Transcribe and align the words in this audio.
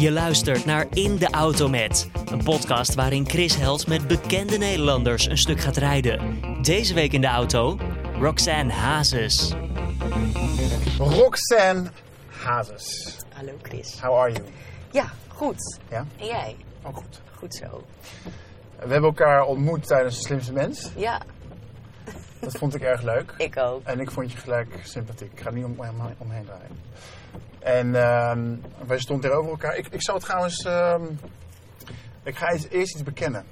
Je 0.00 0.12
luistert 0.12 0.64
naar 0.64 0.86
In 0.90 1.16
de 1.16 1.30
Auto 1.30 1.68
Met, 1.68 2.10
een 2.30 2.44
podcast 2.44 2.94
waarin 2.94 3.28
Chris 3.28 3.56
Held 3.56 3.86
met 3.86 4.06
bekende 4.06 4.58
Nederlanders 4.58 5.26
een 5.26 5.38
stuk 5.38 5.60
gaat 5.60 5.76
rijden. 5.76 6.38
Deze 6.62 6.94
week 6.94 7.12
in 7.12 7.20
de 7.20 7.26
auto, 7.26 7.78
Roxanne 8.20 8.72
Hazes. 8.72 9.52
Roxanne 10.98 11.90
Hazes. 12.26 13.16
Hallo 13.34 13.52
Chris. 13.62 14.00
How 14.00 14.18
are 14.18 14.32
you? 14.32 14.44
Ja, 14.90 15.10
goed. 15.28 15.78
Ja? 15.90 16.06
En 16.16 16.26
jij? 16.26 16.56
Ook 16.82 16.96
goed. 16.96 17.20
Goed 17.34 17.54
zo. 17.54 17.84
We 18.78 18.92
hebben 18.92 19.02
elkaar 19.02 19.44
ontmoet 19.44 19.86
tijdens 19.86 20.16
De 20.16 20.22
Slimste 20.22 20.52
Mens. 20.52 20.90
Ja, 20.96 21.20
Dat 22.40 22.52
vond 22.58 22.74
ik 22.74 22.82
erg 22.82 23.02
leuk. 23.02 23.34
ik 23.38 23.56
ook. 23.56 23.84
En 23.84 24.00
ik 24.00 24.10
vond 24.10 24.32
je 24.32 24.38
gelijk 24.38 24.68
sympathiek. 24.82 25.32
Ik 25.32 25.40
ga 25.40 25.50
niet 25.50 25.64
om, 25.64 25.74
om- 25.78 26.14
omheen 26.18 26.44
draaien. 26.44 26.82
En 27.58 27.94
ehm, 27.94 28.54
wij 28.86 28.98
stonden 28.98 29.24
tegenover 29.24 29.50
elkaar. 29.50 29.76
Ik, 29.76 29.86
ik 29.88 30.02
zou 30.02 30.20
trouwens... 30.20 30.64
ehm, 30.64 31.02
ik 32.22 32.36
ga 32.36 32.48
eerst 32.50 32.70
iets 32.94 33.02
bekennen. 33.02 33.44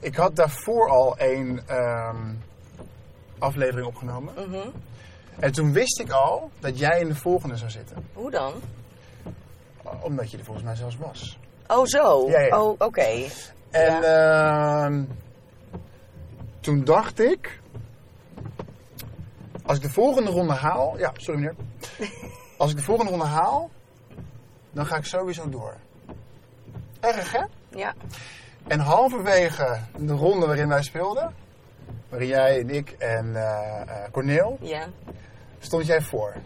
Ik 0.00 0.14
had 0.16 0.36
daarvoor 0.36 0.88
al 0.90 1.14
een 1.18 1.60
ehm, 1.66 2.34
aflevering 3.38 3.86
opgenomen. 3.86 4.34
Mhm. 4.48 4.68
En 5.38 5.52
toen 5.52 5.72
wist 5.72 6.00
ik 6.00 6.10
al 6.10 6.50
dat 6.58 6.78
jij 6.78 7.00
in 7.00 7.08
de 7.08 7.14
volgende 7.14 7.56
zou 7.56 7.70
zitten. 7.70 7.96
Hoe 8.12 8.30
dan? 8.30 8.52
Omdat 10.00 10.30
je 10.30 10.38
er 10.38 10.44
volgens 10.44 10.64
mij 10.66 10.74
zelfs 10.76 10.96
was. 10.96 11.38
Oh, 11.66 11.84
zo. 11.86 12.28
Ja, 12.30 12.40
ja. 12.40 12.62
Oh, 12.62 12.74
oké. 12.78 13.24
En 13.70 14.02
ehm, 14.02 15.04
toen 16.68 16.84
dacht 16.84 17.20
ik, 17.20 17.60
als 19.62 19.76
ik 19.76 19.82
de 19.82 19.90
volgende 19.90 20.30
ronde 20.30 20.52
haal, 20.52 20.98
ja, 20.98 21.12
sorry 21.16 21.40
meneer, 21.40 21.54
als 22.58 22.70
ik 22.70 22.76
de 22.76 22.82
volgende 22.82 23.10
ronde 23.10 23.26
haal, 23.26 23.70
dan 24.70 24.86
ga 24.86 24.96
ik 24.96 25.04
sowieso 25.04 25.48
door. 25.48 25.76
Erg 27.00 27.32
hè? 27.32 27.42
Ja. 27.68 27.94
En 28.66 28.80
halverwege 28.80 29.78
de 29.98 30.12
ronde 30.12 30.46
waarin 30.46 30.68
wij 30.68 30.82
speelden, 30.82 31.34
waarin 32.08 32.28
jij 32.28 32.60
en 32.60 32.70
ik 32.70 32.90
en 32.90 33.36
eh, 33.36 34.10
Corneel, 34.10 34.58
Ja. 34.60 34.86
stond 35.58 35.86
jij 35.86 36.00
voor. 36.00 36.34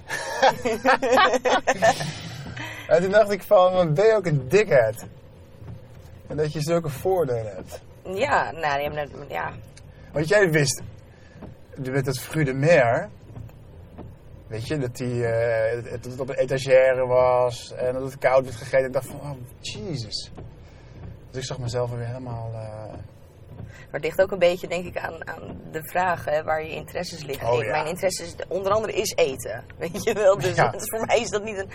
en 2.88 3.02
toen 3.02 3.10
dacht 3.10 3.30
ik 3.30 3.42
van, 3.42 3.72
wat 3.72 3.94
ben 3.94 4.06
je 4.06 4.14
ook 4.14 4.26
een 4.26 4.48
dikhead. 4.48 5.04
En 6.26 6.36
dat 6.36 6.52
je 6.52 6.60
zulke 6.60 6.88
voordelen 6.88 7.54
hebt. 7.54 7.80
Ja, 8.02 8.50
nou, 8.50 9.08
ja. 9.28 9.52
Want 10.12 10.28
jij 10.28 10.50
wist, 10.50 10.82
met 11.90 12.06
het 12.06 12.18
Fru 12.20 12.44
de 12.44 12.52
Mer, 12.52 13.08
weet 14.46 14.66
je, 14.66 14.78
dat 14.78 14.98
hij 14.98 15.24
eh, 15.70 15.82
dat 15.84 16.04
het 16.04 16.20
op 16.20 16.28
een 16.28 16.34
etagère 16.34 17.06
was 17.06 17.72
en 17.72 17.92
dat 17.92 18.02
het 18.02 18.18
koud 18.18 18.44
werd 18.44 18.56
gegeten. 18.56 18.86
Ik 18.86 18.92
dacht 18.92 19.06
van, 19.06 19.20
oh, 19.20 19.30
Jesus. 19.60 20.30
Dus 21.30 21.40
ik 21.40 21.46
zag 21.46 21.58
mezelf 21.58 21.90
er 21.90 21.96
weer 21.98 22.06
helemaal... 22.06 22.50
eh, 22.52 22.92
Maar 23.66 24.00
het 24.00 24.02
ligt 24.04 24.20
ook 24.22 24.30
een 24.30 24.38
beetje, 24.38 24.68
denk 24.68 24.84
ik, 24.86 24.98
aan, 24.98 25.28
aan 25.28 25.60
de 25.70 25.84
vraag 25.84 26.24
hè, 26.24 26.42
waar 26.42 26.62
je 26.62 26.70
interesses 26.70 27.24
liggen. 27.24 27.48
Oh, 27.52 27.62
ja. 27.62 27.70
Mijn 27.70 27.86
interesses, 27.86 28.34
onder 28.48 28.72
andere, 28.72 28.92
is 28.92 29.12
eten. 29.16 29.64
Weet 29.78 30.02
je 30.04 30.12
wel? 30.14 30.38
Dus 30.38 30.54
Ja. 30.56 30.72
is- 30.72 30.88
voor 30.96 31.06
mij 31.06 31.20
is 31.20 31.28
dat 31.28 31.44
niet 31.44 31.56
een... 31.58 31.70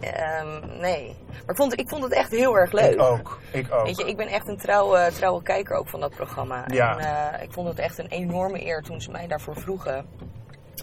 ehm, 0.00 0.80
nee. 0.80 1.16
Maar 1.30 1.50
ik 1.50 1.56
vond, 1.56 1.78
ik 1.78 1.88
vond 1.88 2.02
het 2.02 2.12
echt 2.12 2.30
heel 2.30 2.56
erg 2.56 2.72
leuk. 2.72 2.92
Ik 2.92 3.02
ook, 3.02 3.38
ik 3.50 3.72
ook. 3.72 3.86
Weet 3.86 3.98
je, 3.98 4.04
ik 4.04 4.16
ben 4.16 4.26
echt 4.26 4.48
een 4.48 4.58
trouwe, 4.58 5.10
trouwe 5.12 5.42
kijker 5.42 5.76
ook 5.76 5.88
van 5.88 6.00
dat 6.00 6.14
programma. 6.14 6.64
Ja. 6.66 6.98
En 6.98 7.32
eh, 7.34 7.42
ik 7.42 7.52
vond 7.52 7.68
het 7.68 7.78
echt 7.78 7.98
een 7.98 8.08
enorme 8.08 8.64
eer 8.64 8.82
toen 8.82 9.00
ze 9.00 9.10
mij 9.10 9.26
daarvoor 9.26 9.56
vroegen. 9.56 10.06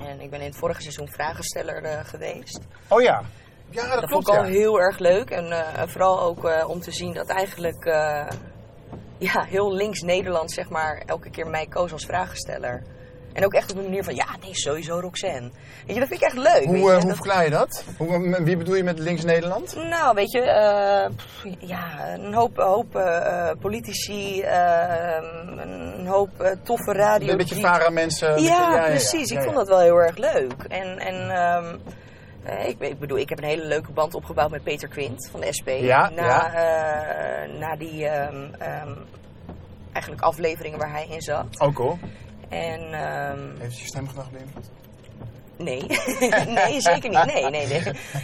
En 0.01 0.21
ik 0.21 0.29
ben 0.29 0.39
in 0.39 0.45
het 0.45 0.57
vorige 0.57 0.81
seizoen 0.81 1.07
vragensteller 1.07 1.83
eh, 1.83 1.99
geweest. 2.05 2.59
Oh 2.87 3.01
ja. 3.01 3.23
Ja, 3.69 3.81
dat, 3.81 3.99
Dat 3.99 4.09
klopt, 4.09 4.11
vond 4.11 4.27
ik 4.27 4.43
al 4.43 4.51
ja. 4.51 4.59
heel 4.59 4.79
erg 4.79 4.99
leuk. 4.99 5.29
En 5.29 5.52
eh, 5.52 5.87
vooral 5.87 6.21
ook 6.21 6.45
eh, 6.45 6.69
om 6.69 6.79
te 6.79 6.91
zien 6.91 7.13
dat 7.13 7.29
eigenlijk 7.29 7.85
eh, 7.85 8.27
ja, 9.17 9.43
heel 9.43 9.73
links 9.73 10.02
Nederland 10.02 10.52
zeg 10.52 10.69
maar, 10.69 11.03
elke 11.05 11.30
keer 11.30 11.47
mij 11.47 11.65
koos 11.65 11.92
als 11.92 12.05
vragensteller. 12.05 12.83
En 13.37 13.45
ook 13.45 13.53
echt 13.53 13.71
op 13.71 13.77
een 13.77 13.83
manier 13.83 14.03
van, 14.03 14.15
ja, 14.15 14.25
nee, 14.42 14.55
sowieso 14.55 14.99
Roxanne. 14.99 15.49
Weet 15.86 15.95
je, 15.95 15.99
dat 15.99 16.08
vind 16.08 16.21
ik 16.21 16.27
echt 16.27 16.36
leuk. 16.37 16.64
Hoe, 16.65 16.75
eh, 16.92 16.98
hoe 16.98 17.08
Dat- 17.08 17.15
verklaar 17.15 17.43
je 17.43 17.49
dat? 17.49 17.83
Hoe, 17.98 18.20
met 18.20 18.43
wie 18.43 18.58
bedoel 18.58 18.75
je 18.75 18.83
met 18.83 18.99
links 18.99 19.23
Nederland? 19.23 19.75
Nou, 19.75 20.15
weet 20.15 20.31
je, 20.31 20.42
eh, 20.42 21.09
pff, 21.15 21.43
ja, 21.59 22.14
een 22.14 22.33
hoop, 22.33 22.58
hoop 22.58 22.95
eh, 22.95 23.49
eh, 23.49 23.58
politici, 23.59 24.42
eh, 24.42 25.17
een 25.98 26.08
hoop 26.08 26.42
eh, 26.42 26.52
toffe 26.64 26.92
radio. 26.92 27.27
Een 27.31 27.37
beetje 27.37 27.59
vara 27.59 27.89
mensen. 27.89 28.42
Ja, 28.42 28.86
precies. 28.86 29.30
Ja, 29.30 29.37
ik 29.37 29.43
vond 29.43 29.55
dat 29.55 29.67
wel 29.67 29.80
heel 29.80 29.98
erg 29.98 30.17
leuk. 30.17 30.54
En, 30.67 30.98
en 30.99 31.30
ehm, 31.30 31.75
eh, 32.43 32.67
ik, 32.69 32.80
ik 32.80 32.99
bedoel, 32.99 33.17
ik 33.17 33.30
heb 33.30 33.37
een 33.37 33.43
hele 33.43 33.65
leuke 33.65 33.92
band 33.92 34.14
opgebouwd 34.15 34.52
met 34.52 34.64
Peter 34.64 34.87
Quint 34.89 35.30
van 35.31 35.39
de 35.39 35.54
SP. 35.58 35.69
Ja, 35.69 36.09
na, 36.09 36.54
eh, 36.54 37.59
na 37.59 37.75
die 37.75 38.08
ehm, 38.08 38.54
ehm, 38.59 38.92
eigenlijk 39.93 40.25
afleveringen 40.25 40.80
waar 40.80 40.92
hij 40.92 41.08
in 41.09 41.21
zat. 41.21 41.59
Oh, 41.59 41.75
cool. 41.75 41.98
En 42.49 42.93
ehm, 42.93 43.59
Heeft 43.59 43.80
je 43.80 43.85
stem 43.85 44.08
beïnvloed? 44.31 44.69
Nee, 45.58 45.81
nee, 46.65 46.81
zeker 46.81 47.09
niet. 47.09 47.25
Nee, 47.25 47.49
nee, 47.49 47.67
nee. 47.67 47.81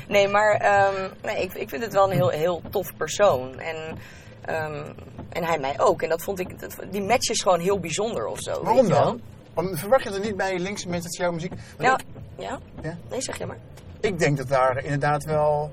Nee, 0.07 0.27
maar 0.27 0.53
ehm, 0.53 1.09
nee, 1.21 1.43
ik, 1.43 1.53
ik 1.53 1.69
vind 1.69 1.83
het 1.83 1.93
wel 1.93 2.03
een 2.03 2.15
heel, 2.15 2.29
heel 2.29 2.61
tof 2.69 2.95
persoon. 2.97 3.59
En, 3.59 3.97
ehm, 4.41 4.83
en 5.29 5.43
hij 5.43 5.59
mij 5.59 5.79
ook. 5.79 6.01
En 6.01 6.09
dat 6.09 6.23
vond 6.23 6.39
ik, 6.39 6.59
dat, 6.59 6.75
die 6.91 7.01
match 7.01 7.29
is 7.29 7.41
gewoon 7.41 7.59
heel 7.59 7.79
bijzonder 7.79 8.25
of 8.25 8.39
zo. 8.39 8.63
Waarom 8.63 8.89
dan? 8.89 9.21
Want 9.53 9.79
verwacht 9.79 10.03
je 10.03 10.09
er 10.09 10.19
niet 10.19 10.37
bij 10.37 10.59
linkse 10.59 10.89
mensen 10.89 11.09
dat 11.09 11.19
jouw 11.19 11.31
muziek... 11.31 11.53
Nou, 11.77 11.99
ik, 11.99 12.05
ja? 12.37 12.59
Ja? 12.81 12.97
Nee, 13.09 13.21
zeg 13.21 13.37
je 13.37 13.45
maar. 13.45 13.57
ik 13.99 14.19
denk 14.19 14.37
dat 14.37 14.47
daar 14.47 14.83
inderdaad 14.83 15.23
wel... 15.23 15.71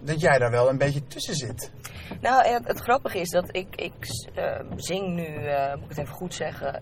Dat 0.00 0.20
jij 0.20 0.38
daar 0.38 0.50
wel 0.50 0.68
een 0.68 0.78
beetje 0.78 1.06
tussen 1.06 1.34
zit. 1.34 1.70
Nou, 2.20 2.48
het, 2.48 2.66
het 2.66 2.80
grappige 2.80 3.18
is 3.18 3.30
dat 3.30 3.48
ik, 3.56 3.66
ik 3.76 3.94
eh, 4.34 4.60
zing 4.76 5.14
nu, 5.14 5.24
eh, 5.46 5.74
moet 5.74 5.82
ik 5.82 5.88
het 5.88 5.98
even 5.98 6.14
goed 6.14 6.34
zeggen, 6.34 6.80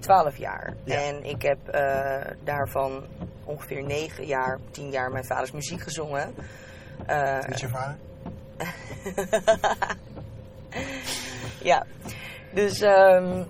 twaalf 0.00 0.36
jaar. 0.36 0.74
Ja. 0.84 0.94
En 0.94 1.24
ik 1.24 1.42
heb 1.42 1.68
eh, 1.68 2.30
daarvan 2.44 3.04
ongeveer 3.44 3.82
negen 3.82 4.26
jaar, 4.26 4.58
tien 4.70 4.90
jaar 4.90 5.10
mijn 5.10 5.24
vaders 5.24 5.50
muziek 5.52 5.80
gezongen. 5.80 6.34
Eh, 7.06 7.38
Is 7.48 7.60
je 7.60 7.68
vader? 7.68 7.96
Ja, 11.62 11.86
dus 12.54 12.80
ehm, 12.80 13.44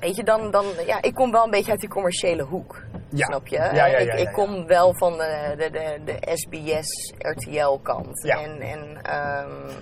weet 0.00 0.16
je, 0.16 0.24
dan, 0.24 0.50
dan, 0.50 0.64
ja, 0.86 1.02
ik 1.02 1.14
kom 1.14 1.30
wel 1.30 1.44
een 1.44 1.50
beetje 1.50 1.70
uit 1.70 1.80
die 1.80 1.88
commerciële 1.88 2.42
hoek. 2.42 2.82
Ja. 3.16 3.26
Snap 3.26 3.46
je? 3.46 3.56
Ja, 3.56 3.72
ja, 3.72 3.86
ja, 3.86 3.98
ik, 3.98 4.12
ik 4.12 4.32
kom 4.32 4.66
wel 4.66 4.94
van 4.96 5.12
de, 5.12 5.54
de, 5.56 5.70
de, 5.70 6.00
de 6.04 6.36
SBS, 6.36 7.12
RTL 7.18 7.78
kant. 7.82 8.22
Ja. 8.22 8.40
En, 8.40 8.60
en 8.60 9.02
ehm, 9.02 9.72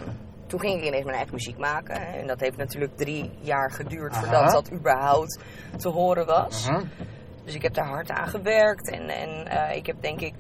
toen 0.47 0.61
ging 0.61 0.81
ik 0.81 0.87
ineens 0.87 1.05
mijn 1.05 1.17
eigen 1.17 1.34
muziek 1.34 1.59
maken. 1.59 1.97
En 1.97 2.27
dat 2.27 2.41
heeft 2.41 2.56
natuurlijk 2.56 2.97
drie 2.97 3.31
jaar 3.41 3.71
geduurd 3.71 4.12
Aha. 4.12 4.21
voordat 4.21 4.50
dat 4.50 4.72
überhaupt 4.72 5.39
te 5.77 5.89
horen 5.89 6.27
was. 6.27 6.69
Mhm. 6.69 6.84
Dus 7.45 7.55
ik 7.55 7.62
heb 7.62 7.75
daar 7.75 7.87
hard 7.87 8.11
aan 8.11 8.28
gewerkt. 8.28 8.91
En, 8.91 9.09
en 9.09 9.47
eh, 9.47 9.77
ik 9.77 9.87
heb 9.87 9.97
denk 10.01 10.21
ik, 10.21 10.34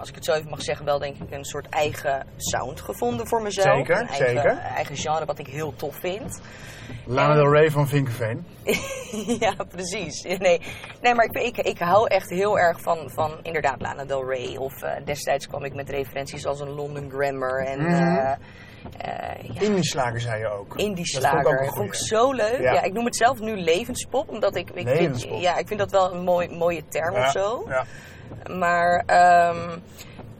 als 0.00 0.08
ik 0.08 0.14
het 0.14 0.24
zo 0.24 0.32
even 0.32 0.50
mag 0.50 0.62
zeggen, 0.62 0.84
wel 0.84 0.98
denk 0.98 1.16
ik 1.16 1.30
een 1.30 1.44
soort 1.44 1.68
eigen 1.68 2.26
sound 2.36 2.80
gevonden 2.80 3.26
voor 3.28 3.42
mezelf. 3.42 3.76
Zeker, 3.76 4.00
een 4.00 4.06
eigen, 4.08 4.26
zeker. 4.26 4.56
eigen 4.58 4.96
genre 4.96 5.24
wat 5.24 5.38
ik 5.38 5.46
heel 5.46 5.76
tof 5.76 5.96
vind. 6.00 6.40
Lana 7.04 7.34
Del 7.34 7.52
Rey 7.52 7.70
van 7.70 7.88
Vinkerveen. 7.88 8.46
ja, 9.44 9.54
precies. 9.68 10.22
Nee, 10.22 10.60
nee 11.00 11.14
maar 11.14 11.24
ik, 11.24 11.36
ik, 11.36 11.58
ik 11.58 11.78
hou 11.78 12.08
echt 12.08 12.30
heel 12.30 12.58
erg 12.58 12.80
van, 12.80 13.10
van 13.10 13.38
inderdaad 13.42 13.80
Lana 13.80 14.04
Del 14.04 14.28
Rey. 14.28 14.56
Of 14.56 14.82
eh, 14.82 15.04
destijds 15.04 15.46
kwam 15.46 15.64
ik 15.64 15.74
met 15.74 15.90
referenties 15.90 16.46
als 16.46 16.60
een 16.60 16.70
London 16.70 17.10
Grammar 17.10 17.64
en 17.64 17.86
eh, 17.86 18.36
ja, 19.54 19.60
Indie 19.60 19.84
slager 19.84 20.20
zei 20.20 20.40
je 20.40 20.48
ook. 20.48 20.76
indie 20.76 21.20
Dat 21.20 21.26
vond 21.30 21.40
ik 21.40 21.46
ook 21.46 21.52
slager. 21.52 21.66
Dat 21.66 21.74
vond 21.74 21.88
ik 21.88 21.94
goeie. 21.94 22.06
zo 22.06 22.32
leuk. 22.32 22.60
Ja. 22.60 22.72
Ja. 22.72 22.82
ik 22.82 22.92
noem 22.92 23.04
het 23.04 23.16
zelf 23.16 23.40
nu 23.40 23.56
levenspop, 23.56 24.28
omdat 24.28 24.56
ik, 24.56 24.70
ik, 24.70 24.84
Levenspop. 24.84 25.30
vind, 25.30 25.42
ja, 25.42 25.56
ik 25.56 25.66
vind 25.66 25.80
dat 25.80 25.90
wel 25.90 26.12
een 26.12 26.22
mooi, 26.24 26.48
mooie 26.48 26.82
term 26.88 27.14
Ja, 27.14 27.20
of 27.26 27.30
zo. 27.30 27.64
Ja. 27.68 27.84
Maar 28.58 29.02
ehm, 29.06 29.78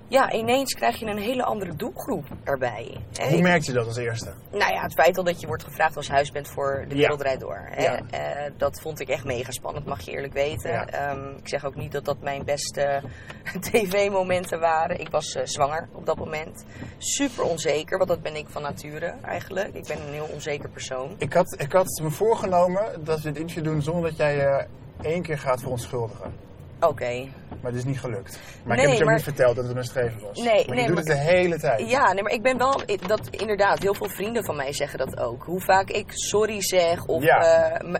ja, 0.08 0.32
ineens 0.32 0.74
krijg 0.74 0.96
je 0.98 1.06
een 1.06 1.18
hele 1.18 1.44
andere 1.44 1.74
doelgroep 1.76 2.24
erbij. 2.44 2.96
Hè, 3.12 3.28
Hoe 3.28 3.36
ik- 3.36 3.42
merkt 3.42 3.66
je 3.66 3.72
dat 3.72 3.86
als 3.86 3.96
eerste? 3.96 4.32
nou 4.50 4.72
ja, 4.72 4.82
het 4.82 4.92
feit 4.92 5.18
al 5.18 5.24
dat 5.24 5.40
je 5.40 5.46
wordt 5.46 5.64
gevraagd 5.64 5.96
als 5.96 6.08
huisband 6.08 6.48
voor 6.48 6.84
De 6.88 6.94
Ja. 6.94 7.00
Wereld 7.00 7.18
Draait 7.18 7.40
Door. 7.40 7.60
Hè? 7.70 7.82
Ja. 7.82 8.00
Eh, 8.10 8.50
dat 8.56 8.80
vond 8.80 9.00
ik 9.00 9.08
echt 9.08 9.24
mega 9.24 9.50
spannend, 9.50 9.86
mag 9.86 10.00
je 10.00 10.10
eerlijk 10.10 10.32
weten. 10.32 10.70
Ja. 10.70 10.86
Ehm, 10.86 11.28
ik 11.36 11.48
zeg 11.48 11.64
ook 11.64 11.74
niet 11.74 11.92
dat 11.92 12.04
dat 12.04 12.20
mijn 12.20 12.44
beste 12.44 13.00
tv-momenten 13.70 14.60
waren. 14.60 15.00
Ik 15.00 15.08
was 15.10 15.34
eh, 15.34 15.42
zwanger 15.46 15.88
op 15.92 16.06
dat 16.06 16.16
moment. 16.16 16.64
Super 16.98 17.44
onzeker, 17.44 17.96
want 17.98 18.10
dat 18.10 18.22
ben 18.22 18.36
ik 18.36 18.46
van 18.48 18.62
nature 18.62 19.14
eigenlijk. 19.24 19.74
Ik 19.74 19.86
ben 19.86 19.96
een 20.06 20.12
heel 20.12 20.28
onzeker 20.32 20.68
persoon. 20.68 21.14
Ik 21.18 21.32
had, 21.32 21.54
ik 21.60 21.72
had 21.72 22.00
me 22.02 22.10
voorgenomen 22.10 23.04
dat 23.04 23.20
we 23.20 23.30
dit 23.32 23.40
interview 23.40 23.64
doen 23.64 23.82
zonder 23.82 24.02
dat 24.02 24.16
jij 24.16 24.36
je 24.36 24.66
één 25.02 25.22
keer 25.22 25.38
gaat 25.38 25.60
verontschuldigen. 25.60 26.48
Oké. 26.80 27.28
Maar 27.60 27.70
het 27.70 27.74
is 27.80 27.84
niet 27.84 28.00
gelukt. 28.00 28.38
Maar 28.64 28.76
Nee, 28.76 28.76
ik 28.76 28.80
heb 28.80 28.88
het 28.88 28.90
je 28.92 28.98
ook 28.98 29.04
maar- 29.04 29.14
niet 29.14 29.24
verteld 29.24 29.56
dat 29.56 29.66
het 29.68 29.76
een 29.76 29.84
streven 29.84 30.20
was. 30.20 30.38
Nee, 30.38 30.46
maar 30.46 30.54
je 30.66 30.72
nee, 30.74 30.86
doet 30.86 30.94
maar- 30.94 31.04
het 31.16 31.24
de 31.26 31.32
hele 31.32 31.58
tijd. 31.58 31.90
Ja, 31.90 32.12
nee, 32.12 32.22
maar 32.22 32.32
ik 32.32 32.42
ben 32.42 32.58
wel, 32.58 32.82
dat 33.06 33.28
inderdaad, 33.30 33.78
heel 33.78 33.94
veel 33.94 34.08
vrienden 34.08 34.44
van 34.44 34.56
mij 34.56 34.72
zeggen 34.72 34.98
dat 34.98 35.18
ook. 35.20 35.42
Hoe 35.44 35.60
vaak 35.60 35.90
ik 35.90 36.04
sorry 36.12 36.62
zeg 36.62 37.04
of... 37.06 37.22
Ja. 37.22 37.70
eh, 37.80 37.94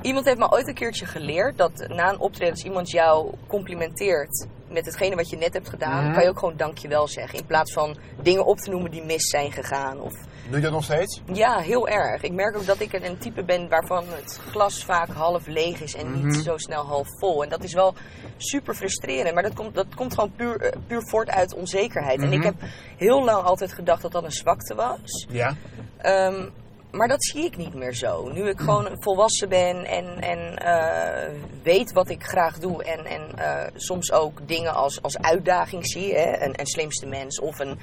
iemand 0.00 0.26
heeft 0.26 0.38
me 0.38 0.50
ooit 0.50 0.68
een 0.68 0.74
keertje 0.74 1.06
geleerd 1.06 1.58
dat 1.58 1.86
na 1.88 2.08
een 2.12 2.18
optreden 2.20 2.54
als 2.54 2.64
iemand 2.64 2.90
jou 2.90 3.32
complimenteert 3.46 4.46
met 4.70 4.84
hetgene 4.86 5.16
wat 5.16 5.30
je 5.30 5.36
net 5.36 5.52
hebt 5.52 5.68
gedaan, 5.68 6.04
Mhm. 6.04 6.12
kan 6.14 6.22
je 6.22 6.28
ook 6.28 6.38
gewoon 6.38 6.56
dankjewel 6.56 7.08
zeggen. 7.08 7.38
In 7.38 7.46
plaats 7.46 7.72
van 7.72 7.96
dingen 8.22 8.44
op 8.44 8.56
te 8.58 8.70
noemen 8.70 8.90
die 8.90 9.04
mis 9.04 9.28
zijn 9.28 9.52
gegaan. 9.52 10.00
Of, 10.00 10.12
Doe 10.46 10.56
je 10.56 10.62
dat 10.62 10.72
nog 10.72 10.84
steeds? 10.84 11.20
ja, 11.32 11.58
heel 11.58 11.88
erg. 11.88 12.22
Ik 12.22 12.32
merk 12.32 12.56
ook 12.56 12.66
dat 12.66 12.80
ik 12.80 12.92
een 12.92 13.18
type 13.18 13.44
ben 13.44 13.68
waarvan 13.68 14.04
het 14.08 14.40
glas 14.50 14.84
vaak 14.84 15.08
half 15.08 15.46
leeg 15.46 15.80
is 15.80 15.94
en 15.94 16.10
Mhm. 16.10 16.26
niet 16.26 16.34
zo 16.36 16.56
snel 16.56 16.84
half 16.86 17.06
vol. 17.18 17.42
En 17.42 17.48
dat 17.48 17.62
is 17.64 17.72
wel 17.72 17.94
super 18.36 18.74
frustrerend. 18.74 19.34
Maar 19.34 19.42
dat 19.42 19.54
komt, 19.54 19.74
dat 19.74 19.94
komt 19.94 20.14
gewoon 20.14 20.32
puur, 20.36 20.60
eh, 20.60 20.78
puur 20.86 21.08
voort 21.08 21.30
uit 21.30 21.54
onzekerheid. 21.54 22.20
En 22.22 22.32
ik 22.32 22.38
Mhm. 22.38 22.46
heb 22.46 22.54
heel 22.96 23.24
lang 23.24 23.44
altijd 23.44 23.72
gedacht 23.72 24.02
dat 24.02 24.12
dat 24.12 24.24
een 24.24 24.32
zwakte 24.32 24.74
was. 24.74 25.26
Ja. 25.28 25.54
Ehm, 25.98 26.48
maar 26.90 27.08
dat 27.08 27.24
zie 27.24 27.44
ik 27.44 27.56
niet 27.56 27.74
meer 27.74 27.94
zo. 27.94 28.28
Nu 28.32 28.48
ik 28.48 28.58
gewoon 28.60 28.96
volwassen 29.00 29.48
ben 29.48 29.84
en, 29.84 30.20
en 30.20 30.56
eh, 30.58 31.30
weet 31.62 31.92
wat 31.92 32.08
ik 32.10 32.22
graag 32.24 32.58
doe. 32.58 32.84
En, 32.84 33.04
en 33.04 33.38
eh, 33.38 33.66
soms 33.74 34.12
ook 34.12 34.48
dingen 34.48 34.74
als, 34.74 35.02
als 35.02 35.18
uitdaging 35.18 35.86
zie. 35.86 36.14
Hè? 36.14 36.42
Een, 36.44 36.60
een 36.60 36.66
slimste 36.66 37.06
mens 37.06 37.40
of 37.40 37.58
een 37.58 37.78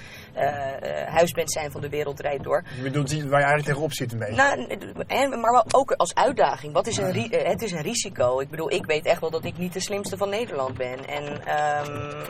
huisband 1.08 1.52
zijn 1.52 1.72
van 1.72 1.82
de 1.82 1.90
wereld 1.90 2.20
rijdt 2.20 2.44
door. 2.44 2.64
Je 2.76 2.82
bedoelt 2.82 3.10
die- 3.10 3.22
waar 3.22 3.40
je 3.40 3.46
eigenlijk 3.46 3.66
tegenop 3.66 3.94
ziet 3.94 4.12
een 4.12 4.20
beetje. 4.20 4.36
Nou, 4.36 4.68
hè, 5.08 5.28
maar 5.28 5.52
wel 5.52 5.66
ook 5.72 5.92
als 5.92 6.16
uitdaging. 6.16 6.74
Wat 6.74 6.88
is 6.88 6.98
een 6.98 7.12
ri- 7.12 7.30
het 7.38 7.62
is 7.62 7.72
een 7.72 7.82
risico. 7.82 8.40
Ik 8.40 8.50
bedoel, 8.50 8.72
ik 8.72 8.86
weet 8.86 9.06
echt 9.06 9.22
wel 9.22 9.30
dat 9.32 9.46
ik 9.46 9.58
niet 9.58 9.74
de 9.74 9.80
slimste 9.80 10.18
van 10.18 10.30
Nederland 10.30 10.78
ben. 10.78 11.08
En 11.08 11.46
ehm, 11.46 12.24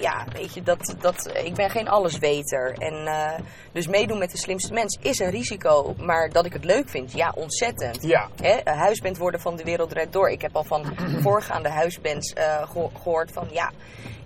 ja, 0.00 0.24
weet 0.32 0.54
je, 0.54 0.62
dat, 0.62 0.94
dat, 1.00 1.30
ik 1.44 1.54
ben 1.54 1.70
geen 1.70 1.88
allesweter. 1.88 2.72
En 2.78 3.08
dus 3.72 3.86
meedoen 3.86 4.18
met 4.18 4.30
de 4.30 4.38
slimste 4.38 4.72
mens 4.72 4.98
is 5.02 5.18
een 5.18 5.30
risico. 5.30 5.94
Maar 5.98 6.09
dat 6.32 6.46
ik 6.46 6.52
het 6.52 6.64
leuk 6.64 6.88
vind, 6.88 7.12
ja, 7.12 7.32
ontzettend. 7.36 8.02
Ja. 8.02 8.28
Hè, 8.42 8.60
huisband 8.64 9.18
worden 9.18 9.40
van 9.40 9.56
de 9.56 9.64
wereld 9.64 9.92
rijdt 9.92 10.12
door. 10.12 10.30
Ik 10.30 10.42
heb 10.42 10.56
al 10.56 10.64
van 10.64 10.84
voorgaande 11.22 11.68
huisbands 11.68 12.32
eh, 12.32 12.62
geho- 12.70 12.90
gehoord 13.02 13.32
van 13.32 13.48
ja, 13.50 13.70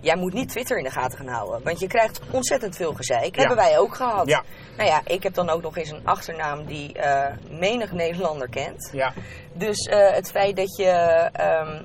jij 0.00 0.16
moet 0.16 0.32
niet 0.32 0.48
Twitter 0.48 0.78
in 0.78 0.84
de 0.84 0.90
gaten 0.90 1.18
gaan 1.18 1.28
houden. 1.28 1.62
Want 1.64 1.80
je 1.80 1.86
krijgt 1.86 2.20
ontzettend 2.30 2.76
veel 2.76 2.94
gezeik. 2.94 3.34
Ja. 3.34 3.38
Hebben 3.40 3.56
wij 3.56 3.78
ook 3.78 3.94
gehad. 3.94 4.28
Ja. 4.28 4.42
Nou 4.76 4.88
ja, 4.88 5.00
ik 5.04 5.22
heb 5.22 5.34
dan 5.34 5.50
ook 5.50 5.62
nog 5.62 5.76
eens 5.76 5.90
een 5.90 6.06
achternaam 6.06 6.66
die 6.66 6.92
eh, 6.92 7.36
menig 7.50 7.92
Nederlander 7.92 8.48
kent. 8.48 8.88
Ja. 8.92 9.12
Dus 9.52 9.78
eh, 9.78 10.12
het 10.12 10.30
feit 10.30 10.56
dat 10.56 10.76
je 10.76 10.90
ehm, 11.32 11.82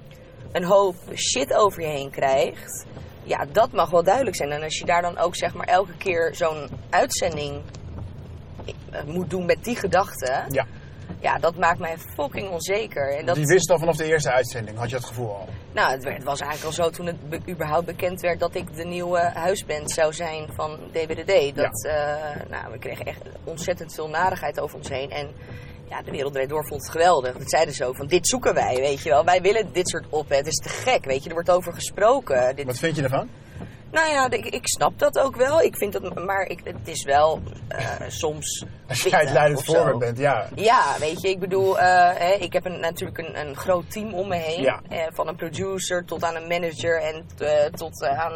een 0.52 0.64
hoop 0.64 0.96
shit 1.16 1.54
over 1.54 1.82
je 1.82 1.88
heen 1.88 2.10
krijgt, 2.12 2.86
ja, 3.24 3.46
dat 3.52 3.72
mag 3.72 3.90
wel 3.90 4.04
duidelijk 4.04 4.36
zijn. 4.36 4.52
En 4.52 4.64
als 4.64 4.78
je 4.78 4.86
daar 4.86 5.02
dan 5.02 5.18
ook 5.18 5.36
zeg 5.36 5.54
maar 5.54 5.68
elke 5.68 5.98
keer 5.98 6.36
zo'n 6.36 6.70
uitzending 6.90 7.62
moet 9.06 9.30
doen 9.30 9.46
met 9.46 9.64
die 9.64 9.76
gedachten, 9.76 10.46
Ja. 10.50 10.66
ja, 11.20 11.38
dat 11.38 11.56
maakt 11.56 11.80
mij 11.80 11.98
fucking 12.16 12.50
onzeker. 12.50 13.18
En 13.18 13.26
dat, 13.26 13.36
Die 13.36 13.46
wist 13.46 13.70
al 13.70 13.80
vanaf 13.80 13.96
de 13.96 14.06
eerste 14.06 14.32
uitzending, 14.32 14.78
had 14.78 14.90
je 14.90 14.96
dat 14.96 15.06
gevoel 15.06 15.30
al. 15.36 15.48
nou, 15.74 15.92
het, 15.92 16.04
werd- 16.04 16.16
het 16.16 16.26
was 16.26 16.40
eigenlijk 16.42 16.78
al 16.78 16.84
zo 16.84 16.90
toen 16.90 17.06
het 17.06 17.30
be- 17.30 17.52
überhaupt 17.52 17.86
bekend 17.86 18.22
werd 18.22 18.40
dat 18.40 18.56
ik 18.56 18.76
de 18.76 18.86
nieuwe 18.86 19.20
huisband 19.34 19.92
zou 19.92 20.14
zijn 20.14 20.50
van 20.56 20.78
DWDD. 20.92 21.56
Dat, 21.56 21.86
eh, 21.86 21.94
nou, 22.50 22.72
we 22.72 22.78
kregen 22.80 23.06
echt 23.06 23.22
ontzettend 23.44 23.94
veel 23.94 24.10
narigheid 24.10 24.60
over 24.60 24.78
ons 24.78 24.90
heen. 24.90 25.10
En 25.12 25.28
ja, 25.90 26.02
de 26.02 26.12
wereld 26.12 26.50
door 26.50 26.68
vond 26.68 26.82
het 26.82 26.92
geweldig. 26.92 27.38
Dat 27.38 27.50
zeiden 27.50 27.74
ze 27.74 27.86
ook 27.86 27.96
van, 27.96 28.08
dit 28.08 28.28
zoeken 28.28 28.54
wij, 28.54 28.76
weet 28.76 29.02
je 29.04 29.10
wel. 29.10 29.24
Wij 29.26 29.42
willen 29.42 29.74
dit 29.74 29.90
soort 29.90 30.06
op. 30.10 30.30
Het 30.30 30.48
is 30.48 30.56
te 30.56 30.70
gek, 30.70 31.06
weet 31.06 31.24
je. 31.24 31.28
Er 31.30 31.36
wordt 31.36 31.52
over 31.52 31.74
gesproken. 31.74 32.56
Dit, 32.56 32.66
Wat 32.66 32.78
vind 32.80 32.96
je 32.96 33.04
ervan? 33.04 33.30
Nou 33.92 34.10
ja, 34.12 34.30
ik, 34.32 34.46
ik 34.46 34.68
snap 34.68 35.00
dat 35.00 35.20
ook 35.20 35.36
wel. 35.36 35.62
Ik 35.62 35.76
vind 35.78 35.94
dat, 35.94 36.26
maar 36.26 36.46
ik, 36.46 36.60
het 36.64 36.88
is 36.88 37.04
wel 37.04 37.40
eh, 37.68 37.90
soms... 38.08 38.66
Als 38.88 39.02
jij 39.04 39.20
het 39.20 39.32
leidend 39.32 39.66
voorbeeld 39.66 40.00
bent, 40.00 40.18
ja. 40.18 40.48
Ja, 40.56 40.96
weet 41.00 41.22
je, 41.22 41.30
ik 41.30 41.40
bedoel, 41.40 41.80
eh, 41.80 42.16
hè, 42.18 42.34
ik 42.34 42.54
heb 42.54 42.66
een, 42.66 42.80
natuurlijk 42.80 43.18
een, 43.18 43.40
een 43.48 43.56
groot 43.56 43.92
team 43.92 44.14
om 44.14 44.28
me 44.28 44.36
heen. 44.36 44.62
Ja. 44.62 44.82
Eh, 44.90 45.08
van 45.14 45.28
een 45.28 45.36
producer 45.36 46.06
tot 46.06 46.24
aan 46.24 46.36
een 46.36 46.48
manager 46.48 47.02
en 47.02 47.26
tot 47.72 48.04
aan, 48.04 48.34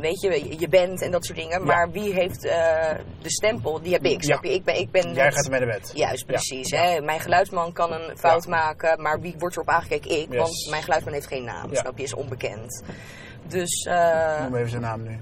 weet 0.00 0.20
je, 0.20 0.58
je 0.58 0.68
band 0.68 1.02
en 1.02 1.10
dat 1.10 1.24
soort 1.24 1.38
dingen. 1.38 1.64
Maar 1.64 1.90
wie 1.90 2.12
heeft 2.14 2.40
de 2.42 3.30
stempel? 3.30 3.80
Die 3.82 3.92
heb 3.92 4.04
ik, 4.04 4.22
snap 4.22 4.44
je? 4.44 4.52
Ik 4.54 4.64
ben, 4.64 4.78
ik 4.78 4.90
ben 4.90 5.14
Jij 5.14 5.24
het- 5.24 5.34
gaat 5.34 5.44
ermee 5.44 5.60
naar 5.60 5.78
bed. 5.78 5.90
Juist, 5.94 6.26
precies. 6.26 6.70
Hè? 6.70 7.00
Mijn 7.00 7.20
geluidsman 7.20 7.72
kan 7.72 7.92
een 7.92 8.18
fout 8.18 8.46
maken, 8.46 9.02
maar 9.02 9.20
wie 9.20 9.34
wordt 9.38 9.56
erop 9.56 9.68
aangekeken? 9.68 10.10
Ik, 10.10 10.26
Yes. 10.28 10.38
want 10.38 10.66
mijn 10.70 10.82
geluidsman 10.82 11.14
heeft 11.14 11.26
geen 11.26 11.44
naam, 11.44 11.74
snap 11.74 11.98
je? 11.98 12.02
Is 12.04 12.14
onbekend. 12.14 12.82
Dus... 13.46 13.86
eh, 13.90 14.42
Noem 14.42 14.54
even 14.56 14.70
zijn 14.70 14.82
naam 14.82 15.02
nu. 15.02 15.18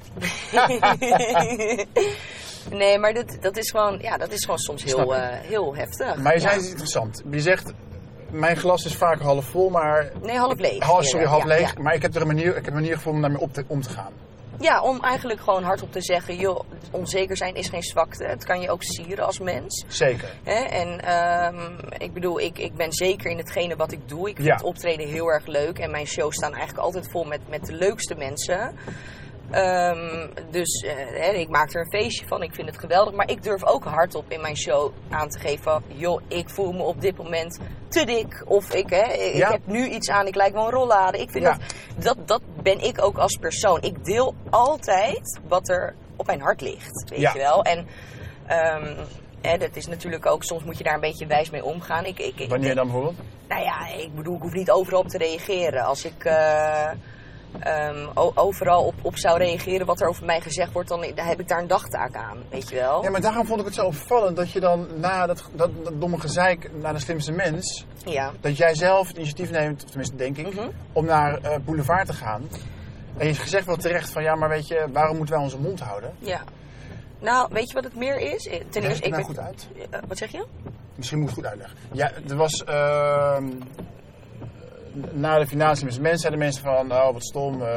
nee, 2.79 2.99
maar 2.99 3.15
dat, 3.15 3.37
dat, 3.41 3.57
is 3.57 3.71
gewoon, 3.71 3.99
ja, 4.01 4.17
dat 4.17 4.33
is 4.33 4.45
gewoon 4.45 4.59
soms 4.59 4.85
heel, 4.85 5.15
eh, 5.17 5.29
heel 5.41 5.75
heftig. 5.75 6.17
Maar 6.17 6.35
je 6.35 6.41
zei 6.41 6.53
Ja. 6.55 6.59
iets 6.61 6.69
interessant. 6.71 7.23
Je 7.31 7.41
zegt, 7.41 7.73
mijn 8.31 8.57
glas 8.57 8.85
is 8.85 8.95
vaak 8.97 9.21
half 9.21 9.45
vol, 9.45 9.71
maar... 9.71 10.11
Nee, 10.23 10.37
half 10.39 10.59
leeg. 10.59 10.91
Oh, 10.91 11.01
sorry, 11.01 11.27
half 11.27 11.43
Ja, 11.43 11.49
leeg. 11.49 11.75
Ja. 11.77 11.83
Maar 11.83 11.95
ik 11.95 12.03
heb 12.03 12.15
er 12.15 12.21
een 12.21 12.27
manier, 12.27 12.49
ik 12.49 12.55
heb 12.55 12.67
een 12.67 12.73
manier 12.81 12.95
gevonden 12.97 13.15
om 13.25 13.29
daarmee 13.29 13.41
op 13.49 13.53
te, 13.55 13.65
om 13.67 13.83
te 13.83 13.89
gaan. 13.91 14.13
Ja, 14.61 14.83
om 14.83 15.01
eigenlijk 15.01 15.41
gewoon 15.41 15.63
hardop 15.63 15.93
te 15.93 16.01
zeggen, 16.03 16.37
joh, 16.37 16.61
onzeker 16.91 17.37
zijn 17.37 17.55
is 17.55 17.69
geen 17.69 17.83
zwakte. 17.83 18.25
Het 18.25 18.45
kan 18.45 18.61
je 18.61 18.71
ook 18.71 18.83
sieren 18.83 19.27
als 19.27 19.39
mens. 19.39 19.85
Zeker. 19.89 20.29
Hè? 20.43 20.55
En 20.65 21.01
ehm, 21.01 21.79
ik 21.99 22.13
bedoel, 22.13 22.41
ik, 22.41 22.59
ik 22.59 22.75
ben 22.75 22.93
zeker 22.93 23.31
in 23.31 23.37
hetgene 23.39 23.77
wat 23.77 23.93
ik 23.93 24.09
doe. 24.09 24.29
Ik 24.29 24.37
vind 24.37 24.49
Ja. 24.49 24.59
optreden 24.63 25.09
heel 25.09 25.27
erg 25.27 25.47
leuk. 25.47 25.79
En 25.79 25.91
mijn 25.91 26.07
shows 26.07 26.35
staan 26.35 26.55
eigenlijk 26.55 26.85
altijd 26.85 27.11
vol 27.11 27.25
met, 27.25 27.41
met 27.49 27.67
de 27.67 27.73
leukste 27.73 28.15
mensen. 28.15 28.75
Ehm, 29.51 30.27
dus 30.51 30.85
eh, 30.85 31.39
ik 31.41 31.49
maak 31.49 31.75
er 31.75 31.81
een 31.81 32.01
feestje 32.01 32.27
van. 32.27 32.43
Ik 32.43 32.55
vind 32.55 32.69
het 32.69 32.79
geweldig. 32.79 33.15
Maar 33.15 33.31
ik 33.31 33.43
durf 33.43 33.65
ook 33.65 33.85
hardop 33.85 34.25
in 34.31 34.41
mijn 34.41 34.57
show 34.57 34.93
aan 35.11 35.29
te 35.29 35.39
geven 35.39 35.63
van... 35.63 35.83
joh, 35.87 36.21
ik 36.29 36.49
voel 36.51 36.73
me 36.73 36.83
op 36.83 37.01
dit 37.01 37.17
moment 37.17 37.59
te 37.89 38.05
dik. 38.05 38.43
Of 38.47 38.75
ik, 38.75 38.91
hè, 38.91 39.13
ik 39.13 39.35
Ja. 39.35 39.51
heb 39.51 39.61
nu 39.67 39.89
iets 39.89 40.11
aan, 40.11 40.27
ik 40.27 40.35
lijk 40.35 40.53
wel 40.53 40.65
een 40.65 40.71
rollade. 40.71 41.19
Ik 41.19 41.31
vind 41.31 41.45
Ja. 41.45 41.57
dat, 41.97 42.17
dat, 42.17 42.29
dat 42.29 42.43
ben 42.63 42.81
ik 42.81 43.03
ook 43.05 43.19
als 43.19 43.37
persoon. 43.37 43.83
Ik 43.83 44.05
deel 44.05 44.35
altijd 44.51 45.41
wat 45.49 45.69
er 45.69 45.95
op 46.17 46.27
mijn 46.27 46.41
hart 46.41 46.61
ligt. 46.61 47.09
Weet 47.11 47.21
Ja. 47.21 47.33
je 47.33 47.39
wel? 47.39 47.63
En... 47.63 47.87
ehm, 48.47 48.97
Hè, 49.41 49.59
dat 49.59 49.77
is 49.77 49.87
natuurlijk 49.87 50.27
ook, 50.27 50.45
soms 50.45 50.65
moet 50.65 50.79
je 50.79 50.85
daar 50.85 50.95
een 50.95 51.01
beetje 51.01 51.27
wijs 51.27 51.51
mee 51.51 51.65
omgaan. 51.65 52.05
Ik, 52.05 52.19
ik, 52.19 52.39
ik- 52.41 52.49
Wanneer 52.51 52.75
dan 52.75 52.85
bijvoorbeeld? 52.85 53.17
Nou 53.49 53.63
ja, 53.63 53.87
ik 53.87 54.15
bedoel, 54.15 54.37
ik 54.37 54.43
hoef 54.43 54.53
niet 54.53 54.71
overal 54.71 55.01
op 55.01 55.09
te 55.09 55.19
reageren. 55.19 55.85
Als 55.85 56.05
ik 56.05 56.25
eh, 56.25 56.91
ehm, 57.59 58.07
overal 58.35 58.85
op, 58.85 58.95
op 59.03 59.17
zou 59.17 59.39
reageren 59.39 59.87
wat 59.87 60.01
er 60.01 60.09
over 60.09 60.25
mij 60.25 60.41
gezegd 60.41 60.73
wordt, 60.73 60.89
dan, 60.89 61.03
heb 61.15 61.41
ik 61.41 61.49
daar 61.49 61.61
een 61.61 61.67
dagtaak 61.67 62.15
aan, 62.15 62.39
weet 62.51 62.69
je 62.69 62.75
wel. 62.75 63.03
Ja, 63.03 63.11
maar 63.11 63.21
daarom 63.21 63.47
vond 63.47 63.61
ik 63.61 63.67
het 63.67 63.75
zo 63.75 63.87
opvallend 63.87 64.37
dat 64.37 64.51
je 64.53 64.61
dan 64.61 64.87
na 64.97 65.27
dat, 65.27 65.45
dat, 65.53 65.71
dat 65.85 66.01
domme 66.01 66.21
gezeik 66.21 66.71
naar 66.81 66.93
de 66.93 66.99
slimste 67.01 67.33
mens... 67.33 67.87
Ja. 68.05 68.31
dat 68.41 68.57
jij 68.57 68.75
zelf 68.75 69.09
het 69.09 69.17
initiatief 69.17 69.51
neemt, 69.51 69.87
tenminste 69.87 70.17
denk 70.17 70.37
ik, 70.37 70.55
Mhm. 70.55 70.69
om 70.93 71.05
naar 71.05 71.39
eh, 71.39 71.57
Boulevard 71.65 72.07
te 72.07 72.13
gaan. 72.13 72.43
En 73.17 73.27
je 73.27 73.35
gezegd 73.35 73.67
wel 73.67 73.77
terecht 73.77 74.11
van 74.11 74.23
ja, 74.23 74.35
maar 74.35 74.49
weet 74.49 74.69
je, 74.69 74.87
waarom 74.93 75.17
moeten 75.17 75.35
wij 75.35 75.45
onze 75.45 75.59
mond 75.59 75.81
houden? 75.81 76.15
ja. 76.19 76.41
Nou, 77.23 77.49
weet 77.53 77.69
je 77.69 77.75
wat 77.75 77.85
het 77.85 77.97
meer 77.97 78.19
is? 78.35 78.47
Eh, 78.47 78.61
Ten 78.71 78.83
eerste, 78.83 79.03
het 79.03 79.11
nou 79.11 79.21
ik 79.21 79.27
goed 79.27 79.35
ben- 79.37 79.45
uit. 79.45 79.69
Eh, 79.91 80.01
wat 80.09 80.19
zeg 80.19 80.31
je? 80.31 80.45
Misschien 80.95 81.19
moet 81.19 81.29
ik 81.31 81.37
het 81.37 81.45
goed 81.45 81.53
uitleggen. 81.55 81.79
Ja, 81.93 82.11
er 82.29 82.37
was. 82.37 82.65
ehm, 82.65 83.45
na 85.13 85.39
de 85.39 85.47
finale 85.47 85.77
mensen 85.83 86.19
zeiden 86.19 86.39
mensen 86.39 86.63
van, 86.63 86.93
oh 86.93 87.13
wat 87.13 87.25
stom, 87.25 87.63
eh, 87.63 87.69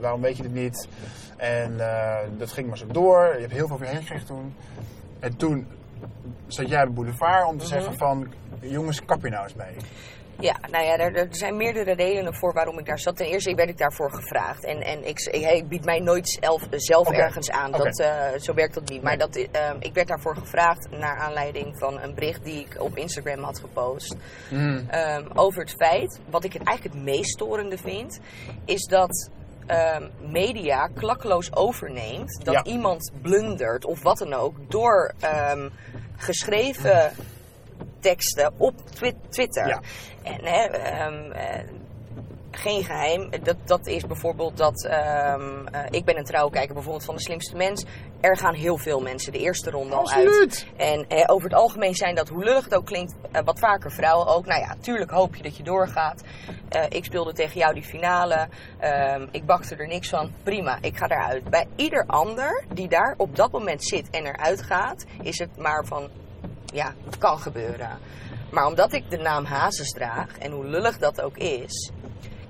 waarom 0.00 0.20
weet 0.20 0.36
je 0.36 0.42
dit 0.42 0.54
niet? 0.54 0.88
En 1.36 1.80
eh, 1.80 2.16
dat 2.38 2.52
ging 2.52 2.68
maar 2.68 2.78
zo 2.78 2.86
door. 2.86 3.32
Je 3.34 3.40
hebt 3.40 3.52
heel 3.52 3.66
veel 3.66 3.78
heen 3.80 3.96
gekregen 4.02 4.26
toen. 4.26 4.54
En 5.20 5.36
toen 5.36 5.66
zat 6.46 6.68
jij 6.68 6.84
bij 6.84 6.92
Boulevard 6.92 7.46
om 7.46 7.58
te 7.58 7.64
Mhm. 7.64 7.72
zeggen 7.72 7.96
van, 7.96 8.32
jongens, 8.60 9.04
kap 9.04 9.22
je 9.22 9.30
nou 9.30 9.42
eens 9.44 9.54
mee. 9.54 9.76
Ja, 10.42 10.56
nou 10.70 10.84
ja, 10.84 10.98
er, 10.98 11.16
er 11.16 11.26
zijn 11.30 11.56
meerdere 11.56 11.92
redenen 11.94 12.34
voor 12.34 12.52
waarom 12.52 12.78
ik 12.78 12.86
daar 12.86 12.98
zat. 12.98 13.16
Ten 13.16 13.26
eerste 13.26 13.54
werd 13.54 13.68
ik 13.68 13.78
daarvoor 13.78 14.12
gevraagd. 14.12 14.64
En, 14.64 14.80
en 14.80 15.08
ik, 15.08 15.20
ik, 15.20 15.50
ik 15.50 15.68
bied 15.68 15.84
mij 15.84 16.00
nooit 16.00 16.38
zelf, 16.76 17.10
ergens 17.10 17.50
aan. 17.50 17.70
Dat, 17.72 17.98
eh, 17.98 18.26
zo 18.40 18.54
werkt 18.54 18.74
dat 18.74 18.88
niet. 18.88 19.02
Maar 19.02 19.18
dat, 19.18 19.36
eh, 19.36 19.70
ik 19.78 19.94
werd 19.94 20.08
daarvoor 20.08 20.36
gevraagd 20.36 20.88
naar 20.90 21.16
aanleiding 21.16 21.78
van 21.78 22.00
een 22.00 22.14
bericht 22.14 22.44
die 22.44 22.60
ik 22.60 22.80
op 22.80 22.96
Instagram 22.96 23.42
had 23.42 23.58
gepost. 23.58 24.16
Ehm, 24.50 25.24
over 25.34 25.60
het 25.60 25.74
feit, 25.78 26.20
wat 26.30 26.44
ik 26.44 26.52
het 26.52 26.62
eigenlijk 26.64 26.96
het 26.96 27.04
meest 27.04 27.30
storende 27.30 27.78
vind, 27.78 28.20
is 28.64 28.84
dat 28.86 29.30
ehm, 29.66 30.08
media 30.20 30.86
klakkeloos 30.86 31.54
overneemt 31.56 32.44
dat 32.44 32.54
Ja. 32.54 32.64
iemand 32.64 33.10
blundert 33.20 33.84
of 33.84 34.02
wat 34.02 34.18
dan 34.18 34.32
ook 34.34 34.70
door 34.70 35.12
ehm, 35.20 35.68
geschreven 36.16 37.12
teksten 38.02 38.52
op 38.56 38.74
twi- 38.90 39.16
Twitter. 39.28 39.66
Ja. 39.68 39.80
En 40.22 40.44
hè, 40.44 40.62
ehm, 40.64 41.30
eh, 41.32 41.60
geen 42.50 42.84
geheim. 42.84 43.28
Dat, 43.42 43.56
dat 43.64 43.86
is 43.86 44.06
bijvoorbeeld 44.06 44.56
dat. 44.56 44.84
ehm, 44.86 45.66
eh, 45.66 45.80
ik 45.90 46.04
ben 46.04 46.18
een 46.18 46.24
trouwkijker 46.24 46.74
bijvoorbeeld 46.74 47.04
van 47.04 47.14
de 47.14 47.20
slimste 47.20 47.56
mens. 47.56 47.84
Er 48.20 48.36
gaan 48.36 48.54
heel 48.54 48.78
veel 48.78 49.00
mensen 49.00 49.32
de 49.32 49.38
eerste 49.38 49.70
ronde 49.70 49.94
al 49.94 50.10
uit. 50.10 50.26
Absoluut. 50.26 50.66
En 50.76 51.04
eh, 51.08 51.24
over 51.26 51.48
het 51.48 51.58
algemeen 51.58 51.94
zijn 51.94 52.14
dat, 52.14 52.28
hoe 52.28 52.44
lullig 52.44 52.64
het 52.64 52.74
ook 52.74 52.86
klinkt, 52.86 53.14
wat 53.44 53.58
vaker 53.58 53.92
vrouwen 53.92 54.26
ook. 54.26 54.46
Nou 54.46 54.60
ja, 54.60 54.74
tuurlijk 54.80 55.10
hoop 55.10 55.34
je 55.36 55.42
dat 55.42 55.56
je 55.56 55.62
doorgaat. 55.62 56.22
Eh, 56.68 56.84
ik 56.88 57.04
speelde 57.04 57.32
tegen 57.32 57.58
jou 57.58 57.74
die 57.74 57.82
finale. 57.82 58.48
Ehm, 58.78 59.26
ik 59.30 59.46
bakte 59.46 59.76
er 59.76 59.86
niks 59.86 60.08
van. 60.08 60.32
Prima, 60.42 60.78
ik 60.80 60.96
ga 60.96 61.06
eruit. 61.08 61.44
Bij 61.50 61.66
ieder 61.76 62.04
ander 62.06 62.64
die 62.74 62.88
daar 62.88 63.14
op 63.16 63.36
dat 63.36 63.50
moment 63.52 63.84
zit 63.84 64.10
en 64.10 64.26
eruit 64.26 64.62
gaat, 64.62 65.04
is 65.22 65.38
het 65.38 65.56
maar 65.56 65.84
van, 65.84 66.08
ja, 66.72 66.94
het 67.04 67.18
kan 67.18 67.38
gebeuren. 67.38 67.98
Maar 68.50 68.66
omdat 68.66 68.92
ik 68.92 69.10
de 69.10 69.16
naam 69.16 69.44
Hazes 69.44 69.90
draag 69.90 70.38
en 70.38 70.52
hoe 70.52 70.66
lullig 70.66 70.98
dat 70.98 71.20
ook 71.20 71.36
is, 71.36 71.90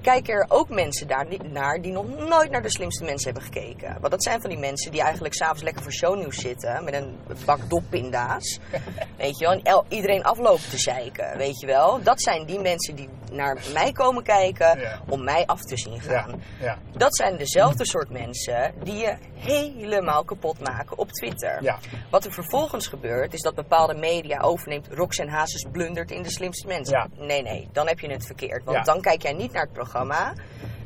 kijken 0.03 0.35
er 0.35 0.45
ook 0.49 0.69
mensen 0.69 1.07
daar 1.07 1.27
naar 1.51 1.81
die 1.81 1.93
nog 1.93 2.07
nooit 2.29 2.51
naar 2.51 2.63
de 2.63 2.71
slimste 2.71 3.05
mensen 3.05 3.33
hebben 3.33 3.53
gekeken. 3.53 3.97
Want 4.01 4.11
dat 4.13 4.23
zijn 4.23 4.41
van 4.41 4.51
die 4.51 4.59
mensen 4.59 4.91
die 4.91 5.03
eigenlijk 5.03 5.35
s'avonds 5.35 5.63
lekker 5.63 5.83
voor 5.83 5.93
shownieuws 5.93 6.41
zitten 6.41 6.85
met 6.85 6.95
een 6.95 7.19
bak 7.45 7.71
doppinda's. 7.71 8.59
weet 9.17 9.39
je 9.39 9.45
wel, 9.45 9.53
en 9.53 9.85
iedereen 9.89 10.23
aflopen 10.23 10.69
te 10.71 10.79
zeiken, 10.79 11.37
weet 11.37 11.61
je 11.61 11.67
wel. 11.67 12.03
Dat 12.03 12.23
zijn 12.23 12.47
die 12.47 12.61
mensen 12.61 12.95
die 12.95 13.09
naar 13.33 13.59
mij 13.73 13.93
komen 13.93 14.23
kijken 14.23 14.81
Ja. 14.81 15.01
om 15.09 15.25
mij 15.25 15.47
af 15.47 15.61
te 15.61 15.77
zien 15.77 16.01
gaan. 16.01 16.43
Ja, 16.61 16.67
ja, 16.67 16.79
Dat 16.99 17.17
zijn 17.17 17.37
dezelfde 17.37 17.87
soort 17.87 18.11
mensen 18.11 18.75
die 18.83 18.97
je 18.97 19.17
helemaal 19.35 20.25
kapot 20.25 20.61
maken 20.61 20.99
op 20.99 21.11
Twitter. 21.11 21.79
Wat 22.11 22.25
er 22.25 22.33
vervolgens 22.33 22.87
gebeurt, 22.87 23.33
is 23.33 23.43
dat 23.43 23.55
bepaalde 23.55 23.95
media 23.95 24.41
overneemt. 24.41 24.89
Roxanne 24.91 25.33
Hazes 25.33 25.67
blundert 25.73 26.11
in 26.11 26.23
de 26.23 26.31
slimste 26.31 26.67
mensen. 26.67 27.11
Nee, 27.17 27.43
nee, 27.43 27.69
dan 27.73 27.87
heb 27.87 27.99
je 27.99 28.11
het 28.11 28.27
verkeerd. 28.27 28.65
Want 28.65 28.87
dan 28.87 29.01
kijk 29.01 29.23
jij 29.23 29.33
niet 29.33 29.53
naar 29.53 29.63
het 29.63 29.73
programma. 29.73 29.91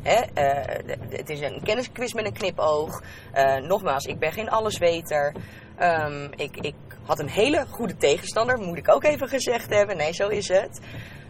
Hè? 0.03 0.21
eh, 0.35 0.95
het 1.11 1.31
is 1.31 1.41
een 1.41 1.61
kennisquiz 1.65 2.13
met 2.13 2.25
een 2.27 2.33
knipoog. 2.33 3.03
Eh, 3.33 3.57
nogmaals, 3.57 4.05
ik 4.05 4.19
ben 4.19 4.33
geen 4.33 4.49
allesweter. 4.51 5.33
Ehm, 5.77 6.25
ik, 6.37 6.57
ik 6.57 6.75
had 7.05 7.19
een 7.19 7.29
hele 7.29 7.65
goede 7.71 7.97
tegenstander, 7.97 8.59
moet 8.59 8.79
ik 8.79 8.91
ook 8.95 9.05
even 9.05 9.29
gezegd 9.29 9.71
hebben. 9.71 9.97
Nee, 9.97 10.13
zo 10.13 10.29
is 10.29 10.49
het. 10.49 10.81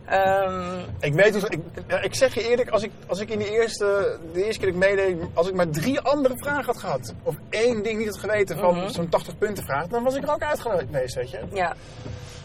Ehm, 0.06 0.78
Ik 1.00 1.14
weet 1.14 1.33
dus, 1.33 1.42
ik, 1.45 1.59
ik 2.02 2.14
zeg 2.14 2.35
je 2.35 2.49
eerlijk, 2.49 2.71
als 2.71 2.83
ik, 2.83 2.90
als 3.06 3.21
ik 3.21 3.30
in 3.30 3.38
de 3.38 3.50
eerste, 3.50 4.18
de 4.33 4.45
eerste 4.45 4.61
keer 4.64 4.73
dat 4.73 4.83
ik 4.83 4.88
meedeed, 4.97 5.16
als 5.35 5.49
ik 5.49 5.54
maar 5.54 5.68
drie 5.68 6.00
andere 6.00 6.35
vragen 6.38 6.64
had 6.64 6.78
gehad, 6.78 7.14
of 7.23 7.35
één 7.50 7.83
ding 7.83 7.99
niet 7.99 8.09
had 8.09 8.18
geweten 8.18 8.59
van 8.59 8.76
Mhm. 8.76 8.88
zo'n 8.88 9.09
80 9.09 9.38
punten 9.38 9.64
vraag, 9.64 9.87
dan 9.87 10.02
was 10.02 10.14
ik 10.14 10.23
er 10.23 10.33
ook 10.35 10.42
uit 10.42 10.61
geweest, 10.61 11.14
weet 11.14 11.30
je. 11.30 11.40
ja, 11.52 11.75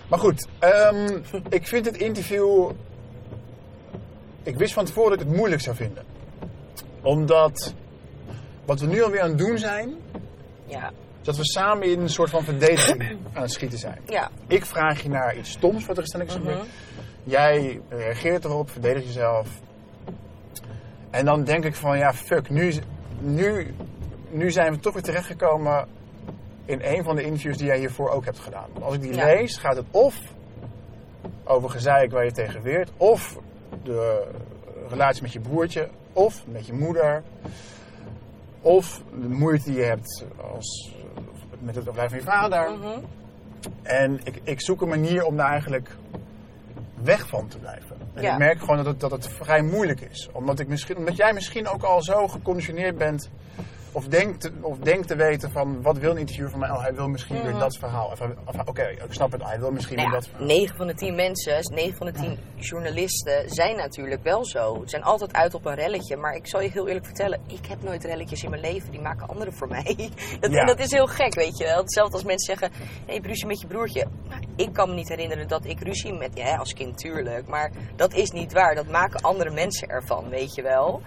Maar 0.07 0.19
goed, 0.19 0.47
ehm, 0.59 1.17
ik 1.49 1.67
vind 1.67 1.85
het 1.85 1.97
interview, 1.97 2.71
ik 4.43 4.57
wist 4.57 4.73
van 4.73 4.85
tevoren 4.85 5.09
dat 5.11 5.19
ik 5.21 5.27
het 5.27 5.35
moeilijk 5.35 5.61
zou 5.61 5.75
vinden. 5.75 6.03
Omdat, 7.01 7.73
wat 8.65 8.79
we 8.79 8.87
nu 8.87 9.03
alweer 9.03 9.21
aan 9.21 9.29
het 9.29 9.37
doen 9.37 9.57
zijn, 9.57 9.93
ja, 10.65 10.87
is 11.19 11.27
dat 11.27 11.37
we 11.37 11.45
samen 11.45 11.87
in 11.91 11.99
een 11.99 12.09
soort 12.09 12.29
van 12.29 12.43
verdediging 12.43 13.17
aan 13.33 13.41
het 13.41 13.51
schieten 13.51 13.79
zijn. 13.79 13.99
ja. 14.07 14.29
Ik 14.47 14.65
vraag 14.65 15.01
je 15.03 15.09
naar 15.09 15.37
iets 15.37 15.51
stoms 15.51 15.85
wat 15.85 15.97
er 15.97 16.03
is 16.03 16.13
is 16.13 16.33
gebeurd. 16.33 16.57
Mhm. 16.57 16.65
Jij 17.23 17.81
reageert 17.89 18.45
erop, 18.45 18.69
verdedigt 18.69 19.05
jezelf. 19.05 19.47
En 21.09 21.25
dan 21.25 21.43
denk 21.43 21.65
ik 21.65 21.75
van, 21.75 21.97
ja, 21.97 22.13
fuck, 22.13 22.49
nu, 22.49 22.73
nu, 23.19 23.73
nu 24.29 24.51
zijn 24.51 24.71
we 24.73 24.79
toch 24.79 24.93
weer 24.93 25.03
terechtgekomen 25.03 25.87
in 26.65 26.79
een 26.83 27.03
van 27.03 27.15
de 27.15 27.23
interviews 27.23 27.57
die 27.57 27.65
jij 27.67 27.77
hiervoor 27.79 28.09
ook 28.09 28.25
hebt 28.25 28.39
gedaan. 28.39 28.67
Want 28.73 28.85
als 28.85 28.95
ik 28.95 29.01
die 29.01 29.13
Ja. 29.13 29.25
lees, 29.25 29.57
gaat 29.57 29.75
het 29.75 29.85
of 29.91 30.15
over 31.43 31.69
gezeik 31.69 32.11
waar 32.11 32.25
je 32.25 32.31
tegen 32.31 32.61
weert, 32.61 32.91
of 32.97 33.37
de 33.83 34.27
relatie 34.89 35.21
met 35.21 35.33
je 35.33 35.39
broertje, 35.39 35.89
of 36.13 36.43
met 36.47 36.65
je 36.65 36.73
moeder, 36.73 37.23
of 38.61 39.01
de 39.21 39.27
moeite 39.29 39.63
die 39.63 39.79
je 39.79 39.83
hebt 39.83 40.25
als, 40.53 40.93
met 41.59 41.75
het 41.75 41.87
overlijden 41.89 42.23
van 42.23 42.33
je 42.33 42.39
vader. 42.39 42.77
Mhm. 42.77 42.99
En 43.81 44.19
ik, 44.23 44.39
ik 44.43 44.61
zoek 44.61 44.81
een 44.81 44.89
manier 44.89 45.23
om 45.25 45.37
daar 45.37 45.49
eigenlijk 45.51 45.89
weg 47.03 47.27
van 47.27 47.47
te 47.47 47.57
blijven. 47.57 47.97
En 48.13 48.21
Ja. 48.21 48.31
ik 48.31 48.37
merk 48.37 48.59
gewoon 48.59 48.77
dat 48.77 48.85
het, 48.85 48.99
dat 48.99 49.11
het 49.11 49.27
vrij 49.27 49.61
moeilijk 49.61 50.01
is. 50.01 50.29
Omdat, 50.31 50.59
ik 50.59 50.67
misschien, 50.67 50.97
omdat 50.97 51.15
jij 51.15 51.33
misschien 51.33 51.67
ook 51.67 51.83
al 51.83 52.03
zo 52.03 52.27
geconditioneerd 52.27 52.97
bent. 52.97 53.29
Of 53.93 54.07
denkt, 54.07 54.51
of 54.61 54.77
denkt 54.77 55.07
te 55.07 55.15
weten 55.15 55.51
van 55.51 55.81
wat 55.81 55.97
wil 55.97 56.11
een 56.11 56.17
interviewer 56.17 56.51
van 56.51 56.59
mij? 56.59 56.69
Oh, 56.69 56.81
hij 56.81 56.93
wil 56.93 57.07
misschien 57.07 57.41
weer 57.43 57.57
dat 57.57 57.77
verhaal. 57.77 58.07
Of, 58.11 58.19
hij- 58.19 58.35
of, 58.45 58.67
Oké, 58.67 58.83
ik 58.87 59.01
snap 59.13 59.31
het. 59.31 59.43
Hij 59.43 59.59
wil 59.59 59.71
misschien 59.71 59.95
Nou 59.95 60.09
weer 60.09 60.19
dat 60.19 60.27
verhaal. 60.29 60.45
9 60.47 60.75
van 60.75 60.87
de 60.87 60.93
10 60.93 61.15
mensen, 61.15 61.73
9 61.73 61.97
van 61.97 62.05
de 62.05 62.11
10 62.11 62.37
journalisten 62.55 63.49
zijn 63.49 63.75
natuurlijk 63.75 64.23
wel 64.23 64.45
zo. 64.45 64.73
Ze 64.83 64.89
zijn 64.89 65.03
altijd 65.03 65.33
uit 65.33 65.53
op 65.53 65.65
een 65.65 65.75
relletje. 65.75 66.17
Maar 66.17 66.35
ik 66.35 66.47
zal 66.47 66.61
je 66.61 66.69
heel 66.69 66.87
eerlijk 66.87 67.05
vertellen, 67.05 67.39
ik 67.47 67.65
heb 67.65 67.83
nooit 67.83 68.03
relletjes 68.03 68.43
in 68.43 68.49
mijn 68.49 68.61
leven. 68.61 68.91
Die 68.91 69.01
maken 69.01 69.27
anderen 69.27 69.53
voor 69.53 69.67
mij. 69.67 70.09
Dat, 70.39 70.51
Ja. 70.51 70.65
Dat 70.65 70.79
is 70.79 70.91
heel 70.91 71.07
gek, 71.07 71.33
weet 71.35 71.57
je 71.57 71.63
wel. 71.63 71.77
Hetzelfde 71.77 72.13
als 72.13 72.23
mensen 72.23 72.57
zeggen, 72.57 72.79
hey, 73.05 73.19
ruzie 73.23 73.45
met 73.47 73.61
je 73.61 73.67
broertje. 73.67 74.07
Ik 74.55 74.73
kan 74.73 74.89
me 74.89 74.95
niet 74.95 75.09
herinneren 75.09 75.47
dat 75.47 75.65
ik 75.65 75.79
ruzie 75.79 76.13
met... 76.13 76.29
Ja, 76.33 76.55
als 76.55 76.73
kind 76.73 76.97
tuurlijk. 76.97 77.47
Maar 77.47 77.71
dat 77.95 78.13
is 78.13 78.31
niet 78.31 78.53
waar. 78.53 78.75
Dat 78.75 78.87
maken 78.87 79.21
andere 79.21 79.49
mensen 79.51 79.87
ervan, 79.87 80.29
weet 80.29 80.55
je 80.55 80.61
wel. 80.61 81.01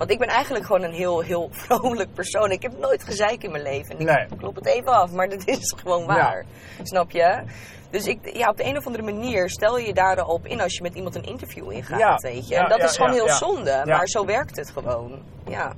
Want 0.00 0.12
ik 0.12 0.18
ben 0.18 0.28
eigenlijk 0.28 0.64
gewoon 0.64 0.82
een 0.82 0.92
heel, 0.92 1.20
heel 1.20 1.48
vrolijk 1.64 2.14
persoon. 2.14 2.50
Ik 2.50 2.62
heb 2.62 2.78
nooit 2.78 3.04
gezeik 3.04 3.42
in 3.44 3.50
mijn 3.50 3.62
leven. 3.62 3.94
En 3.94 4.00
ik 4.00 4.06
Nee. 4.06 4.26
klop 4.38 4.54
het 4.54 4.66
even 4.66 4.92
af, 4.92 5.12
maar 5.12 5.28
dat 5.28 5.42
is 5.48 5.74
gewoon 5.82 6.06
waar. 6.06 6.44
Snap 6.82 7.10
je? 7.10 7.42
Dus 7.90 8.04
ik, 8.06 8.36
ja, 8.36 8.48
op 8.48 8.56
de 8.56 8.64
een 8.64 8.76
of 8.76 8.86
andere 8.86 9.04
manier 9.04 9.50
stel 9.50 9.78
je 9.78 9.86
je 9.86 9.94
daarop 9.94 10.46
in 10.46 10.60
als 10.60 10.74
je 10.76 10.82
met 10.82 10.94
iemand 10.94 11.14
een 11.14 11.22
interview 11.24 11.72
ingaat, 11.72 11.98
Ja. 11.98 12.16
weet 12.16 12.48
je. 12.48 12.56
En 12.56 12.68
dat 12.68 12.82
is 12.82 12.96
gewoon 12.96 13.12
heel 13.12 13.28
zonde, 13.28 13.82
maar 13.84 14.08
zo 14.08 14.24
werkt 14.24 14.56
het 14.56 14.70
gewoon. 14.70 15.22
Ja. 15.48 15.72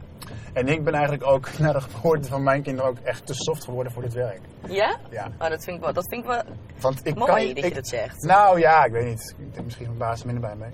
En 0.53 0.69
ik 0.69 0.85
ben 0.85 0.93
eigenlijk 0.95 1.27
ook 1.27 1.49
na 1.59 1.73
de 1.73 1.81
geboorte 1.81 2.29
van 2.29 2.43
mijn 2.43 2.63
kinderen 2.63 2.91
ook 2.91 2.99
echt 3.03 3.27
te 3.27 3.35
soft 3.35 3.65
geworden 3.65 3.93
voor 3.93 4.03
dit 4.03 4.13
werk. 4.13 4.41
Ja? 4.69 4.97
Ja. 5.11 5.29
Oh, 5.39 5.49
dat 5.49 5.65
vind 5.65 5.77
ik 5.77 5.83
wel, 5.83 5.93
dat 5.93 6.09
vind 6.09 6.23
ik 6.23 6.29
wel 6.31 6.43
Want 6.81 7.01
ik 7.07 7.15
mooi 7.15 7.45
kan, 7.47 7.55
dat 7.55 7.65
je 7.65 7.75
dat 7.75 7.89
zegt. 7.89 8.23
Nou 8.23 8.59
ja, 8.59 8.85
ik 8.85 8.93
weet 8.93 9.05
niet. 9.07 9.35
Ik 9.39 9.53
denk 9.55 9.65
misschien 9.65 9.87
van 9.87 9.97
baas 9.99 10.21
er 10.21 10.27
minder 10.27 10.45
bij 10.45 10.57
mee. 10.57 10.71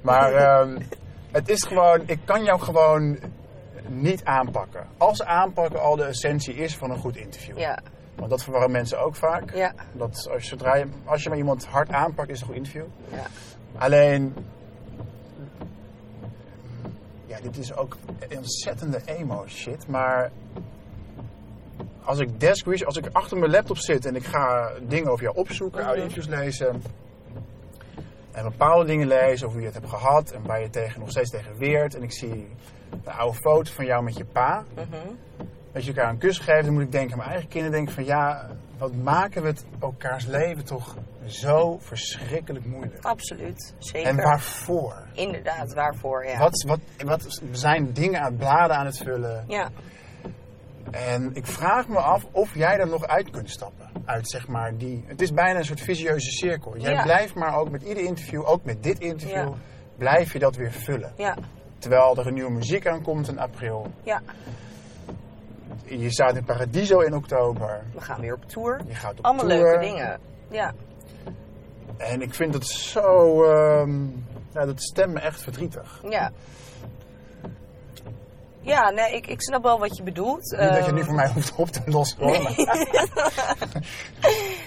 Maar 0.00 0.32
ehm, 0.32 0.78
het 1.32 1.48
is 1.48 1.62
gewoon, 1.62 2.02
ik 2.06 2.18
kan 2.24 2.44
jou 2.44 2.60
gewoon 2.60 3.18
niet 3.88 4.24
aanpakken. 4.24 4.86
Als 4.98 5.22
aanpakken 5.22 5.80
al 5.80 5.96
de 5.96 6.04
essentie 6.04 6.54
is 6.54 6.76
van 6.76 6.90
een 6.90 6.98
goed 6.98 7.16
interview. 7.16 7.58
Ja, 7.58 7.78
Want 8.14 8.30
dat 8.30 8.42
verwarren 8.42 8.70
mensen 8.70 9.00
ook 9.00 9.14
vaak. 9.16 9.54
ja, 9.54 9.72
Dat 9.92 10.28
als, 10.32 10.48
zodra 10.48 10.74
je, 10.76 10.86
als 11.04 11.22
je 11.22 11.28
maar 11.28 11.38
iemand 11.38 11.66
hard 11.66 11.90
aanpakt, 11.92 12.28
is 12.30 12.40
het 12.40 12.48
een 12.48 12.54
goed 12.54 12.66
interview. 12.66 12.90
ja. 13.10 13.26
Alleen, 13.78 14.34
ja, 17.26 17.40
dit 17.42 17.56
is 17.58 17.76
ook 17.76 17.96
ontzettende 18.36 19.00
emo 19.04 19.44
shit. 19.48 19.88
Maar 19.88 20.30
als 22.04 22.18
ik 22.18 22.40
desk 22.40 22.66
als 22.84 22.96
ik 22.96 23.06
achter 23.12 23.38
mijn 23.38 23.50
laptop 23.50 23.76
zit 23.78 24.06
en 24.06 24.16
ik 24.16 24.24
ga 24.24 24.72
dingen 24.82 25.10
over 25.10 25.24
jou 25.24 25.36
opzoeken, 25.36 25.84
oude 25.84 26.00
Mhm. 26.00 26.08
interviews 26.08 26.38
lezen. 26.40 26.82
En 28.32 28.42
bepaalde 28.44 28.84
dingen 28.84 29.06
lezen 29.06 29.46
over 29.46 29.58
hoe 29.58 29.68
je 29.68 29.72
het 29.72 29.74
hebt 29.74 29.88
gehad 29.88 30.30
en 30.30 30.42
waar 30.46 30.60
je 30.60 30.70
tegen, 30.70 31.00
nog 31.00 31.10
steeds 31.10 31.30
tegen 31.30 31.56
weert. 31.58 31.94
En 31.94 32.02
ik 32.02 32.12
zie 32.12 32.48
een 32.90 33.12
oude 33.12 33.36
foto 33.36 33.72
van 33.72 33.84
jou 33.84 34.02
met 34.04 34.16
je 34.16 34.24
pa. 34.24 34.64
mhm. 34.74 34.84
Dat 35.72 35.84
je 35.84 35.92
elkaar 35.92 36.10
een 36.10 36.18
kus 36.18 36.38
geeft, 36.38 36.64
dan 36.64 36.72
moet 36.74 36.82
ik 36.82 36.92
denken 36.92 37.12
aan 37.12 37.18
mijn 37.18 37.30
eigen 37.30 37.48
kinderen. 37.48 37.76
Denk 37.76 37.90
van 37.90 38.04
ja, 38.04 38.50
wat 38.78 38.94
maken 38.94 39.42
we 39.42 39.48
het 39.48 39.64
elkaars 39.80 40.26
leven 40.26 40.64
toch 40.64 40.96
zo 41.26 41.78
verschrikkelijk 41.78 42.64
moeilijk. 42.64 43.04
Absoluut, 43.04 43.74
zeker. 43.78 44.08
En 44.08 44.16
waarvoor? 44.16 45.06
Inderdaad, 45.12 45.74
waarvoor, 45.74 46.26
ja. 46.26 46.38
Wat, 46.38 46.64
wat, 46.66 46.80
wat 47.04 47.40
we 47.50 47.56
zijn 47.56 47.92
dingen 47.92 48.20
aan 48.20 48.36
bladen 48.36 48.76
aan 48.76 48.86
het 48.86 48.98
vullen. 48.98 49.44
Ja, 49.48 49.70
En 50.90 51.30
ik 51.34 51.46
vraag 51.46 51.88
me 51.88 51.98
af 51.98 52.26
of 52.30 52.54
jij 52.54 52.78
er 52.78 52.88
nog 52.88 53.06
uit 53.06 53.30
kunt 53.30 53.50
stappen. 53.50 53.81
Uit 54.04 54.28
zeg 54.30 54.48
maar 54.48 54.76
die. 54.76 55.04
Het 55.06 55.20
is 55.22 55.32
bijna 55.32 55.58
een 55.58 55.64
soort 55.64 55.80
visieuze 55.80 56.30
cirkel. 56.30 56.76
Jij 56.78 56.92
Ja. 56.92 57.02
blijft 57.02 57.34
maar 57.34 57.56
ook 57.56 57.70
met 57.70 57.82
ieder 57.82 58.02
interview, 58.02 58.48
ook 58.48 58.64
met 58.64 58.82
dit 58.82 58.98
interview, 58.98 59.36
Ja. 59.36 59.52
blijf 59.96 60.32
je 60.32 60.38
dat 60.38 60.56
weer 60.56 60.72
vullen. 60.72 61.12
ja, 61.16 61.36
Terwijl 61.78 62.16
er 62.16 62.26
een 62.26 62.34
nieuwe 62.34 62.50
muziek 62.50 62.86
aankomt 62.86 63.28
in 63.28 63.38
april. 63.38 63.86
ja. 64.02 64.20
Je 65.84 66.10
staat 66.10 66.36
in 66.36 66.44
Paradiso 66.44 66.98
in 67.00 67.14
oktober. 67.14 67.82
We 67.94 68.00
gaan 68.00 68.20
weer 68.20 68.34
op 68.34 68.44
tour. 68.48 68.80
Je 68.86 68.94
gaat 68.94 69.18
op 69.18 69.24
Allemaal 69.24 69.46
tour. 69.46 69.62
leuke 69.62 69.78
dingen. 69.80 70.18
Ja, 70.50 70.72
En 71.96 72.22
ik 72.22 72.34
vind 72.34 72.54
het 72.54 72.66
zo. 72.66 73.42
ehm 73.44 74.00
ja, 74.52 74.64
dat 74.66 74.82
stemt 74.82 75.12
me 75.12 75.20
echt 75.20 75.42
verdrietig. 75.42 76.00
ja. 76.08 76.30
Ja, 78.62 78.90
nee, 78.90 79.14
ik, 79.14 79.26
ik 79.26 79.42
snap 79.42 79.62
wel 79.62 79.78
wat 79.78 79.96
je 79.96 80.02
bedoelt. 80.02 80.50
Niet 80.50 80.60
dat 80.60 80.76
je 80.76 80.82
Ehm, 80.82 80.94
nu 80.94 81.04
voor 81.04 81.14
mij 81.14 81.28
hoeft 81.32 81.54
op 81.54 81.68
te 81.68 81.80
lossen 81.84 82.22
hoor. 82.22 82.34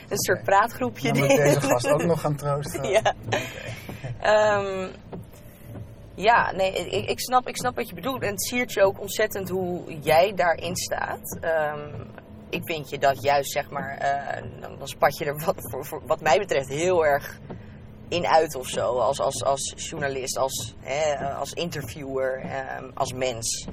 Een 0.10 0.18
soort 0.18 0.44
praatgroepje. 0.44 1.12
dan 1.12 1.22
moet 1.22 1.32
ik 1.32 1.38
deze 1.38 1.62
gast 1.62 1.88
ook 1.92 2.04
nog 2.12 2.22
gaan 2.22 2.36
troosten. 2.36 2.90
ja. 2.90 3.14
Ehm, 4.22 4.88
ja, 6.16 6.52
nee, 6.52 6.72
ik, 6.74 7.10
ik, 7.10 7.20
snap, 7.20 7.48
ik 7.48 7.58
snap 7.58 7.76
wat 7.76 7.90
je 7.90 7.96
bedoelt. 7.96 8.22
En 8.22 8.30
het 8.30 8.44
siert 8.44 8.74
je 8.74 8.84
ook 8.84 9.00
ontzettend 9.00 9.50
hoe 9.50 10.00
jij 10.00 10.34
daarin 10.36 10.76
staat. 10.76 11.38
Ehm, 11.42 11.90
ik 12.50 12.62
vind 12.64 12.90
je 12.90 12.98
dat 12.98 13.24
juist, 13.24 13.52
zeg 13.52 13.70
maar, 13.70 13.98
eh, 13.98 14.42
dan, 14.62 14.78
dan 14.78 14.88
spat 14.88 15.18
je 15.18 15.26
er 15.26 15.44
wat, 15.46 15.56
voor, 15.58 15.86
voor, 15.86 16.02
wat 16.06 16.22
mij 16.22 16.38
betreft 16.38 16.70
heel 16.70 17.06
erg 17.06 17.40
in 18.08 18.28
uit 18.28 18.56
of 18.56 18.68
zo. 18.68 19.00
Als, 19.00 19.20
als, 19.20 19.44
als 19.44 19.74
journalist, 19.76 20.38
als, 20.38 20.74
hè, 20.80 21.34
als 21.34 21.54
interviewer, 21.54 22.40
ehm, 22.40 22.90
als 22.94 23.14
mens. 23.14 23.68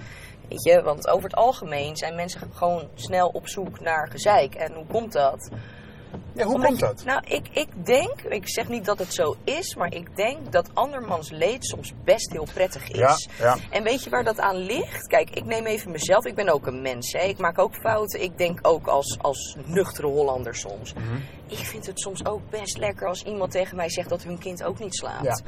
Weet 0.48 0.64
je, 0.64 0.82
want 0.82 1.08
over 1.08 1.24
het 1.24 1.34
algemeen 1.34 1.96
zijn 1.96 2.14
mensen 2.14 2.40
gewoon 2.52 2.88
snel 2.94 3.28
op 3.28 3.48
zoek 3.48 3.80
naar 3.80 4.08
gezeik. 4.10 4.54
En 4.54 4.72
hoe 4.74 4.86
komt 4.86 5.12
dat? 5.12 5.50
Ja, 6.34 6.44
hoe 6.44 6.54
Omdat 6.54 6.66
komt 6.68 6.80
je- 6.80 6.86
dat? 6.86 7.04
Nou, 7.04 7.22
ik, 7.26 7.48
ik 7.52 7.86
denk, 7.86 8.20
ik 8.20 8.48
zeg 8.48 8.68
niet 8.68 8.84
dat 8.84 8.98
het 8.98 9.14
zo 9.14 9.36
is, 9.44 9.74
maar 9.74 9.94
ik 9.94 10.16
denk 10.16 10.52
dat 10.52 10.70
andermans 10.74 11.30
leed 11.30 11.66
soms 11.66 11.92
best 12.04 12.32
heel 12.32 12.46
prettig 12.54 12.88
is. 12.88 12.98
Ja, 12.98 13.16
ja. 13.38 13.56
En 13.70 13.82
weet 13.82 14.04
je 14.04 14.10
waar 14.10 14.24
dat 14.24 14.40
aan 14.40 14.56
ligt? 14.56 15.06
Kijk, 15.06 15.30
ik 15.30 15.44
neem 15.44 15.66
even 15.66 15.90
mezelf. 15.90 16.24
Ik 16.24 16.34
ben 16.34 16.48
ook 16.48 16.66
een 16.66 16.82
mens. 16.82 17.12
Hè? 17.12 17.18
Ik 17.20 17.38
maak 17.38 17.58
ook 17.58 17.74
fouten. 17.74 18.22
Ik 18.22 18.38
denk 18.38 18.58
ook 18.62 18.86
als, 18.86 19.18
als 19.20 19.56
nuchtere 19.64 20.06
Hollander 20.06 20.54
soms. 20.54 20.92
Mhm. 20.94 21.16
Ik 21.46 21.58
vind 21.66 21.86
het 21.86 22.00
soms 22.00 22.24
ook 22.26 22.50
best 22.50 22.78
lekker 22.78 23.08
als 23.08 23.22
iemand 23.24 23.50
tegen 23.50 23.76
mij 23.76 23.90
zegt 23.90 24.08
dat 24.08 24.22
hun 24.22 24.38
kind 24.38 24.64
ook 24.64 24.78
niet 24.78 24.96
slaapt. 24.96 25.24
Ja. 25.24 25.38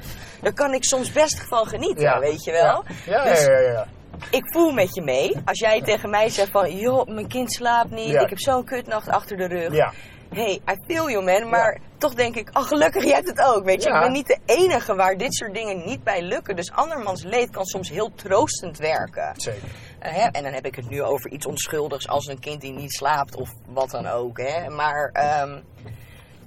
Daar 0.43 0.53
kan 0.55 0.75
ik 0.75 0.85
soms 0.85 1.13
best 1.13 1.45
van 1.49 1.67
genieten, 1.67 2.03
Ja. 2.03 2.19
weet 2.21 2.45
je 2.45 2.51
wel. 2.53 2.85
Ja, 3.07 3.25
ja, 3.25 3.25
Dus- 3.31 3.45
ja, 3.45 3.59
ja, 3.59 3.71
ja. 3.71 3.87
Ik 4.31 4.53
voel 4.53 4.73
met 4.73 4.95
je 4.95 5.03
mee. 5.03 5.37
Als 5.45 5.59
jij 5.59 5.83
tegen 5.83 6.11
mij 6.11 6.29
zegt 6.29 6.51
van, 6.51 6.77
joh, 6.77 7.07
mijn 7.07 7.29
kind 7.29 7.53
slaapt 7.53 7.91
niet. 7.91 8.09
Ja. 8.11 8.21
Ik 8.21 8.29
heb 8.29 8.39
zo'n 8.39 8.65
kutnacht 8.65 9.09
achter 9.09 9.37
de 9.37 9.47
rug. 9.47 9.73
Ja. 9.75 9.93
Hey, 10.35 10.61
I 10.71 10.77
feel 10.87 11.11
you 11.11 11.25
man, 11.25 11.49
maar 11.49 11.81
toch 11.99 12.15
denk 12.15 12.37
ik, 12.37 12.51
oh 12.53 12.63
gelukkig, 12.63 13.05
jij 13.05 13.15
hebt 13.15 13.29
het 13.29 13.41
ook, 13.41 13.65
weet 13.65 13.83
je. 13.83 13.89
Ja. 13.89 13.95
Ik 13.95 14.03
ben 14.03 14.13
niet 14.13 14.27
de 14.27 14.39
enige 14.45 14.95
waar 14.95 15.17
dit 15.17 15.35
soort 15.35 15.55
dingen 15.55 15.85
niet 15.87 16.05
bij 16.05 16.23
lukken. 16.23 16.57
Dus 16.57 16.73
andermans 16.73 17.23
leed 17.23 17.51
kan 17.51 17.65
soms 17.65 17.91
heel 17.91 18.15
troostend 18.15 18.79
werken. 18.79 19.33
Zeker. 19.37 19.69
Eh, 19.99 20.13
hè, 20.13 20.29
en 20.29 20.43
dan 20.43 20.53
heb 20.53 20.67
ik 20.67 20.75
het 20.75 20.91
nu 20.91 21.03
over 21.03 21.31
iets 21.31 21.47
onschuldigs 21.47 22.09
als 22.09 22.27
een 22.27 22.41
kind 22.41 22.61
die 22.61 22.73
niet 22.73 22.93
slaapt 22.93 23.37
of 23.37 23.51
wat 23.67 23.91
dan 23.91 24.07
ook. 24.07 24.39
Hè. 24.39 24.69
Maar 24.69 25.11
ehm, 25.13 25.59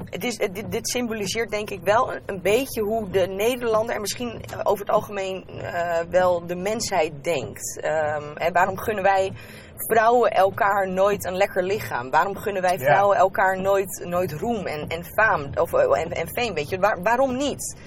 het 0.06 0.24
is, 0.24 0.38
dit, 0.38 0.72
dit 0.72 0.90
symboliseert 0.90 1.50
denk 1.50 1.70
ik 1.70 1.82
wel 1.84 2.14
een, 2.14 2.22
een 2.26 2.42
beetje 2.42 2.82
hoe 2.82 3.10
de 3.10 3.28
Nederlander 3.28 3.96
en 3.96 4.02
misschien 4.02 4.42
over 4.64 4.86
het 4.86 4.96
algemeen 4.96 5.46
eh, 5.48 6.00
wel 6.10 6.46
de 6.46 6.56
mensheid 6.56 7.24
denkt. 7.24 7.80
Ehm, 7.82 8.36
en 8.36 8.54
waarom 8.54 8.78
gunnen 8.78 9.04
wij 9.04 9.34
vrouwen 9.78 10.32
elkaar 10.32 10.90
nooit 10.90 11.26
een 11.26 11.36
lekker 11.38 11.64
lichaam? 11.64 12.10
Waarom 12.10 12.38
gunnen 12.38 12.62
wij 12.62 12.78
Ja. 12.78 12.86
vrouwen 12.86 13.18
elkaar 13.18 13.62
nooit, 13.62 14.02
nooit 14.06 14.32
roem 14.32 14.66
en, 14.66 14.88
en 14.88 15.04
faam 15.06 15.50
of, 15.56 15.74
eh, 15.74 16.02
en, 16.02 16.12
en 16.12 16.28
fame? 16.28 16.54
Weet 16.54 16.70
je? 16.70 16.80
Waar- 16.80 17.02
waarom 17.02 17.38
niet? 17.38 17.78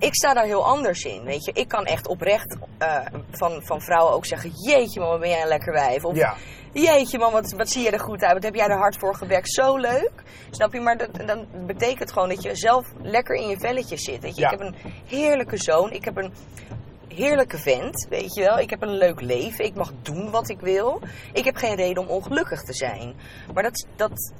ik 0.00 0.14
sta 0.14 0.34
daar 0.34 0.44
heel 0.44 0.64
anders 0.66 1.04
in. 1.04 1.24
Weet 1.24 1.44
je, 1.44 1.52
ik 1.52 1.68
kan 1.68 1.84
echt 1.84 2.06
oprecht 2.08 2.56
eh, 2.78 2.96
van, 3.30 3.62
van 3.64 3.80
vrouwen 3.80 4.14
ook 4.14 4.26
zeggen: 4.26 4.50
Jeetje, 4.54 5.00
man, 5.00 5.08
wat 5.08 5.20
ben 5.20 5.28
jij 5.28 5.42
een 5.42 5.48
lekker 5.48 5.72
wijf? 5.72 6.04
Of 6.04 6.16
Ja. 6.16 6.34
Jeetje, 6.72 7.18
man, 7.18 7.32
wat, 7.32 7.52
wat 7.56 7.68
zie 7.68 7.82
je 7.82 7.90
er 7.90 8.00
goed 8.00 8.22
uit? 8.22 8.32
Wat 8.32 8.42
heb 8.42 8.54
jij 8.54 8.66
er 8.66 8.78
hard 8.78 8.96
voor 8.98 9.14
gewerkt? 9.14 9.52
Zo 9.52 9.76
leuk. 9.76 10.10
Snap 10.50 10.72
je? 10.72 10.80
Maar 10.80 10.96
dat, 10.96 11.08
dan 11.26 11.46
betekent 11.66 12.12
gewoon 12.12 12.28
dat 12.28 12.42
je 12.42 12.54
zelf 12.54 12.86
lekker 13.02 13.34
in 13.36 13.48
je 13.48 13.58
velletje 13.58 13.96
zit. 13.96 14.22
Weet 14.22 14.34
je? 14.34 14.40
Ja. 14.40 14.50
Ik 14.50 14.58
heb 14.58 14.68
een 14.68 14.76
heerlijke 15.06 15.56
zoon. 15.56 15.90
Ik 15.92 16.04
heb 16.04 16.16
een 16.16 16.32
heerlijke 17.08 17.58
vent. 17.58 18.06
Weet 18.08 18.34
je 18.34 18.40
wel? 18.40 18.58
Ik 18.58 18.70
heb 18.70 18.82
een 18.82 18.96
leuk 18.96 19.20
leven. 19.20 19.64
Ik 19.64 19.74
mag 19.74 19.92
doen 20.02 20.30
wat 20.30 20.48
ik 20.48 20.60
wil. 20.60 21.00
Ik 21.32 21.44
heb 21.44 21.56
geen 21.56 21.74
reden 21.74 22.02
om 22.02 22.08
ongelukkig 22.08 22.62
te 22.62 22.74
zijn. 22.74 23.14
Maar 23.54 23.62
dat, 23.62 23.86
dat 23.96 24.32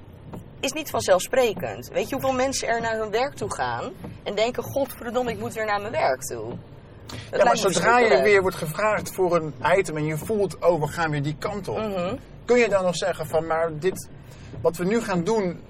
is 0.61 0.73
niet 0.73 0.91
vanzelfsprekend. 0.91 1.89
Weet 1.89 2.09
je 2.09 2.15
hoeveel 2.15 2.35
mensen 2.35 2.69
er 2.69 2.81
naar 2.81 2.99
hun 2.99 3.11
werk 3.11 3.35
toe 3.35 3.55
gaan 3.55 3.93
en 4.23 4.35
denken: 4.35 4.63
Godverdomme, 4.63 5.31
ik 5.31 5.39
moet 5.39 5.55
weer 5.55 5.67
naar 5.67 5.81
mijn 5.81 5.93
werk 5.93 6.21
toe. 6.21 6.57
Dat 7.31 7.41
Ja, 7.41 7.45
maar 7.45 7.57
zodra 7.57 7.99
je 7.99 8.23
weer 8.23 8.41
wordt 8.41 8.57
gevraagd 8.57 9.15
voor 9.15 9.37
een 9.37 9.55
item 9.77 9.97
en 9.97 10.05
je 10.05 10.17
voelt, 10.17 10.59
oh, 10.59 10.81
we 10.81 10.87
gaan 10.87 11.11
weer 11.11 11.23
die 11.23 11.37
kant 11.39 11.69
op. 11.69 11.79
Mhm. 11.79 12.17
Kun 12.45 12.59
je 12.59 12.69
dan 12.69 12.85
nog 12.85 12.97
zeggen 12.97 13.27
van, 13.27 13.47
maar 13.47 13.79
dit, 13.79 14.09
wat 14.61 14.77
we 14.77 14.85
nu 14.85 15.01
gaan 15.01 15.25
doen, 15.25 15.61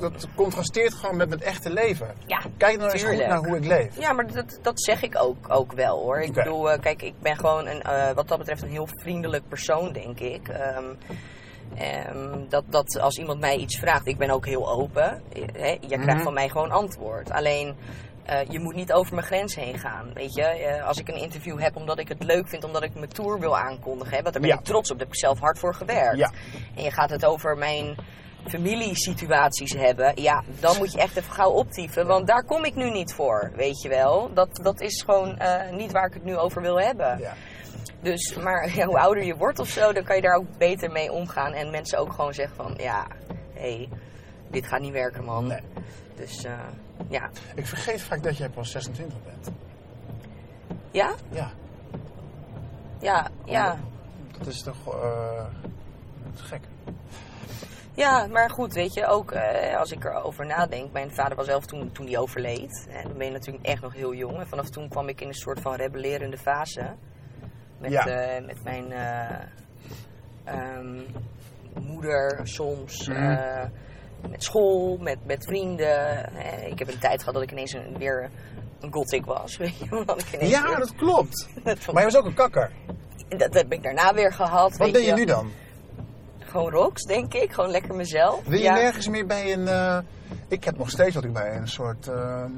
dat 0.00 0.26
contrasteert 0.34 0.94
gewoon 0.94 1.16
met 1.16 1.28
mijn 1.28 1.40
echte 1.40 1.70
leven. 1.70 2.14
Ja, 2.26 2.42
Kijk 2.56 2.78
nou 2.78 2.90
eens 2.90 3.02
goed 3.04 3.16
naar 3.16 3.38
hoe 3.38 3.56
ik 3.56 3.64
leef. 3.64 3.98
Ja, 3.98 4.12
maar 4.12 4.32
dat, 4.32 4.58
dat 4.62 4.82
zeg 4.82 5.02
ik 5.02 5.16
ook, 5.22 5.50
ook 5.52 5.72
wel 5.72 5.98
hoor. 5.98 6.20
Ik 6.20 6.32
bedoel, 6.32 6.70
eh, 6.70 6.80
kijk, 6.80 7.02
ik 7.02 7.14
ben 7.20 7.36
gewoon 7.36 7.66
een, 7.66 7.82
eh, 7.82 8.10
wat 8.12 8.28
dat 8.28 8.38
betreft 8.38 8.62
een 8.62 8.70
heel 8.70 8.88
vriendelijk 9.00 9.48
persoon, 9.48 9.92
denk 9.92 10.20
ik. 10.20 10.48
Ehm, 10.48 10.84
ehm, 11.76 12.48
dat, 12.48 12.64
dat 12.66 12.98
als 13.00 13.18
iemand 13.18 13.40
mij 13.40 13.56
iets 13.56 13.78
vraagt, 13.78 14.06
ik 14.06 14.18
ben 14.18 14.30
ook 14.30 14.46
heel 14.46 14.70
open. 14.70 15.22
Eh, 15.32 15.42
Hè, 15.52 15.68
je 15.80 15.86
krijgt 15.88 16.06
Mhm. 16.06 16.22
van 16.22 16.32
mij 16.34 16.48
gewoon 16.48 16.70
antwoord. 16.70 17.30
Alleen, 17.30 17.76
je 18.48 18.58
moet 18.60 18.74
niet 18.74 18.92
over 18.92 19.14
mijn 19.14 19.26
grens 19.26 19.54
heen 19.54 19.78
gaan. 19.78 20.10
Weet 20.14 20.34
je, 20.34 20.82
als 20.82 20.98
ik 20.98 21.08
een 21.08 21.20
interview 21.20 21.60
heb 21.60 21.76
omdat 21.76 21.98
ik 21.98 22.08
het 22.08 22.22
leuk 22.24 22.48
vind, 22.48 22.64
omdat 22.64 22.82
ik 22.82 22.94
mijn 22.94 23.08
tour 23.08 23.38
wil 23.40 23.58
aankondigen, 23.58 24.16
hè, 24.16 24.22
want 24.22 24.32
daar 24.32 24.42
ben 24.42 24.50
Ja. 24.50 24.58
ik 24.58 24.64
trots 24.64 24.90
op, 24.90 24.98
daar 24.98 25.06
heb 25.06 25.14
ik 25.16 25.20
zelf 25.20 25.38
hard 25.38 25.58
voor 25.58 25.74
gewerkt. 25.74 26.16
Ja. 26.18 26.32
En 26.76 26.82
je 26.82 26.90
gaat 26.90 27.10
het 27.10 27.24
over 27.24 27.56
mijn 27.56 27.96
familiesituaties 28.48 29.72
hebben, 29.72 30.12
ja, 30.22 30.42
dan 30.60 30.76
moet 30.76 30.92
je 30.92 30.98
echt 30.98 31.16
even 31.16 31.32
gauw 31.32 31.50
optieven. 31.50 32.06
Want 32.06 32.26
daar 32.26 32.44
kom 32.44 32.64
ik 32.64 32.74
nu 32.74 32.90
niet 32.90 33.14
voor, 33.14 33.52
weet 33.56 33.82
je 33.82 33.88
wel. 33.88 34.30
Dat, 34.34 34.60
dat 34.62 34.80
is 34.80 35.02
gewoon 35.02 35.36
eh, 35.36 35.70
niet 35.70 35.92
waar 35.92 36.06
ik 36.06 36.14
het 36.14 36.24
nu 36.24 36.36
over 36.36 36.62
wil 36.62 36.80
hebben. 36.80 37.18
Ja. 37.18 37.34
Dus, 38.00 38.36
maar 38.36 38.76
ja, 38.76 38.86
hoe 38.86 38.98
ouder 38.98 39.24
je 39.24 39.36
wordt 39.36 39.58
of 39.58 39.68
zo, 39.68 39.92
dan 39.92 40.04
kan 40.04 40.16
je 40.16 40.22
daar 40.22 40.36
ook 40.36 40.58
beter 40.58 40.90
mee 40.90 41.12
omgaan. 41.12 41.52
En 41.52 41.70
mensen 41.70 41.98
ook 41.98 42.12
gewoon 42.12 42.34
zeggen 42.34 42.56
van, 42.56 42.74
ja, 42.76 43.06
hé, 43.54 43.76
hey, 43.76 43.88
dit 44.50 44.66
gaat 44.66 44.80
niet 44.80 44.92
werken, 44.92 45.24
man. 45.24 45.46
Nee. 45.46 45.60
Dus, 46.16 46.44
eh, 46.44 46.52
ja. 47.08 47.30
Ik 47.54 47.66
vergeet 47.66 48.02
vaak 48.02 48.22
dat 48.22 48.36
jij 48.36 48.48
pas 48.48 48.70
26 48.70 49.18
bent. 49.24 49.50
Ja? 50.90 51.14
Ja. 51.30 51.50
Ja, 53.00 53.30
ja. 53.44 53.78
Dat 54.38 54.46
is 54.46 54.62
toch 54.62 54.86
eh, 54.86 55.44
dat 56.24 56.34
is 56.34 56.40
gek. 56.40 56.60
Ja, 57.98 58.26
maar 58.26 58.50
goed, 58.50 58.72
weet 58.72 58.94
je, 58.94 59.06
ook 59.06 59.32
eh, 59.32 59.78
als 59.78 59.90
ik 59.92 60.04
erover 60.04 60.46
nadenk. 60.46 60.92
Mijn 60.92 61.10
vader 61.14 61.36
was 61.36 61.46
elf 61.48 61.66
toen, 61.66 61.92
toen 61.92 62.06
hij 62.06 62.18
overleed. 62.18 62.86
En 62.90 63.02
dan 63.02 63.16
ben 63.16 63.26
je 63.26 63.32
natuurlijk 63.32 63.64
echt 63.66 63.82
nog 63.82 63.94
heel 63.94 64.14
jong. 64.14 64.38
En 64.38 64.46
vanaf 64.48 64.68
toen 64.70 64.88
kwam 64.88 65.08
ik 65.08 65.20
in 65.20 65.28
een 65.28 65.34
soort 65.34 65.60
van 65.60 65.74
rebellerende 65.74 66.38
fase. 66.38 66.94
Met, 67.78 67.90
Ja. 67.90 68.06
eh, 68.06 68.44
met 68.46 68.64
mijn 68.64 68.92
eh, 68.92 69.38
ehm, 70.44 71.00
moeder 71.80 72.40
soms. 72.42 73.08
Mhm. 73.08 73.68
met 74.30 74.44
school, 74.44 74.96
met, 74.96 75.18
met 75.26 75.44
vrienden. 75.44 76.28
Ik 76.66 76.78
heb 76.78 76.88
een 76.88 76.98
tijd 76.98 77.18
gehad 77.18 77.34
dat 77.34 77.42
ik 77.42 77.50
ineens 77.52 77.72
een, 77.72 77.98
weer 77.98 78.30
een 78.80 78.92
gothic 78.92 79.24
was. 79.24 79.56
Weet 79.58 79.78
je, 79.78 79.84
ik 80.16 80.32
ineens 80.34 80.50
Ja, 80.50 80.62
weer- 80.66 80.76
dat 80.78 80.94
klopt. 80.94 81.48
dat, 81.64 81.78
vond- 81.78 81.92
Maar 81.96 82.06
je 82.06 82.12
was 82.12 82.20
ook 82.20 82.26
een 82.26 82.34
kakker. 82.34 82.70
dat 83.28 83.54
heb 83.54 83.72
ik 83.72 83.82
daarna 83.82 84.14
weer 84.14 84.32
gehad. 84.32 84.70
Wat 84.70 84.78
weet 84.78 84.92
ben 84.92 85.02
je 85.02 85.08
je. 85.08 85.14
nu 85.14 85.24
dan? 85.24 85.50
Gewoon 86.50 86.70
rocks, 86.70 87.02
denk 87.02 87.34
ik. 87.34 87.52
Gewoon 87.52 87.70
lekker 87.70 87.94
mezelf. 87.94 88.44
Wil 88.46 88.58
je 88.58 88.64
Ja. 88.64 88.74
nergens 88.74 89.08
meer 89.08 89.26
bij 89.26 89.52
een... 89.52 89.68
eh, 89.68 89.98
ik 90.48 90.64
heb 90.64 90.78
nog 90.78 90.90
steeds 90.90 91.14
wat 91.14 91.24
ik 91.24 91.32
bij 91.32 91.56
een 91.56 91.68
soort... 91.68 92.08
ehm, 92.08 92.50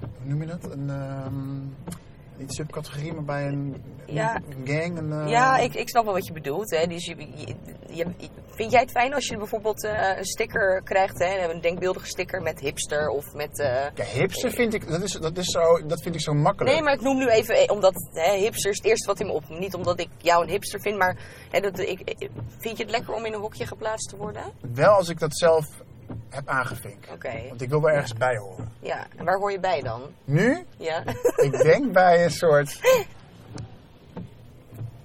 hoe 0.00 0.08
noem 0.22 0.40
je 0.40 0.46
dat? 0.46 0.72
Een... 0.72 0.90
ehm, 0.90 1.94
niet 2.40 2.54
subcategorie, 2.54 3.12
maar 3.12 3.24
bij 3.24 3.46
een, 3.46 3.82
Ja. 4.06 4.34
een 4.36 4.66
gang. 4.66 4.98
Een, 4.98 5.12
eh, 5.12 5.28
Ja, 5.30 5.58
ik, 5.58 5.74
ik 5.74 5.88
snap 5.88 6.04
wel 6.04 6.12
wat 6.12 6.26
je 6.26 6.32
bedoelt. 6.32 6.70
Hè. 6.70 6.86
Dus 6.86 7.04
je, 7.04 7.16
je- 7.34 7.54
je- 7.88 8.06
vind 8.54 8.72
jij 8.72 8.80
het 8.80 8.90
fijn 8.90 9.14
als 9.14 9.26
je 9.26 9.36
bijvoorbeeld 9.36 9.84
eh, 9.84 10.16
een 10.18 10.24
sticker 10.24 10.82
krijgt, 10.84 11.18
hè, 11.18 11.50
een 11.52 11.60
denkbeeldige 11.60 12.06
sticker 12.06 12.42
met 12.42 12.60
hipster 12.60 13.08
of 13.08 13.32
met... 13.34 13.56
Ja, 13.94 14.04
hipster 14.04 14.50
vind 14.50 14.74
ik... 14.74 14.88
Dat, 14.88 15.02
is, 15.02 15.12
dat, 15.12 15.38
is 15.38 15.46
zo, 15.50 15.86
dat 15.86 16.02
vind 16.02 16.14
ik 16.14 16.20
zo 16.20 16.32
makkelijk. 16.34 16.74
Nee, 16.74 16.82
maar 16.84 16.94
ik 16.94 17.00
noem 17.00 17.18
nu 17.18 17.28
even, 17.28 17.70
omdat 17.70 18.08
hè, 18.12 18.36
hipster 18.36 18.70
is 18.70 18.76
het 18.76 18.86
eerste 18.86 19.06
wat 19.06 19.20
in 19.20 19.26
me 19.26 19.32
op. 19.32 19.48
Niet 19.48 19.74
omdat 19.74 20.00
ik 20.00 20.08
jou 20.18 20.42
een 20.44 20.50
hipster 20.50 20.80
vind, 20.80 20.98
maar 20.98 21.16
hè, 21.50 21.60
dat, 21.60 21.78
ik- 21.78 22.16
vind 22.58 22.76
je 22.76 22.82
het 22.82 22.92
lekker 22.92 23.14
om 23.14 23.24
in 23.24 23.32
een 23.32 23.40
hokje 23.40 23.66
geplaatst 23.66 24.08
te 24.08 24.16
worden? 24.16 24.42
Wel 24.74 24.92
als 24.94 25.08
ik 25.08 25.18
dat 25.18 25.36
zelf 25.38 25.66
heb 26.28 26.48
aangevinkt. 26.48 27.06
Want 27.48 27.62
ik 27.62 27.68
wil 27.68 27.88
er 27.88 27.94
ergens 27.94 28.12
bij 28.14 28.36
horen. 28.36 28.72
ja. 28.80 29.06
En 29.16 29.24
waar 29.24 29.38
hoor 29.38 29.52
je 29.52 29.60
bij 29.60 29.80
dan? 29.82 30.02
Nu? 30.24 30.64
Ja? 30.76 31.02
Ik 31.46 31.52
denk 31.62 31.92
bij 31.92 32.24
een 32.24 32.30
soort... 32.30 32.80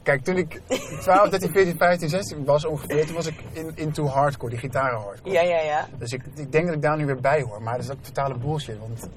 Kijk, 0.03 0.23
toen 0.23 0.37
ik 0.37 0.61
12, 1.01 1.29
13, 1.29 1.49
14, 1.51 1.77
15, 1.77 2.09
16 2.09 2.45
was 2.45 2.65
ongeveer, 2.65 3.05
toen 3.05 3.15
was 3.15 3.25
ik 3.25 3.35
in, 3.51 3.71
into 3.75 4.05
hardcore, 4.07 4.49
die 4.51 4.59
gitaren 4.59 4.99
hardcore. 4.99 5.33
ja, 5.35 5.41
ja, 5.41 5.59
ja. 5.61 5.87
Dus 5.97 6.11
ik, 6.11 6.21
ik 6.35 6.51
denk 6.51 6.65
dat 6.65 6.75
ik 6.75 6.81
daar 6.81 6.97
nu 6.97 7.05
weer 7.05 7.21
bij 7.21 7.41
hoor. 7.41 7.61
Maar 7.61 7.75
dat 7.75 7.83
is 7.83 7.91
ook 7.91 8.03
totale 8.03 8.37
bullshit. 8.37 8.79
Want 8.79 9.07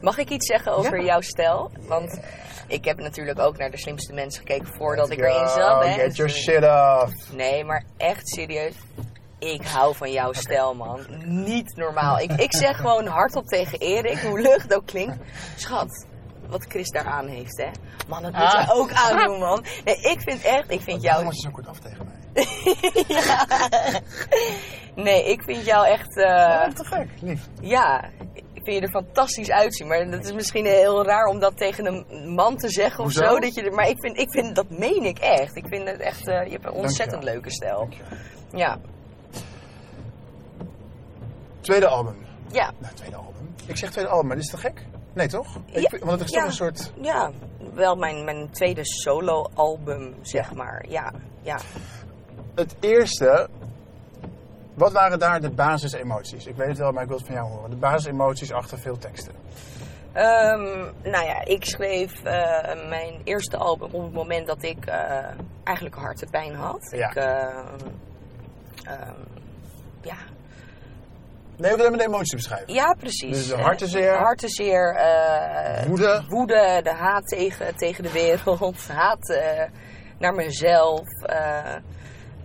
Mag 0.00 0.18
ik 0.18 0.30
iets 0.30 0.46
zeggen 0.46 0.72
over 0.72 0.98
Ja. 0.98 1.04
jouw 1.04 1.20
stijl? 1.20 1.70
Want 1.86 2.20
ik 2.68 2.84
heb 2.84 2.98
natuurlijk 2.98 3.38
ook 3.38 3.56
naar 3.58 3.70
de 3.70 3.78
slimste 3.78 4.12
mensen 4.12 4.40
gekeken 4.46 4.66
voordat 4.76 5.10
ik 5.10 5.18
erin 5.18 5.48
zat. 5.48 5.84
Hè. 5.84 5.92
Get 5.92 6.16
your 6.16 6.30
shit 6.30 6.64
off. 6.64 7.32
Nee, 7.32 7.64
maar 7.64 7.84
echt 7.96 8.28
serieus. 8.28 8.74
Ik 9.52 9.66
hou 9.66 9.94
van 9.96 10.12
jouw 10.12 10.32
stijl, 10.32 10.74
man. 10.74 11.00
Niet 11.24 11.76
normaal. 11.76 12.18
Ik, 12.18 12.32
ik 12.32 12.54
zeg 12.54 12.76
gewoon 12.76 13.06
hardop 13.06 13.46
tegen 13.46 13.78
Erik, 13.78 14.18
hoe 14.18 14.40
lucht 14.40 14.74
ook 14.74 14.86
klinkt. 14.86 15.16
Schat, 15.56 16.06
wat 16.48 16.64
Chris 16.68 16.90
daar 16.90 17.06
aan 17.06 17.26
heeft, 17.26 17.58
hè. 17.62 17.68
Man, 18.08 18.22
dat 18.22 18.32
moet 18.32 18.40
Ah. 18.42 18.52
jij 18.52 18.74
ook 18.74 18.92
aandoen, 18.92 19.38
man. 19.38 19.64
Nee, 19.84 19.94
ik 19.96 20.20
vind 20.20 20.42
echt, 20.42 20.70
ik 20.70 20.80
vind 20.80 21.02
jou... 21.02 21.24
was 21.24 21.34
je 21.34 21.40
zo 21.40 21.50
kort 21.50 21.66
af 21.68 21.78
tegen 21.78 22.06
mij? 22.06 22.12
Ja. 23.08 23.46
Nee, 24.94 25.24
ik 25.30 25.42
vind 25.42 25.64
jou 25.64 25.86
echt... 25.86 26.16
eh, 26.16 26.64
Oh, 26.66 26.74
te 26.74 26.84
gek. 26.84 27.08
Lief. 27.20 27.48
ja, 27.60 28.04
ik 28.34 28.62
vind 28.64 28.76
je 28.76 28.80
er 28.80 28.90
fantastisch 29.04 29.50
uitzien. 29.50 29.86
Maar 29.86 30.10
dat 30.10 30.24
is 30.24 30.32
misschien 30.32 30.64
heel 30.66 31.04
raar 31.04 31.24
om 31.26 31.38
dat 31.38 31.56
tegen 31.56 31.86
een 31.86 32.34
man 32.34 32.56
te 32.56 32.68
zeggen 32.68 32.98
of 32.98 33.04
Hoezo? 33.14 33.34
zo. 33.34 33.38
Dat 33.38 33.54
je 33.54 33.62
er, 33.62 33.72
maar 33.72 33.88
ik 33.88 33.96
vind, 34.00 34.18
ik 34.18 34.30
vind, 34.30 34.54
dat 34.56 34.70
meen 34.70 35.04
ik 35.04 35.18
echt. 35.18 35.56
Ik 35.56 35.66
vind 35.68 35.88
het 35.88 36.00
echt, 36.00 36.28
eh, 36.28 36.44
je 36.44 36.50
hebt 36.50 36.64
een 36.64 36.72
ontzettend 36.72 37.24
leuke 37.24 37.50
stijl. 37.50 37.88
Ja, 38.52 38.78
Tweede 41.64 41.86
album. 41.86 42.16
ja. 42.50 42.72
Nou, 42.78 42.94
tweede 42.94 43.16
album. 43.16 43.54
Ik 43.66 43.76
zeg 43.76 43.90
tweede 43.90 44.10
album, 44.10 44.26
maar 44.28 44.36
is 44.36 44.50
te 44.50 44.56
gek? 44.56 44.86
Nee, 45.12 45.28
toch? 45.28 45.58
Ja, 45.66 45.90
want 46.00 46.20
het 46.20 46.28
is 46.28 46.34
ja. 46.34 46.38
toch 46.38 46.48
een 46.48 46.54
soort... 46.54 46.92
Ja, 47.00 47.30
wel 47.74 47.96
mijn, 47.96 48.24
mijn 48.24 48.50
tweede 48.50 48.84
solo-album, 48.84 50.14
zeg 50.22 50.54
maar. 50.54 50.84
Ja, 50.88 51.12
ja. 51.42 51.58
Het 52.54 52.76
eerste 52.80 53.48
Wat 54.74 54.92
waren 54.92 55.18
daar 55.18 55.40
de 55.40 55.50
basisemoties? 55.50 56.46
Ik 56.46 56.56
weet 56.56 56.68
het 56.68 56.78
wel, 56.78 56.92
maar 56.92 57.02
ik 57.02 57.08
wil 57.08 57.16
het 57.16 57.26
van 57.26 57.34
jou 57.34 57.48
horen. 57.48 57.70
De 57.70 57.76
basisemoties 57.76 58.52
achter 58.52 58.78
veel 58.78 58.98
teksten. 58.98 59.32
Ehm, 60.12 60.84
nou 61.02 61.24
ja, 61.26 61.44
ik 61.44 61.64
schreef 61.64 62.22
eh, 62.22 62.88
mijn 62.88 63.20
eerste 63.24 63.56
album 63.56 63.88
op 63.92 64.02
het 64.02 64.12
moment 64.12 64.46
dat 64.46 64.62
ik 64.62 64.86
eh, 64.86 65.24
eigenlijk 65.64 65.96
hartepijn 65.96 66.54
had. 66.54 66.88
Ja. 66.90 67.08
Ik, 67.08 67.14
ehm, 67.16 67.88
ja. 70.02 70.16
Nee, 71.56 71.76
we 71.76 71.88
met 71.90 71.98
de 71.98 72.06
emoties 72.06 72.34
beschrijven. 72.34 72.74
ja, 72.74 72.94
precies. 72.98 73.36
Dus 73.36 73.46
de 73.48 73.54
Eh, 73.54 73.62
hartenzeer. 73.62 74.14
hartenzeer, 74.14 74.94
eh, 74.94 75.86
Woede. 75.86 76.24
woede, 76.28 76.80
de 76.82 76.92
haat 76.92 77.26
tegen, 77.28 77.76
tegen 77.76 78.02
de 78.02 78.12
wereld, 78.12 78.88
haat 79.02 79.28
eh, 79.30 79.62
naar 80.18 80.34
mezelf. 80.34 81.08
eh, 81.22 81.74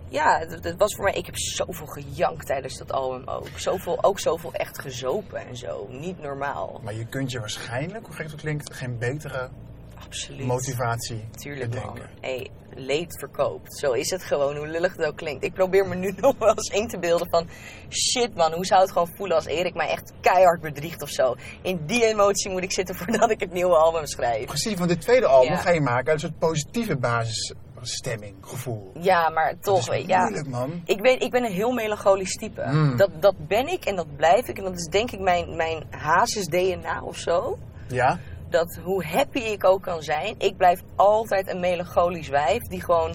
ja, 0.08 0.38
het 0.62 0.74
was 0.76 0.94
voor 0.94 1.04
mij. 1.04 1.12
Ik 1.14 1.26
heb 1.26 1.36
zoveel 1.36 1.86
gejankt 1.86 2.46
tijdens 2.46 2.78
dat 2.78 2.92
album 2.92 3.28
ook. 3.28 3.48
Zoveel, 3.56 4.04
ook 4.04 4.20
zoveel 4.20 4.52
echt 4.52 4.80
gezopen 4.80 5.46
en 5.48 5.56
zo. 5.56 5.86
Niet 5.90 6.20
normaal. 6.22 6.80
Maar 6.82 6.94
je 6.94 7.06
kunt 7.06 7.30
je 7.30 7.38
waarschijnlijk, 7.40 8.06
hoe 8.06 8.14
gek 8.14 8.30
het 8.30 8.40
klinkt, 8.40 8.74
geen 8.74 8.98
betere 8.98 9.48
Absoluut. 10.10 10.46
motivatie 10.46 11.24
Tuurlijk 11.30 11.70
bedenken. 11.70 12.10
Hey, 12.20 12.50
leed 12.74 13.18
verkoopt. 13.18 13.78
Zo 13.78 13.92
is 13.92 14.10
het 14.10 14.22
gewoon, 14.24 14.56
hoe 14.56 14.66
lullig 14.66 14.96
het 14.96 15.06
ook 15.06 15.16
klinkt. 15.16 15.44
Ik 15.44 15.52
probeer 15.54 15.88
me 15.88 15.94
nu 15.94 16.12
nog 16.20 16.38
wel 16.38 16.48
eens 16.48 16.68
in 16.68 16.88
te 16.88 16.98
beelden 16.98 17.30
van... 17.30 17.48
Shit 17.88 18.34
man, 18.34 18.52
hoe 18.52 18.64
zou 18.66 18.80
het 18.80 18.92
gewoon 18.92 19.08
voelen 19.16 19.36
als 19.36 19.46
Erik 19.46 19.74
mij 19.74 19.88
echt 19.88 20.12
keihard 20.20 20.60
bedriegt 20.60 21.02
of 21.02 21.08
zo. 21.08 21.34
In 21.62 21.80
die 21.86 22.04
emotie 22.04 22.50
moet 22.50 22.62
ik 22.62 22.72
zitten 22.72 22.94
voordat 22.98 23.30
ik 23.30 23.40
het 23.40 23.52
nieuwe 23.52 23.76
album 23.76 24.06
schrijf. 24.06 24.46
Precies, 24.46 24.74
want 24.74 24.88
dit 24.88 25.00
tweede 25.00 25.26
album 25.26 25.52
Ja. 25.52 25.58
ga 25.58 25.70
je 25.70 25.80
maken 25.80 26.12
uit 26.12 26.22
een 26.22 26.28
soort 26.28 26.38
positieve 26.38 26.96
basisstemming, 26.96 28.34
gevoel. 28.40 28.92
Ja, 29.00 29.28
maar 29.28 29.50
Dat 29.50 29.62
toch, 29.62 29.94
ja. 29.96 30.20
moeilijk, 30.20 30.48
man. 30.48 30.82
Ik, 30.84 31.00
weet, 31.00 31.22
ik 31.22 31.30
ben 31.30 31.44
een 31.44 31.52
heel 31.52 31.72
melancholisch 31.72 32.36
type. 32.36 32.66
Mm. 32.66 32.96
Dat, 32.96 33.10
dat 33.20 33.34
ben 33.46 33.68
ik 33.68 33.84
en 33.84 33.96
dat 33.96 34.16
blijf 34.16 34.48
ik. 34.48 34.58
En 34.58 34.64
dat 34.64 34.78
is 34.78 34.86
denk 34.86 35.10
ik 35.10 35.20
mijn, 35.20 35.56
mijn 35.56 35.86
hazes-DNA 35.90 37.02
of 37.02 37.16
zo. 37.16 37.58
Ja? 37.88 38.18
Dat 38.50 38.78
hoe 38.84 39.04
happy 39.04 39.38
ik 39.38 39.64
ook 39.64 39.82
kan 39.82 40.02
zijn, 40.02 40.34
ik 40.38 40.56
blijf 40.56 40.80
altijd 40.96 41.48
een 41.48 41.60
melancholisch 41.60 42.28
wijf 42.28 42.62
die 42.62 42.82
gewoon 42.84 43.14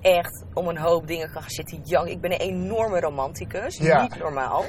echt 0.00 0.44
om 0.54 0.68
een 0.68 0.78
hoop 0.78 1.06
dingen 1.06 1.32
kan 1.32 1.42
gaan 1.42 1.50
zitten 1.50 1.80
janken. 1.84 2.12
Ik 2.12 2.20
ben 2.20 2.32
een 2.32 2.38
enorme 2.40 3.00
romanticus, 3.00 3.76
Ja. 3.76 4.02
niet 4.02 4.18
normaal. 4.18 4.64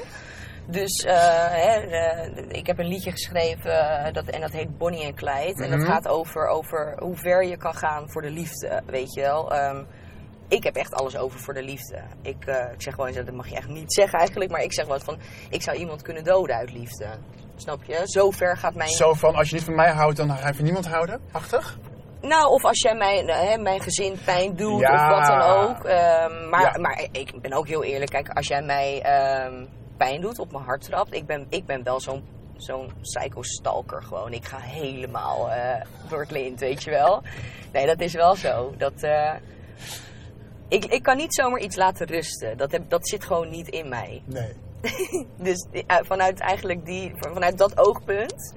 Dus 0.70 1.04
eh, 1.04 1.14
hè, 1.48 1.74
eh, 1.80 2.44
ik 2.48 2.66
heb 2.66 2.78
een 2.78 2.86
liedje 2.88 3.10
geschreven 3.10 3.70
eh, 4.04 4.12
dat, 4.12 4.24
en 4.26 4.40
dat 4.40 4.52
heet 4.52 4.78
Bonnie 4.78 5.04
en 5.04 5.14
Clyde. 5.14 5.64
En 5.64 5.70
dat 5.70 5.78
Mhm. 5.78 5.88
gaat 5.90 6.08
over, 6.08 6.46
over 6.46 6.96
hoe 6.98 7.16
ver 7.16 7.44
je 7.44 7.56
kan 7.56 7.74
gaan 7.74 8.10
voor 8.10 8.22
de 8.22 8.30
liefde, 8.30 8.82
weet 8.86 9.14
je 9.14 9.20
wel. 9.20 9.52
Ehm, 9.52 9.84
ik 10.48 10.64
heb 10.64 10.76
echt 10.76 10.94
alles 10.94 11.16
over 11.16 11.40
voor 11.40 11.54
de 11.54 11.62
liefde. 11.62 12.02
Ik, 12.22 12.44
ik 12.72 12.82
zeg 12.82 12.94
gewoon, 12.94 13.12
dat 13.12 13.30
mag 13.32 13.48
je 13.48 13.56
echt 13.56 13.68
niet 13.68 13.92
zeggen 13.94 14.18
eigenlijk, 14.18 14.50
maar 14.50 14.62
ik 14.62 14.72
zeg 14.72 14.86
wel 14.86 14.94
eens 14.94 15.04
van, 15.04 15.18
ik 15.50 15.62
zou 15.62 15.76
iemand 15.76 16.02
kunnen 16.02 16.24
doden 16.24 16.56
uit 16.56 16.72
liefde. 16.72 17.06
Snap 17.60 17.84
je? 17.84 18.00
Zo 18.04 18.30
ver 18.30 18.56
gaat 18.56 18.74
mijn... 18.74 18.88
Zo 18.90 19.14
van, 19.14 19.34
als 19.34 19.48
je 19.48 19.54
niet 19.54 19.64
van 19.64 19.74
mij 19.74 19.90
houdt, 19.92 20.16
dan 20.16 20.30
ga 20.30 20.48
je 20.48 20.54
van 20.54 20.64
niemand 20.64 20.86
houden? 20.88 21.20
Achtig? 21.32 21.78
Nou, 22.20 22.48
of 22.52 22.64
als 22.64 22.80
jij 22.80 22.94
mijn, 22.94 23.28
eh, 23.28 23.48
hè, 23.50 23.56
mijn 23.58 23.80
gezin 23.80 24.18
pijn 24.24 24.56
doet 24.56 24.80
Ja. 24.80 24.90
of 25.10 25.16
wat 25.18 25.26
dan 25.26 25.40
ook. 25.40 25.84
Ehm, 25.84 26.48
maar, 26.48 26.62
Ja. 26.62 26.78
maar 26.80 27.08
ik 27.12 27.40
ben 27.40 27.52
ook 27.52 27.68
heel 27.68 27.84
eerlijk. 27.84 28.10
Kijk, 28.10 28.28
als 28.28 28.46
jij 28.48 28.62
mij 28.62 29.02
ehm, 29.02 29.64
pijn 29.96 30.20
doet, 30.20 30.38
op 30.38 30.52
mijn 30.52 30.64
hart 30.64 30.82
trapt. 30.82 31.14
Ik 31.14 31.26
ben, 31.26 31.46
ik 31.48 31.66
ben 31.66 31.82
wel 31.82 32.00
zo'n 32.00 32.24
zo'n 32.56 32.92
psycho-stalker 33.00 34.02
gewoon. 34.02 34.32
Ik 34.32 34.44
ga 34.44 34.58
helemaal 34.58 35.50
eh, 35.50 35.82
door 36.08 36.20
het 36.20 36.30
lint, 36.30 36.60
weet 36.60 36.82
je 36.82 36.90
wel. 36.90 37.22
Nee, 37.72 37.86
dat 37.86 38.00
is 38.00 38.12
wel 38.14 38.34
zo. 38.36 38.74
Dat, 38.76 39.02
eh, 39.02 39.34
ik, 40.68 40.84
ik 40.84 41.02
kan 41.02 41.16
niet 41.16 41.34
zomaar 41.34 41.60
iets 41.60 41.76
laten 41.76 42.06
rusten. 42.06 42.56
Dat, 42.56 42.72
heb, 42.72 42.90
dat 42.90 43.08
zit 43.08 43.24
gewoon 43.24 43.50
niet 43.50 43.68
in 43.68 43.88
mij. 43.88 44.22
Nee. 44.24 44.52
Dus 45.42 45.66
eh, 45.72 45.96
vanuit 46.02 46.40
eigenlijk 46.40 46.84
die, 46.86 47.12
vanuit 47.16 47.58
dat 47.58 47.78
oogpunt 47.78 48.54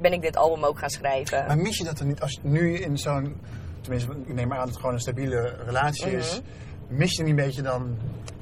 ben 0.00 0.12
ik 0.12 0.22
dit 0.22 0.36
album 0.36 0.64
ook 0.64 0.78
gaan 0.78 0.90
schrijven. 0.90 1.46
Maar 1.46 1.58
mis 1.58 1.76
je 1.78 1.84
dat 1.84 1.98
dan 1.98 2.06
niet 2.06 2.20
als 2.20 2.32
je 2.32 2.38
nu 2.48 2.78
in 2.78 2.98
zo'n... 2.98 3.40
Tenminste, 3.80 4.10
ik 4.26 4.34
neem 4.34 4.48
maar 4.48 4.56
aan 4.58 4.62
dat 4.64 4.68
het 4.72 4.78
gewoon 4.80 4.94
een 4.94 5.00
stabiele 5.00 5.56
relatie 5.66 6.10
is. 6.16 6.40
Mis 6.88 7.16
je 7.16 7.22
niet 7.22 7.30
een 7.38 7.44
beetje 7.44 7.62
dan 7.62 7.96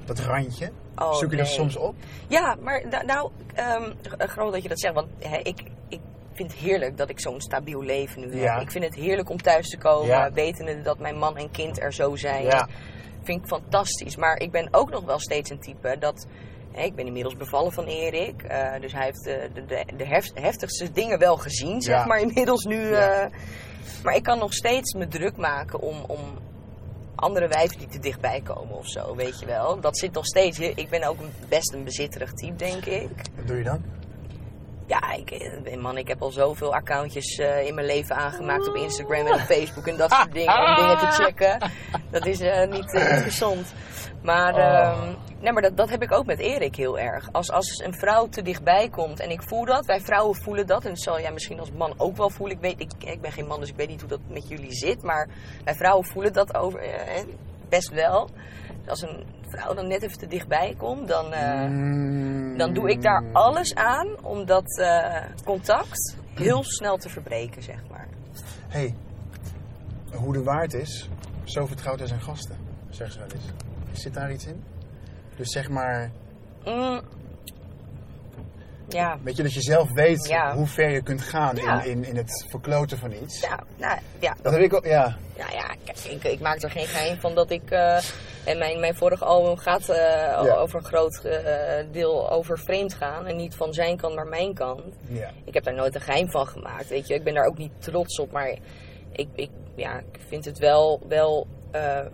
dat 0.04 0.18
randje? 0.18 0.70
Mhm. 0.94 1.02
Oh, 1.04 1.14
Zoek 1.14 1.30
je 1.30 1.36
dat 1.36 1.46
nee. 1.46 1.54
soms 1.54 1.76
op? 1.76 1.94
Ja, 2.28 2.56
maar 2.60 3.04
nou, 3.06 3.30
ehm, 3.54 3.82
g- 4.08 4.14
grappig 4.18 4.52
dat 4.54 4.62
je 4.62 4.68
dat 4.68 4.80
zegt. 4.80 4.94
Want 4.94 5.08
hè, 5.18 5.36
ik, 5.36 5.62
ik 5.88 6.00
vind 6.32 6.52
het 6.52 6.60
heerlijk 6.60 6.96
dat 6.96 7.10
ik 7.10 7.20
zo'n 7.20 7.40
stabiel 7.40 7.82
leven 7.82 8.20
nu 8.20 8.36
Ja. 8.40 8.52
heb. 8.54 8.62
Ik 8.62 8.70
vind 8.70 8.84
het 8.84 8.94
heerlijk 8.94 9.30
om 9.30 9.42
thuis 9.42 9.68
te 9.68 9.78
komen, 9.78 10.06
Ja. 10.06 10.32
wetende 10.32 10.80
dat 10.82 10.98
mijn 10.98 11.18
man 11.18 11.36
en 11.36 11.50
kind 11.50 11.80
er 11.80 11.92
zo 11.92 12.16
zijn. 12.16 12.44
Ja. 12.44 12.68
Vind 13.22 13.42
ik 13.42 13.46
fantastisch. 13.48 14.16
Maar 14.16 14.36
ik 14.38 14.50
ben 14.50 14.68
ook 14.70 14.90
nog 14.90 15.04
wel 15.04 15.18
steeds 15.18 15.50
een 15.50 15.60
type 15.60 15.96
dat... 15.98 16.26
ik 16.74 16.94
ben 16.94 17.06
inmiddels 17.06 17.36
bevallen 17.36 17.72
van 17.72 17.84
Erik. 17.84 18.42
eh, 18.42 18.80
dus 18.80 18.92
hij 18.92 19.04
heeft 19.04 19.24
de, 19.24 19.50
de, 19.54 19.64
de, 19.64 19.84
de 19.96 20.06
hef- 20.06 20.34
heftigste 20.34 20.92
dingen 20.92 21.18
wel 21.18 21.36
gezien, 21.36 21.80
zeg 21.82 21.96
Ja. 21.96 22.04
maar, 22.06 22.20
inmiddels 22.20 22.64
nu. 22.64 22.88
Ja. 22.90 23.10
eh. 23.22 23.30
maar 24.04 24.14
ik 24.14 24.22
kan 24.22 24.38
nog 24.38 24.52
steeds 24.52 24.94
me 24.94 25.08
druk 25.08 25.36
maken 25.36 25.80
om... 25.80 26.04
om 26.06 26.20
andere 27.14 27.48
wijven 27.48 27.78
die 27.78 27.86
te 27.88 27.98
dichtbij 27.98 28.40
komen 28.40 28.76
of 28.76 28.86
zo, 28.88 29.14
weet 29.16 29.40
je 29.40 29.46
wel. 29.46 29.80
Dat 29.80 29.98
zit 29.98 30.12
nog 30.12 30.26
steeds. 30.26 30.58
Ik 30.58 30.88
ben 30.90 31.02
ook 31.04 31.16
best 31.48 31.72
een 31.72 31.84
bezitterig 31.84 32.32
type, 32.32 32.56
denk 32.56 32.84
ik. 32.84 33.08
Wat 33.36 33.46
doe 33.46 33.56
je 33.56 33.62
dan? 33.64 33.82
Ja, 34.86 35.12
ik, 35.12 35.30
eh, 35.30 35.76
man, 35.80 35.96
ik 35.96 36.08
heb 36.08 36.22
al 36.22 36.30
zoveel 36.30 36.74
accountjes 36.74 37.36
eh, 37.38 37.66
in 37.66 37.74
mijn 37.74 37.86
leven 37.86 38.16
aangemaakt 38.16 38.68
op 38.68 38.74
Instagram 38.74 39.26
en 39.26 39.32
op 39.34 39.40
Facebook 39.40 39.86
en 39.86 39.96
dat 39.96 40.10
soort 40.12 40.32
dingen. 40.32 40.58
Om 40.68 40.74
dingen 40.74 40.98
te 40.98 41.06
checken. 41.22 41.58
Dat 42.12 42.26
is 42.26 42.40
eh, 42.40 42.70
niet, 42.70 42.90
gezond. 43.28 43.72
Maar, 44.22 44.54
Oh. 44.54 44.60
ehm, 44.60 45.14
nee, 45.40 45.52
maar 45.52 45.62
dat, 45.62 45.76
dat 45.76 45.90
heb 45.90 46.02
ik 46.02 46.12
ook 46.12 46.26
met 46.26 46.38
Erik 46.38 46.76
heel 46.76 46.98
erg. 46.98 47.28
Als, 47.32 47.50
als 47.50 47.82
een 47.84 47.94
vrouw 47.94 48.28
te 48.28 48.42
dichtbij 48.42 48.88
komt 48.88 49.20
en 49.20 49.30
ik 49.30 49.42
voel 49.42 49.64
dat, 49.64 49.86
wij 49.86 50.00
vrouwen 50.00 50.36
voelen 50.36 50.66
dat. 50.66 50.84
En 50.84 50.88
dat 50.88 51.00
zal 51.02 51.20
jij 51.20 51.32
misschien 51.32 51.60
als 51.60 51.70
man 51.72 51.94
ook 51.96 52.16
wel 52.16 52.30
voelen. 52.30 52.56
Ik, 52.56 52.62
weet, 52.62 52.80
ik, 52.80 53.10
ik 53.10 53.20
ben 53.20 53.32
geen 53.32 53.46
man, 53.46 53.60
dus 53.60 53.68
ik 53.68 53.76
weet 53.76 53.88
niet 53.88 54.00
hoe 54.00 54.10
dat 54.10 54.20
met 54.28 54.48
jullie 54.48 54.72
zit. 54.74 55.02
Maar 55.02 55.28
wij 55.64 55.74
vrouwen 55.74 56.06
voelen 56.06 56.32
dat 56.32 56.54
over, 56.54 56.80
eh, 56.80 57.22
best 57.68 57.90
wel. 57.90 58.28
Dus 58.80 58.88
als 58.88 59.02
een 59.02 59.24
vrouw 59.46 59.74
dan 59.74 59.88
net 59.88 60.02
even 60.02 60.18
te 60.18 60.26
dichtbij 60.26 60.74
komt, 60.78 61.08
dan... 61.08 61.26
Mm. 61.68 62.56
dan 62.58 62.72
doe 62.72 62.90
ik 62.90 63.02
daar 63.02 63.24
alles 63.32 63.74
aan 63.74 64.08
om 64.22 64.46
dat 64.46 64.84
contact 65.44 66.16
heel 66.34 66.64
snel 66.64 66.96
te 66.96 67.08
verbreken, 67.08 67.62
zeg 67.62 67.78
maar. 67.90 68.08
hey, 68.68 68.94
hoe 70.12 70.32
de 70.32 70.42
waard 70.42 70.74
is, 70.74 71.08
zo 71.44 71.66
vertrouwt 71.66 71.98
hij 71.98 72.08
zijn 72.08 72.20
gasten, 72.20 72.56
zeggen 72.90 73.12
ze 73.12 73.18
wel 73.18 73.28
eens. 73.34 74.00
Zit 74.02 74.14
daar 74.14 74.32
iets 74.32 74.46
in? 74.46 74.62
Dus 75.36 75.52
zeg 75.52 75.68
maar, 75.68 76.10
Mm. 76.64 77.00
Ja, 78.88 79.18
weet 79.22 79.36
je, 79.36 79.42
dat 79.42 79.52
je 79.52 79.60
zelf 79.62 79.92
weet 79.92 80.26
Ja. 80.28 80.54
hoe 80.54 80.66
ver 80.66 80.90
je 80.90 81.02
kunt 81.02 81.22
gaan 81.22 81.56
Ja. 81.56 81.82
in, 81.82 81.90
in, 81.90 82.04
in 82.04 82.16
het 82.16 82.46
verkloten 82.48 82.98
van 82.98 83.12
iets. 83.12 83.40
ja, 83.40 83.58
nou, 83.76 83.98
ja, 84.18 84.36
Dat 84.42 84.52
heb 84.52 84.62
ik 84.62 84.72
ook, 84.74 84.84
ja. 84.84 85.16
nou 85.38 85.52
ja 85.52 85.74
kijk, 85.84 85.98
ik, 85.98 86.24
ik 86.24 86.40
maak 86.40 86.62
er 86.62 86.70
geen 86.70 86.86
geheim 86.86 87.20
van 87.20 87.34
dat 87.34 87.50
ik... 87.50 87.70
eh, 87.70 87.96
en 88.44 88.58
mijn, 88.58 88.80
mijn 88.80 88.94
vorige 88.94 89.24
album 89.24 89.56
gaat 89.56 89.88
eh, 89.88 89.96
Ja. 89.96 90.54
over 90.54 90.78
een 90.78 90.84
groot 90.84 91.24
eh, 91.24 91.84
deel 91.92 92.30
over 92.30 92.58
vreemd 92.58 92.94
gaan. 92.94 93.26
En 93.26 93.36
niet 93.36 93.54
van 93.54 93.72
zijn 93.72 93.96
kant, 93.96 94.14
maar 94.14 94.26
mijn 94.26 94.54
kant. 94.54 94.82
ja. 95.08 95.30
Ik 95.44 95.54
heb 95.54 95.64
daar 95.64 95.74
nooit 95.74 95.94
een 95.94 96.00
geheim 96.00 96.30
van 96.30 96.46
gemaakt, 96.46 96.88
weet 96.88 97.06
je. 97.06 97.14
Ik 97.14 97.24
ben 97.24 97.34
daar 97.34 97.46
ook 97.46 97.58
niet 97.58 97.72
trots 97.78 98.18
op, 98.18 98.30
maar 98.32 98.56
ik, 99.12 99.28
ik, 99.34 99.50
ja, 99.74 99.98
ik 99.98 100.20
vind 100.28 100.44
het 100.44 100.58
wel, 100.58 101.00
wel 101.08 101.46
eh, 101.70 102.06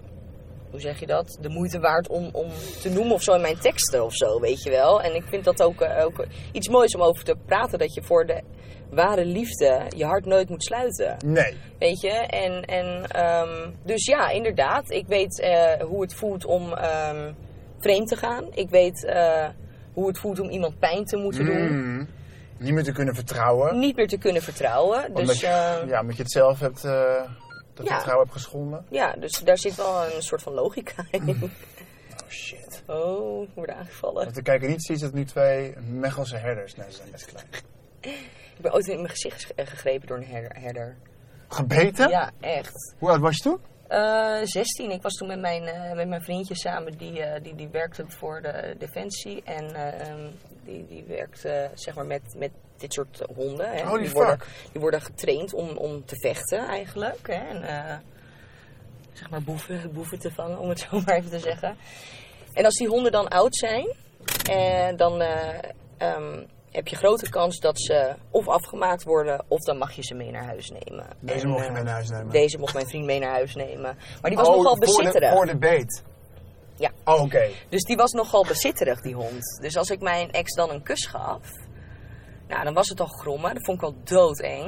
hoe 0.70 0.80
zeg 0.80 1.00
je 1.00 1.06
dat, 1.06 1.38
de 1.40 1.48
moeite 1.48 1.78
waard 1.78 2.08
om, 2.08 2.28
om 2.32 2.48
te 2.82 2.90
noemen 2.90 3.14
of 3.14 3.22
zo 3.22 3.34
in 3.34 3.40
mijn 3.40 3.58
teksten 3.58 4.04
of 4.04 4.14
zo, 4.14 4.40
weet 4.40 4.62
je 4.62 4.70
wel. 4.70 5.02
En 5.02 5.14
ik 5.14 5.24
vind 5.28 5.44
dat 5.44 5.62
ook, 5.62 5.80
eh, 5.80 6.04
ook 6.04 6.26
iets 6.52 6.68
moois 6.68 6.94
om 6.94 7.02
over 7.02 7.24
te 7.24 7.36
praten, 7.46 7.78
dat 7.78 7.94
je 7.94 8.02
voor 8.02 8.26
de 8.26 8.42
ware 8.90 9.24
liefde 9.24 9.82
je 9.96 10.04
hart 10.04 10.24
nooit 10.24 10.48
moet 10.48 10.64
sluiten. 10.64 11.16
Nee. 11.24 11.56
Weet 11.78 12.00
je? 12.00 12.10
En, 12.10 12.62
en 12.62 13.04
ehm, 13.06 13.70
dus 13.84 14.06
ja, 14.06 14.30
inderdaad. 14.30 14.90
Ik 14.90 15.06
weet 15.06 15.40
eh, 15.40 15.80
hoe 15.80 16.00
het 16.00 16.14
voelt 16.14 16.44
om 16.44 16.72
ehm, 16.72 17.32
vreemd 17.78 18.08
te 18.08 18.16
gaan. 18.16 18.44
Ik 18.54 18.70
weet 18.70 19.12
hoe 19.92 20.06
het 20.06 20.18
voelt 20.18 20.40
om 20.40 20.48
iemand 20.48 20.78
pijn 20.78 21.04
te 21.04 21.16
moeten 21.16 21.44
doen. 21.44 22.08
Mm. 22.58 22.64
Niet 22.64 22.74
meer 22.74 22.84
te 22.84 22.92
kunnen 22.92 23.14
vertrouwen. 23.14 23.78
Niet 23.78 23.96
meer 23.96 24.08
te 24.08 24.18
kunnen 24.18 24.42
vertrouwen. 24.42 25.06
Omdat 25.06 25.26
Dus 25.26 25.40
je, 25.40 25.46
eh, 25.46 25.88
ja, 25.88 26.00
omdat 26.00 26.16
je 26.16 26.22
het 26.22 26.32
zelf 26.32 26.60
hebt, 26.60 26.84
eh, 26.84 26.92
dat 27.74 27.86
Ja. 27.86 27.92
vertrouwen 27.94 28.26
hebt 28.26 28.32
geschonden. 28.32 28.84
ja, 28.90 29.12
dus 29.12 29.32
daar 29.44 29.58
zit 29.58 29.74
wel 29.74 30.04
een 30.04 30.22
soort 30.22 30.42
van 30.42 30.52
logica 30.52 31.06
in. 31.10 31.38
Oh 32.24 32.28
shit. 32.34 32.82
Oh, 32.86 33.40
we 33.40 33.48
worden 33.54 33.76
aangevallen. 33.76 34.22
Want 34.22 34.34
de 34.34 34.42
kijker 34.42 34.68
niet 34.68 34.84
ziet 34.84 35.00
dat 35.00 35.12
nu 35.12 35.24
twee 35.24 35.74
Mechelse 35.78 36.36
herders, 36.36 36.74
nee, 36.76 36.86
ze 36.90 36.96
zijn 36.96 37.10
best 37.10 37.24
klein. 37.26 37.46
Ik 38.00 38.60
ben 38.60 38.72
ooit 38.72 38.86
in 38.86 38.96
mijn 38.96 39.08
gezicht 39.08 39.54
eh, 39.54 39.66
gegrepen 39.66 40.06
door 40.08 40.16
een 40.16 40.24
herder. 40.26 40.56
herder. 40.60 40.96
Gebeten? 41.48 42.08
Ja, 42.08 42.30
echt. 42.40 42.94
Hoe 42.98 43.08
oud 43.10 43.20
was 43.20 43.36
je 43.36 43.42
toen? 43.42 43.58
Eh 43.88 44.40
16. 44.42 44.90
Ik 44.90 45.02
was 45.02 45.14
toen 45.14 45.28
met 45.28 45.40
mijn, 45.40 45.62
eh, 45.62 45.92
met 45.92 46.08
mijn 46.08 46.22
vriendje 46.22 46.56
samen. 46.56 46.98
Die, 46.98 47.22
eh, 47.22 47.42
die, 47.42 47.54
die 47.54 47.68
werkte 47.68 48.04
voor 48.08 48.42
de 48.42 48.74
Defensie. 48.78 49.42
En 49.44 49.74
eh, 49.74 50.08
ehm, 50.08 50.30
die, 50.64 50.86
die 50.86 51.04
werkte 51.04 51.70
zeg 51.74 51.94
maar 51.94 52.06
met, 52.06 52.34
met 52.36 52.50
dit 52.76 52.92
soort 52.92 53.22
honden. 53.34 53.70
Hè. 53.70 53.82
Holy 53.82 54.02
die, 54.02 54.10
worden, 54.10 54.38
fuck. 54.38 54.48
die 54.72 54.80
worden 54.80 55.00
getraind 55.02 55.54
om, 55.54 55.68
om 55.68 56.04
te 56.04 56.16
vechten 56.16 56.66
eigenlijk. 56.66 57.26
Hè. 57.26 57.48
En, 57.48 57.62
eh, 57.62 57.96
zeg 59.12 59.30
maar 59.30 59.42
boeven, 59.42 59.92
boeven 59.92 60.18
te 60.18 60.30
vangen, 60.30 60.58
om 60.58 60.68
het 60.68 60.78
zo 60.90 61.00
maar 61.00 61.16
even 61.16 61.30
te 61.30 61.38
zeggen. 61.38 61.76
En 62.52 62.64
als 62.64 62.74
die 62.74 62.88
honden 62.88 63.12
dan 63.12 63.28
oud 63.28 63.56
zijn, 63.56 63.94
eh, 64.50 64.96
dan 64.96 65.20
eh, 65.20 65.58
ehm, 65.96 66.44
heb 66.78 66.88
je 66.88 66.96
grote 66.96 67.28
kans 67.30 67.58
dat 67.60 67.80
ze 67.80 68.14
of 68.30 68.48
afgemaakt 68.48 69.04
worden, 69.04 69.44
of 69.48 69.60
dan 69.60 69.78
mag 69.78 69.92
je 69.92 70.02
ze 70.02 70.14
mee 70.14 70.30
naar 70.30 70.44
huis 70.44 70.70
nemen. 70.70 71.06
Deze 71.20 71.40
En, 71.44 71.48
mocht 71.48 71.62
je 71.62 71.68
eh, 71.68 71.74
mee 71.74 71.82
naar 71.82 71.92
huis 71.92 72.08
nemen. 72.10 72.30
Deze 72.30 72.58
mocht 72.58 72.74
mijn 72.74 72.88
vriend 72.88 73.04
mee 73.04 73.18
naar 73.18 73.30
huis 73.30 73.54
nemen. 73.54 73.96
Maar 74.20 74.30
die 74.30 74.36
was 74.38 74.48
Oh, 74.48 74.54
nogal 74.56 74.76
voor 74.76 74.80
de, 74.86 74.96
bezitterig. 74.96 75.32
voor 75.32 75.46
de 75.46 75.56
beet. 75.58 76.02
Ja. 76.76 76.90
Oh, 77.04 77.22
oké. 77.22 77.48
Dus 77.68 77.82
die 77.82 77.96
was 77.96 78.12
nogal 78.12 78.44
bezitterig, 78.46 79.00
die 79.00 79.14
hond. 79.14 79.58
Dus 79.60 79.76
als 79.76 79.90
ik 79.90 80.00
mijn 80.00 80.30
ex 80.30 80.54
dan 80.54 80.70
een 80.70 80.82
kus 80.82 81.06
gaf, 81.06 81.40
nou, 82.48 82.64
dan 82.64 82.74
was 82.74 82.88
het 82.88 83.00
al 83.00 83.06
grommen. 83.06 83.54
Dat 83.54 83.64
vond 83.64 83.82
ik 83.82 83.88
wel 83.88 83.96
doodeng. 84.04 84.62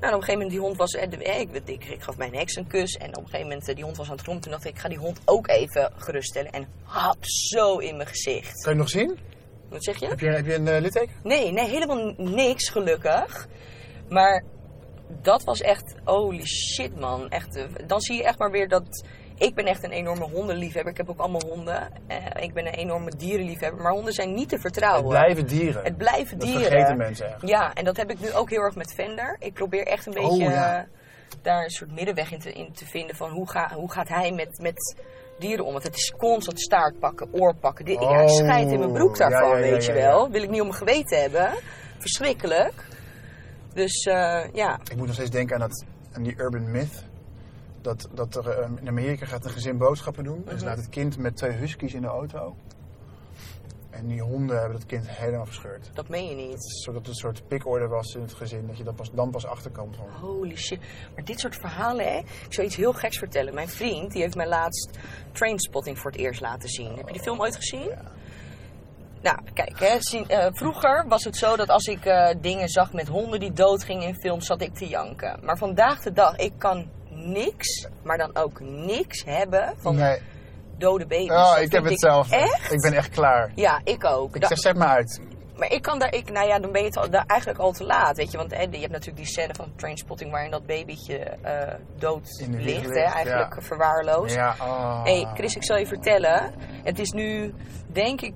Nou, 0.00 0.14
op 0.14 0.20
een 0.20 0.24
gegeven 0.26 0.32
moment, 0.32 0.50
die 0.50 0.60
hond 0.60 0.76
was... 0.76 0.92
eh, 0.94 1.02
eh, 1.34 1.40
Ik, 1.40 1.50
ik, 1.64 1.84
ik 1.84 2.02
gaf 2.02 2.16
mijn 2.16 2.34
ex 2.34 2.56
een 2.56 2.66
kus 2.66 2.94
en 2.96 3.08
op 3.08 3.16
een 3.16 3.28
gegeven 3.28 3.48
moment, 3.48 3.74
die 3.74 3.84
hond 3.84 3.96
was 3.96 4.06
aan 4.06 4.12
het 4.12 4.22
grommen. 4.22 4.42
Toen 4.42 4.52
dacht 4.52 4.64
ik, 4.64 4.74
ik 4.74 4.78
ga 4.80 4.88
die 4.88 4.98
hond 4.98 5.20
ook 5.24 5.48
even 5.48 5.92
geruststellen. 5.96 6.50
En 6.52 6.68
hap, 6.82 7.16
zo 7.20 7.76
in 7.78 7.96
mijn 7.96 8.08
gezicht. 8.08 8.62
Kan 8.62 8.72
je 8.72 8.78
nog 8.78 8.88
zien? 8.88 9.18
Wat 9.68 9.84
zeg 9.84 9.98
je? 10.00 10.06
Heb 10.06 10.20
je, 10.20 10.26
heb 10.30 10.46
je 10.46 10.54
een 10.54 10.80
litteken? 10.80 11.14
Nee, 11.22 11.52
nee, 11.52 11.68
helemaal 11.68 12.14
niks, 12.16 12.68
gelukkig. 12.68 13.46
Maar 14.08 14.44
dat 15.22 15.44
was 15.44 15.60
echt, 15.60 15.94
holy 16.04 16.44
shit 16.46 17.00
man. 17.00 17.28
Echt, 17.30 17.56
eh, 17.56 17.64
dan 17.86 18.00
zie 18.00 18.16
je 18.16 18.24
echt 18.24 18.38
maar 18.38 18.50
weer 18.50 18.68
dat... 18.68 19.04
Ik 19.38 19.54
ben 19.54 19.64
echt 19.66 19.84
een 19.84 19.90
enorme 19.90 20.24
hondenliefhebber. 20.24 20.92
Ik 20.92 20.98
heb 20.98 21.08
ook 21.10 21.18
allemaal 21.18 21.42
honden. 21.48 21.88
Eh, 22.06 22.42
ik 22.42 22.54
ben 22.54 22.66
een 22.66 22.74
enorme 22.74 23.10
dierenliefhebber. 23.16 23.82
Maar 23.82 23.92
honden 23.92 24.12
zijn 24.12 24.34
niet 24.34 24.48
te 24.48 24.58
vertrouwen. 24.58 25.02
Het 25.02 25.10
blijven 25.24 25.46
dieren. 25.46 25.84
Het 25.84 25.96
blijven 25.96 26.38
Dat 26.38 26.48
dieren. 26.48 26.66
vergeten 26.70 26.96
mensen 26.96 27.26
echt. 27.32 27.48
Ja, 27.48 27.74
en 27.74 27.84
dat 27.84 27.96
heb 27.96 28.10
ik 28.10 28.20
nu 28.20 28.32
ook 28.32 28.50
heel 28.50 28.60
erg 28.60 28.74
met 28.74 28.94
Vender. 28.94 29.36
Ik 29.38 29.52
probeer 29.52 29.86
echt 29.86 30.06
een 30.06 30.18
Oh, 30.18 30.28
beetje 30.28 30.44
ja. 30.50 30.86
daar 31.42 31.64
een 31.64 31.70
soort 31.70 31.92
middenweg 31.94 32.32
in 32.32 32.38
te, 32.38 32.52
in 32.52 32.72
te 32.72 32.86
vinden 32.86 33.16
van 33.16 33.30
hoe, 33.30 33.50
ga, 33.50 33.70
hoe 33.74 33.92
gaat 33.92 34.08
hij 34.08 34.32
met, 34.32 34.58
met 34.58 34.96
dieren 35.38 35.64
om. 35.64 35.72
Want 35.72 35.84
het 35.84 35.96
is 35.96 36.12
constant 36.18 36.60
staart 36.60 36.98
pakken, 36.98 37.28
oor 37.32 37.54
pakken. 37.54 37.84
Dit, 37.84 38.00
ja, 38.00 38.22
Oh, 38.22 38.28
scheid 38.28 38.70
in 38.70 38.78
mijn 38.78 38.92
broek 38.92 39.16
daarvan, 39.18 39.48
ja, 39.48 39.56
ja, 39.56 39.64
ja, 39.64 39.70
weet 39.72 39.84
je 39.84 39.92
wel. 39.92 40.30
Wil 40.30 40.42
ik 40.42 40.50
niet 40.50 40.60
om 40.60 40.66
mijn 40.66 40.78
geweten 40.78 41.20
hebben. 41.20 41.52
Verschrikkelijk. 41.98 42.86
Dus 43.74 44.04
eh, 44.04 44.44
ja, 44.52 44.80
Ik 44.90 44.96
moet 44.96 45.06
nog 45.06 45.14
steeds 45.14 45.30
denken 45.30 45.54
aan, 45.54 45.60
dat, 45.60 45.84
aan 46.12 46.22
die 46.22 46.34
urban 46.38 46.70
myth. 46.70 47.04
Dat, 47.82 48.08
dat 48.14 48.34
er 48.36 48.48
eh, 48.48 48.68
in 48.80 48.88
Amerika 48.88 49.26
gaat 49.26 49.44
een 49.44 49.50
gezin 49.50 49.78
boodschappen 49.78 50.24
doen. 50.24 50.42
En 50.46 50.50
ze 50.50 50.56
Mhm. 50.56 50.64
laat 50.64 50.76
het 50.76 50.88
kind 50.88 51.18
met 51.18 51.36
twee 51.36 51.50
huskies 51.52 51.94
in 51.94 52.00
de 52.00 52.06
auto. 52.06 52.56
En 53.90 54.06
die 54.06 54.20
honden 54.22 54.56
hebben 54.60 54.78
dat 54.78 54.86
kind 54.86 55.08
helemaal 55.10 55.46
verscheurd. 55.46 55.90
dat 55.94 56.08
meen 56.08 56.28
je 56.28 56.34
niet. 56.34 56.64
Zodat 56.84 57.00
het 57.00 57.08
een 57.08 57.14
soort 57.14 57.48
pikorde 57.48 57.86
was 57.86 58.14
in 58.14 58.20
het 58.20 58.32
gezin. 58.34 58.66
Dat 58.66 58.76
je 58.78 58.84
dat 58.84 58.96
pas, 58.96 59.10
dan 59.12 59.30
pas 59.30 59.46
achterkomt. 59.46 59.96
Van. 59.96 60.06
Holy 60.20 60.56
shit. 60.56 60.78
Maar 61.14 61.24
dit 61.24 61.40
soort 61.40 61.56
verhalen, 61.56 62.04
hè. 62.12 62.18
Ik 62.18 62.52
zou 62.54 62.66
iets 62.66 62.76
heel 62.76 62.92
geks 62.92 63.18
vertellen. 63.18 63.54
Mijn 63.54 63.68
vriend, 63.68 64.12
die 64.12 64.22
heeft 64.22 64.34
mij 64.34 64.48
laatst 64.48 64.98
Trainspotting 65.32 65.98
voor 65.98 66.10
het 66.10 66.20
eerst 66.20 66.40
laten 66.40 66.68
zien. 66.68 66.96
Heb 66.96 67.06
je 67.06 67.12
die 67.12 67.22
film 67.22 67.40
ooit 67.40 67.56
gezien? 67.56 67.90
Nou, 69.22 69.38
kijk, 69.54 69.78
hè, 69.80 69.96
zien- 70.00 70.28
eh, 70.28 70.46
vroeger 70.52 71.04
was 71.08 71.24
het 71.24 71.36
zo 71.36 71.56
dat 71.56 71.68
als 71.68 71.84
ik 71.84 72.04
eh, 72.04 72.34
dingen 72.40 72.68
zag 72.68 72.92
met 72.92 73.08
honden 73.08 73.40
die 73.40 73.52
doodgingen 73.52 74.08
in 74.08 74.14
films, 74.20 74.46
zat 74.46 74.60
ik 74.60 74.74
te 74.74 74.88
janken. 74.88 75.38
Maar 75.42 75.58
vandaag 75.58 76.02
de 76.02 76.12
dag, 76.12 76.36
ik 76.36 76.52
kan 76.58 76.90
niks, 77.10 77.86
maar 78.02 78.18
dan 78.18 78.36
ook 78.36 78.60
niks 78.60 79.24
hebben 79.24 79.74
van 79.76 79.94
Nee. 79.96 80.18
Dode 80.78 81.06
baby's. 81.06 81.30
Oh, 81.30 81.54
Dat 81.54 81.56
ik 81.56 81.72
heb 81.72 81.86
vind 81.86 81.88
hetzelfde. 81.88 82.36
Echt? 82.36 82.72
Ik 82.72 82.80
ben 82.80 82.92
echt 82.92 83.08
klaar. 83.10 83.50
Ja, 83.54 83.80
ik 83.84 84.04
ook. 84.04 84.34
Ik 84.34 84.40
Da- 84.40 84.48
zeg, 84.48 84.58
zet 84.58 84.76
me 84.76 84.84
uit. 84.84 85.20
maar 85.56 85.72
ik 85.72 85.82
kan 85.82 85.98
daar, 85.98 86.14
ik, 86.14 86.30
nou 86.30 86.46
ja, 86.48 86.58
dan 86.58 86.72
ben 86.72 86.80
je 86.80 86.86
het 86.86 86.96
al, 86.96 87.10
daar 87.10 87.24
eigenlijk 87.26 87.60
al 87.60 87.72
te 87.72 87.84
laat, 87.84 88.16
weet 88.16 88.30
je. 88.30 88.36
Want 88.36 88.50
hè, 88.50 88.60
je 88.62 88.78
hebt 88.78 88.90
natuurlijk 88.92 89.16
die 89.16 89.26
scène 89.26 89.54
van 89.54 89.72
Trainspotting 89.76 90.30
waarin 90.30 90.50
dat 90.50 90.66
babytje 90.66 91.18
eh, 91.18 91.74
dood 91.98 92.44
ligt, 92.50 92.94
hè, 92.94 93.00
eigenlijk 93.00 93.54
ja. 93.54 93.62
verwaarloosd. 93.62 94.34
Ja, 94.34 94.54
oh. 94.60 95.04
Hé, 95.04 95.20
hey, 95.20 95.30
Chris, 95.34 95.56
ik 95.56 95.64
zal 95.64 95.76
je 95.76 95.86
vertellen. 95.86 96.52
Het 96.82 96.98
is 96.98 97.10
nu, 97.10 97.54
denk 97.92 98.20
ik, 98.20 98.34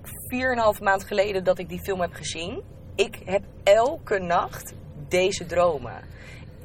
4,5 0.76 0.80
maand 0.82 1.04
geleden 1.04 1.44
dat 1.44 1.58
ik 1.58 1.68
die 1.68 1.82
film 1.82 2.00
heb 2.00 2.12
gezien. 2.12 2.62
Ik 2.94 3.18
heb 3.24 3.42
elke 3.62 4.18
nacht 4.18 4.72
deze 5.08 5.46
dromen. 5.46 5.94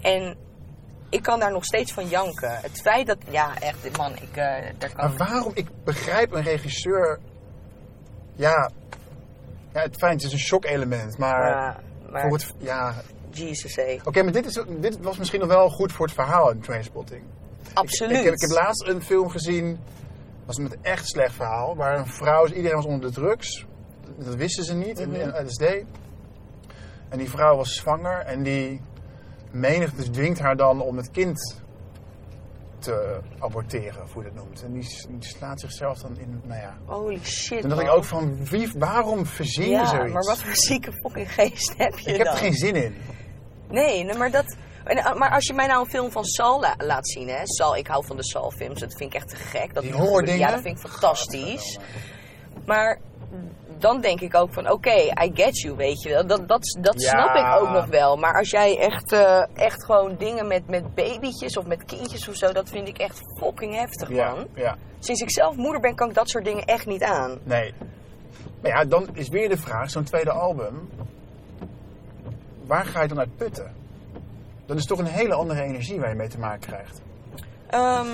En 0.02 0.38
ik 1.10 1.24
kan 1.24 1.40
daar 1.40 1.52
nog 1.52 1.66
steeds 1.66 1.94
van 1.94 2.08
janken. 2.08 2.60
Het 2.62 2.82
feit 2.82 3.08
dat, 3.08 3.18
ja, 3.30 3.60
echt, 3.60 3.98
man, 3.98 4.14
ik, 4.16 4.36
eh, 4.36 4.64
daar 4.78 4.94
kan... 4.96 5.10
Maar 5.10 5.18
waarom? 5.18 5.52
Ik 5.56 5.68
begrijp 5.84 6.32
een 6.32 6.44
regisseur. 6.44 7.20
Ja, 8.36 8.72
ja 9.74 9.82
het 9.82 9.96
fijn, 9.98 10.14
het 10.14 10.24
is 10.24 10.32
een 10.32 10.40
shock-element, 10.40 11.18
maar, 11.18 11.50
Ja, 11.50 11.80
maar, 12.12 12.22
voor 12.22 12.32
het. 12.32 12.54
Ja, 12.58 12.94
Jesus, 13.30 13.78
oké, 14.04 14.24
maar 14.24 14.32
dit, 14.32 14.46
is, 14.46 14.64
dit 14.80 15.00
was 15.02 15.18
misschien 15.18 15.40
nog 15.40 15.50
wel 15.50 15.70
goed 15.70 15.92
voor 15.92 16.06
het 16.06 16.16
verhaal 16.16 16.52
in 16.52 16.60
Trainspotting. 16.62 17.24
Absoluut. 17.74 18.18
Ik, 18.18 18.24
heb, 18.24 18.34
ik 18.34 18.42
heb 18.42 18.50
laatst 18.50 18.88
een 18.88 19.02
film 19.02 19.30
gezien, 19.30 19.80
was 20.46 20.58
met 20.58 20.74
een 20.74 20.84
echt 20.84 21.08
slecht 21.08 21.36
verhaal, 21.36 21.76
waar 21.76 21.98
een 21.98 22.08
vrouw, 22.08 22.48
iedereen 22.48 22.76
was 22.76 22.86
onder 22.86 23.10
de 23.10 23.16
drugs, 23.16 23.66
dat 24.18 24.36
wisten 24.36 24.64
ze 24.64 24.74
niet, 24.74 25.06
Mhm. 25.06 25.16
en, 25.16 25.34
en 25.34 25.46
LSD. 25.46 25.62
En 27.10 27.18
die 27.18 27.30
vrouw 27.30 27.56
was 27.56 27.76
zwanger 27.76 28.20
en 28.20 28.44
die 28.44 28.82
menigte 29.52 30.10
dwingt 30.10 30.40
haar 30.40 30.58
dan 30.58 30.82
om 30.82 30.98
het 30.98 31.12
kind 31.12 31.62
te 32.80 33.20
aborteren, 33.40 34.04
of 34.04 34.14
hoe 34.14 34.24
je 34.24 34.30
dat 34.34 34.44
noemt. 34.44 34.64
En 34.64 34.74
die, 34.74 34.88
slaat 35.20 35.60
zichzelf 35.60 35.98
dan 36.00 36.18
in, 36.18 36.42
nou 36.44 36.62
ja. 36.62 36.78
Holy 36.86 37.20
shit, 37.24 37.60
Toen 37.62 37.70
dacht 37.70 37.82
ik 37.82 37.90
ook 37.90 38.04
van, 38.04 38.46
wie, 38.46 38.72
waarom 38.78 39.26
verzin 39.26 39.64
je 39.66 39.70
Ja, 39.70 39.86
zoiets? 39.86 40.14
maar 40.14 40.24
wat 40.24 40.38
voor 40.44 40.56
zieke 40.56 40.92
fucking 40.92 41.34
geest 41.34 41.74
heb 41.78 41.98
je 42.00 42.12
ik 42.12 42.18
heb 42.18 42.28
er 42.28 42.34
geen 42.38 42.54
zin 42.54 42.76
in. 42.76 42.96
Nee, 43.70 44.04
nee, 44.04 44.18
maar 44.18 44.32
dat... 44.32 44.56
en, 44.84 44.98
uh, 44.98 45.14
Maar 45.16 45.32
als 45.32 45.46
je 45.48 45.54
mij 45.54 45.68
nou 45.68 45.80
een 45.84 45.90
film 45.90 46.12
van 46.12 46.26
Sal 46.26 46.60
la- 46.60 46.76
laat 46.78 47.10
zien, 47.10 47.28
hè. 47.28 47.40
Sal, 47.44 47.76
ik 47.76 47.88
hou 47.88 48.06
van 48.06 48.16
de 48.16 48.24
Sal-films. 48.24 48.80
Dat 48.80 48.98
vind 48.98 49.14
ik 49.14 49.16
echt 49.22 49.30
te 49.30 49.36
gek. 49.36 49.74
Dat 49.74 49.84
Die 49.84 49.92
die 49.92 50.02
horrordingen? 50.02 50.40
Ja, 50.40 50.52
dat 50.52 50.62
vind 50.62 50.80
ik 50.84 50.90
fantastisch. 50.90 51.80
Maar 52.66 53.00
dan 53.80 54.02
denk 54.02 54.22
ik 54.22 54.36
ook 54.36 54.54
van, 54.54 54.72
oké, 54.72 54.96
I 55.24 55.32
get 55.34 55.60
you, 55.62 55.76
weet 55.76 56.02
je 56.02 56.10
wel. 56.10 56.28
Dat, 56.28 56.48
dat, 56.48 56.78
dat 56.82 57.02
Ja. 57.02 57.10
snap 57.10 57.36
ik 57.36 57.62
ook 57.62 57.70
nog 57.74 57.86
wel. 57.86 58.16
Maar 58.18 58.34
als 58.38 58.50
jij 58.50 58.78
echt, 58.80 59.12
eh, 59.12 59.44
echt 59.54 59.86
gewoon 59.86 60.16
dingen 60.18 60.48
met, 60.48 60.68
met 60.68 60.96
babytjes 60.96 61.58
of 61.58 61.66
met 61.66 61.86
kindjes 61.86 62.28
of 62.28 62.36
zo... 62.36 62.52
dat 62.52 62.70
vind 62.70 62.88
ik 62.88 62.98
echt 62.98 63.20
fucking 63.40 63.74
heftig, 63.76 64.10
Ja, 64.10 64.30
man. 64.34 64.48
ja, 64.56 64.76
Sinds 65.00 65.22
ik 65.22 65.32
zelf 65.32 65.56
moeder 65.56 65.82
ben, 65.82 65.96
kan 65.96 66.10
ik 66.10 66.16
dat 66.16 66.30
soort 66.30 66.46
dingen 66.46 66.64
echt 66.66 66.86
niet 66.86 67.04
aan. 67.04 67.38
nee. 67.44 67.74
Maar 68.62 68.72
ja, 68.72 68.86
dan 68.86 69.08
is 69.14 69.30
weer 69.30 69.50
de 69.50 69.58
vraag, 69.58 69.90
zo'n 69.90 70.04
tweede 70.04 70.32
album, 70.32 70.90
waar 72.66 72.86
ga 72.86 73.02
je 73.02 73.08
dan 73.08 73.20
uit 73.20 73.38
putten? 73.38 73.74
Dat 74.66 74.78
is 74.78 74.86
toch 74.86 75.00
een 75.00 75.06
hele 75.06 75.34
andere 75.34 75.62
energie 75.62 76.00
waar 76.00 76.10
je 76.10 76.16
mee 76.16 76.28
te 76.28 76.40
maken 76.40 76.60
krijgt. 76.60 77.02
Ehm, 77.68 78.08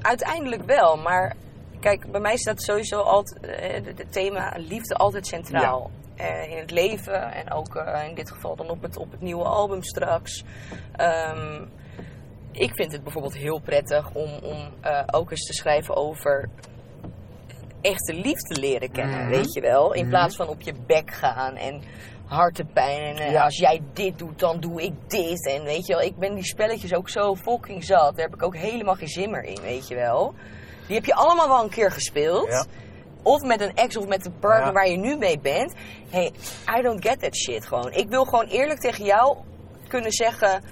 uiteindelijk 0.00 0.62
wel, 0.62 0.96
maar 0.96 1.36
kijk, 1.84 2.10
bij 2.10 2.20
mij 2.20 2.36
staat 2.36 2.62
sowieso 2.62 3.00
altijd 3.00 3.40
eh, 3.46 3.84
het 3.96 4.12
thema 4.12 4.52
liefde 4.56 4.94
altijd 4.94 5.26
centraal. 5.26 5.90
Eh, 6.16 6.50
in 6.50 6.56
het 6.58 6.70
leven 6.70 7.32
en 7.32 7.50
ook 7.52 7.76
eh, 7.76 8.08
in 8.08 8.14
dit 8.14 8.30
geval 8.30 8.56
dan 8.56 8.70
op 8.70 8.82
het, 8.82 8.96
op 8.96 9.10
het 9.10 9.20
nieuwe 9.20 9.44
album 9.44 9.82
straks. 9.82 10.42
Ehm, 10.96 11.64
ik 12.52 12.74
vind 12.74 12.92
het 12.92 13.02
bijvoorbeeld 13.02 13.36
heel 13.36 13.60
prettig 13.60 14.10
om, 14.14 14.30
om 14.42 14.68
eh, 14.80 15.00
ook 15.10 15.30
eens 15.30 15.46
te 15.46 15.52
schrijven 15.52 15.96
over 15.96 16.48
echte 17.80 18.14
liefde 18.14 18.60
leren 18.60 18.90
kennen, 18.90 19.20
Mhm. 19.20 19.28
weet 19.28 19.52
je 19.52 19.60
wel. 19.60 19.92
In 19.92 20.00
Mhm. 20.00 20.10
plaats 20.10 20.36
van 20.36 20.48
op 20.48 20.60
je 20.60 20.74
bek 20.86 21.10
gaan 21.10 21.56
en 21.56 21.82
hartepijn. 22.26 23.16
En 23.16 23.16
eh, 23.26 23.32
Ja. 23.32 23.44
als 23.44 23.58
jij 23.58 23.80
dit 23.92 24.18
doet, 24.18 24.38
dan 24.38 24.60
doe 24.60 24.82
ik 24.82 24.92
dit. 25.06 25.46
En 25.48 25.62
weet 25.64 25.86
je 25.86 25.92
wel, 25.92 26.02
ik 26.02 26.16
ben 26.16 26.34
die 26.34 26.44
spelletjes 26.44 26.94
ook 26.94 27.08
zo 27.08 27.34
fucking 27.34 27.84
zat. 27.84 28.16
Daar 28.16 28.24
heb 28.24 28.34
ik 28.34 28.42
ook 28.42 28.56
helemaal 28.56 28.94
geen 28.94 29.08
zin 29.08 29.30
meer 29.30 29.44
in, 29.44 29.60
weet 29.62 29.88
je 29.88 29.94
wel. 29.94 30.34
Die 30.86 30.96
heb 30.96 31.04
je 31.04 31.14
allemaal 31.14 31.48
wel 31.48 31.62
een 31.62 31.70
keer 31.70 31.90
gespeeld. 31.90 32.48
Ja. 32.48 32.64
Of 33.22 33.42
met 33.42 33.60
een 33.60 33.74
ex 33.74 33.96
of 33.96 34.06
met 34.06 34.24
een 34.26 34.38
partner 34.38 34.66
Ja. 34.66 34.72
waar 34.72 34.88
je 34.88 34.96
nu 34.96 35.16
mee 35.16 35.38
bent. 35.38 35.72
Hey, 36.10 36.32
I 36.78 36.82
don't 36.82 37.06
get 37.06 37.20
that 37.20 37.36
shit 37.36 37.66
gewoon. 37.66 37.92
Ik 37.92 38.08
wil 38.08 38.24
gewoon 38.24 38.46
eerlijk 38.46 38.80
tegen 38.80 39.04
jou 39.04 39.36
kunnen 39.88 40.12
zeggen... 40.12 40.62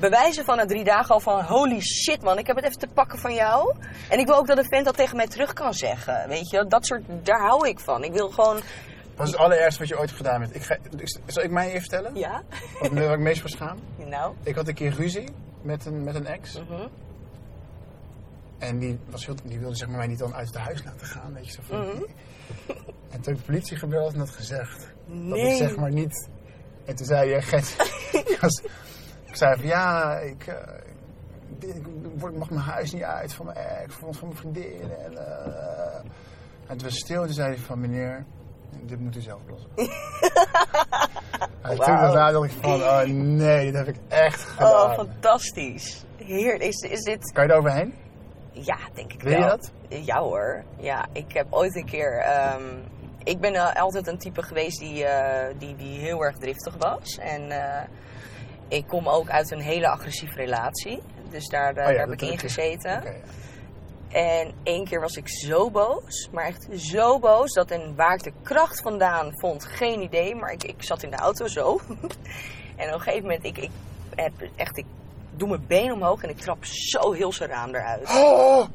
Bewijzen 0.00 0.44
van 0.44 0.56
na 0.56 0.64
drie 0.66 0.84
dagen 0.84 1.14
al 1.14 1.20
van... 1.20 1.44
Holy 1.44 1.80
shit 1.80 2.22
man, 2.22 2.38
ik 2.38 2.46
heb 2.46 2.56
het 2.56 2.64
even 2.64 2.78
te 2.78 2.86
pakken 2.94 3.18
van 3.18 3.34
jou. 3.34 3.74
En 4.08 4.18
ik 4.18 4.26
wil 4.26 4.36
ook 4.36 4.46
dat 4.46 4.58
een 4.58 4.64
vent 4.68 4.84
dat 4.84 4.96
tegen 4.96 5.16
mij 5.16 5.26
terug 5.26 5.52
kan 5.52 5.74
zeggen. 5.74 6.28
Weet 6.28 6.50
je, 6.50 6.66
dat 6.66 6.86
soort... 6.86 7.02
Daar 7.22 7.40
hou 7.40 7.68
ik 7.68 7.80
van. 7.80 8.04
Ik 8.04 8.12
wil 8.12 8.30
gewoon... 8.30 8.60
Wat 9.16 9.26
is 9.26 9.32
het 9.32 9.40
allerergste 9.42 9.78
wat 9.80 9.88
je 9.88 9.98
ooit 9.98 10.10
gedaan 10.10 10.40
hebt? 10.40 10.54
Ik 10.54 10.62
ga, 10.62 10.74
ik- 10.98 11.18
zal 11.26 11.42
ik 11.42 11.50
mij 11.50 11.68
even 11.68 11.80
vertellen? 11.80 12.14
Ja? 12.16 12.42
Wat 12.80 12.90
waar 12.90 13.12
ik 13.12 13.18
meest 13.18 13.40
voor 13.40 13.50
schaam? 13.50 13.78
Nou? 13.96 14.34
Ik 14.42 14.54
had 14.54 14.68
een 14.68 14.74
keer 14.74 14.94
ruzie 14.94 15.28
met 15.62 15.86
een, 15.86 16.04
met 16.04 16.14
een 16.14 16.26
ex. 16.26 16.58
Mhm. 16.68 16.86
En 18.62 18.78
die, 18.78 18.98
was 19.10 19.26
heel, 19.26 19.34
die 19.44 19.58
wilde 19.58 19.76
zeg 19.76 19.88
maar, 19.88 19.96
mij 19.96 20.06
niet 20.06 20.18
dan 20.18 20.34
uit 20.34 20.46
het 20.46 20.56
huis 20.56 20.84
laten 20.84 21.06
gaan. 21.06 21.32
Weet 21.34 21.46
je, 21.46 21.52
zo 21.52 21.62
Mhm. 21.76 22.02
En 23.10 23.20
toen 23.20 23.24
heb 23.24 23.28
ik 23.28 23.36
de 23.36 23.42
politie 23.46 23.76
gebeld 23.76 24.12
en 24.12 24.18
dat 24.18 24.30
gezegd. 24.30 24.78
Dat 25.06 25.16
Nee. 25.16 25.50
ik 25.50 25.56
zeg 25.56 25.76
maar 25.76 25.90
niet... 25.92 26.28
En 26.84 26.94
toen 26.96 27.06
zei 27.06 27.30
je, 27.30 27.42
Gert... 27.42 27.76
ik, 28.30 28.38
was- 28.40 28.62
ik 29.24 29.36
zei 29.36 29.56
van 29.56 29.66
ja, 29.66 30.18
ik, 30.18 30.46
eh, 30.46 30.56
dit, 31.58 31.76
ik 31.76 32.36
mag 32.38 32.50
mijn 32.50 32.60
huis 32.62 32.92
niet 32.92 33.02
uit 33.02 33.34
van 33.34 33.46
mijn 33.46 33.56
ex, 33.58 33.94
van, 33.94 34.14
van 34.14 34.28
mijn 34.28 34.40
vriendin. 34.40 34.90
En, 35.04 35.16
eh, 35.26 35.96
en 36.66 36.76
toen 36.76 36.88
was 36.88 36.98
stil 36.98 37.20
en 37.20 37.26
toen 37.26 37.34
zei 37.34 37.48
hij 37.54 37.58
van 37.58 37.80
meneer, 37.80 38.24
dit 38.82 39.00
moet 39.00 39.16
u 39.16 39.20
zelf 39.20 39.40
oplossen. 39.40 39.70
en 41.62 41.76
toen 41.76 41.76
Wauw. 41.76 41.86
daarna 41.86 42.30
dacht 42.30 42.50
ik 42.52 42.56
van, 42.60 42.82
oh 42.82 43.02
nee, 43.04 43.64
dit 43.64 43.74
heb 43.74 43.88
ik 43.88 43.96
echt 44.08 44.40
Oh, 44.42 44.48
gedaan. 44.50 44.94
fantastisch. 44.94 46.04
Heer, 46.16 46.60
is, 46.60 46.76
is 46.80 47.00
dit... 47.00 47.32
kan 47.32 47.46
je 47.46 47.52
er 47.52 47.58
overheen? 47.58 47.94
Ja, 48.52 48.76
denk 48.94 49.12
ik 49.12 49.22
Wil 49.22 49.32
je 49.32 49.38
wel. 49.38 49.48
dat? 49.48 49.72
Ja 49.88 50.20
hoor. 50.20 50.64
Ja, 50.78 51.06
ik 51.12 51.32
heb 51.32 51.46
ooit 51.50 51.76
een 51.76 51.86
keer... 51.86 52.18
ehm, 52.18 52.64
ik 53.24 53.40
ben 53.40 53.54
eh, 53.54 53.74
altijd 53.82 54.06
een 54.06 54.18
type 54.18 54.42
geweest 54.42 54.78
die, 54.78 55.04
eh, 55.04 55.54
die, 55.58 55.76
die 55.76 55.98
heel 55.98 56.24
erg 56.24 56.36
driftig 56.38 56.76
was. 56.78 57.18
En 57.18 57.50
eh, 57.50 57.82
ik 58.68 58.86
kom 58.86 59.08
ook 59.08 59.30
uit 59.30 59.50
een 59.50 59.60
hele 59.60 59.88
agressieve 59.88 60.34
relatie. 60.34 61.02
Dus 61.30 61.48
daar, 61.48 61.70
Oh 61.70 61.76
ja, 61.76 61.82
daar 61.84 61.98
heb 61.98 62.10
ik 62.12 62.22
in 62.22 62.38
gezeten. 62.38 62.90
Ja. 62.90 63.12
En 64.12 64.52
één 64.62 64.84
keer 64.84 65.00
was 65.00 65.16
ik 65.16 65.28
zo 65.28 65.70
boos, 65.70 66.28
maar 66.32 66.44
echt 66.44 66.66
zo 66.76 67.18
boos, 67.18 67.52
dat 67.52 67.70
en 67.70 67.94
waar 67.96 68.14
ik 68.14 68.22
de 68.22 68.32
kracht 68.42 68.80
vandaan 68.82 69.32
vond, 69.38 69.64
geen 69.64 70.00
idee. 70.00 70.34
Maar 70.34 70.52
ik, 70.52 70.62
ik 70.62 70.82
zat 70.82 71.02
in 71.02 71.10
de 71.10 71.16
auto 71.16 71.46
zo. 71.46 71.80
en 72.76 72.88
op 72.88 72.94
een 72.94 73.00
gegeven 73.00 73.22
moment, 73.22 73.44
ik, 73.44 73.58
ik 73.58 73.70
heb 74.14 74.32
echt, 74.56 74.78
ik 74.78 74.86
doe 75.36 75.48
mijn 75.48 75.66
been 75.66 75.92
omhoog 75.92 76.22
en 76.22 76.28
ik 76.28 76.38
trap 76.38 76.64
zo 76.64 77.12
heel 77.12 77.32
zijn 77.32 77.50
raam 77.50 77.74
eruit. 77.74 78.08
Oh, 78.08 78.66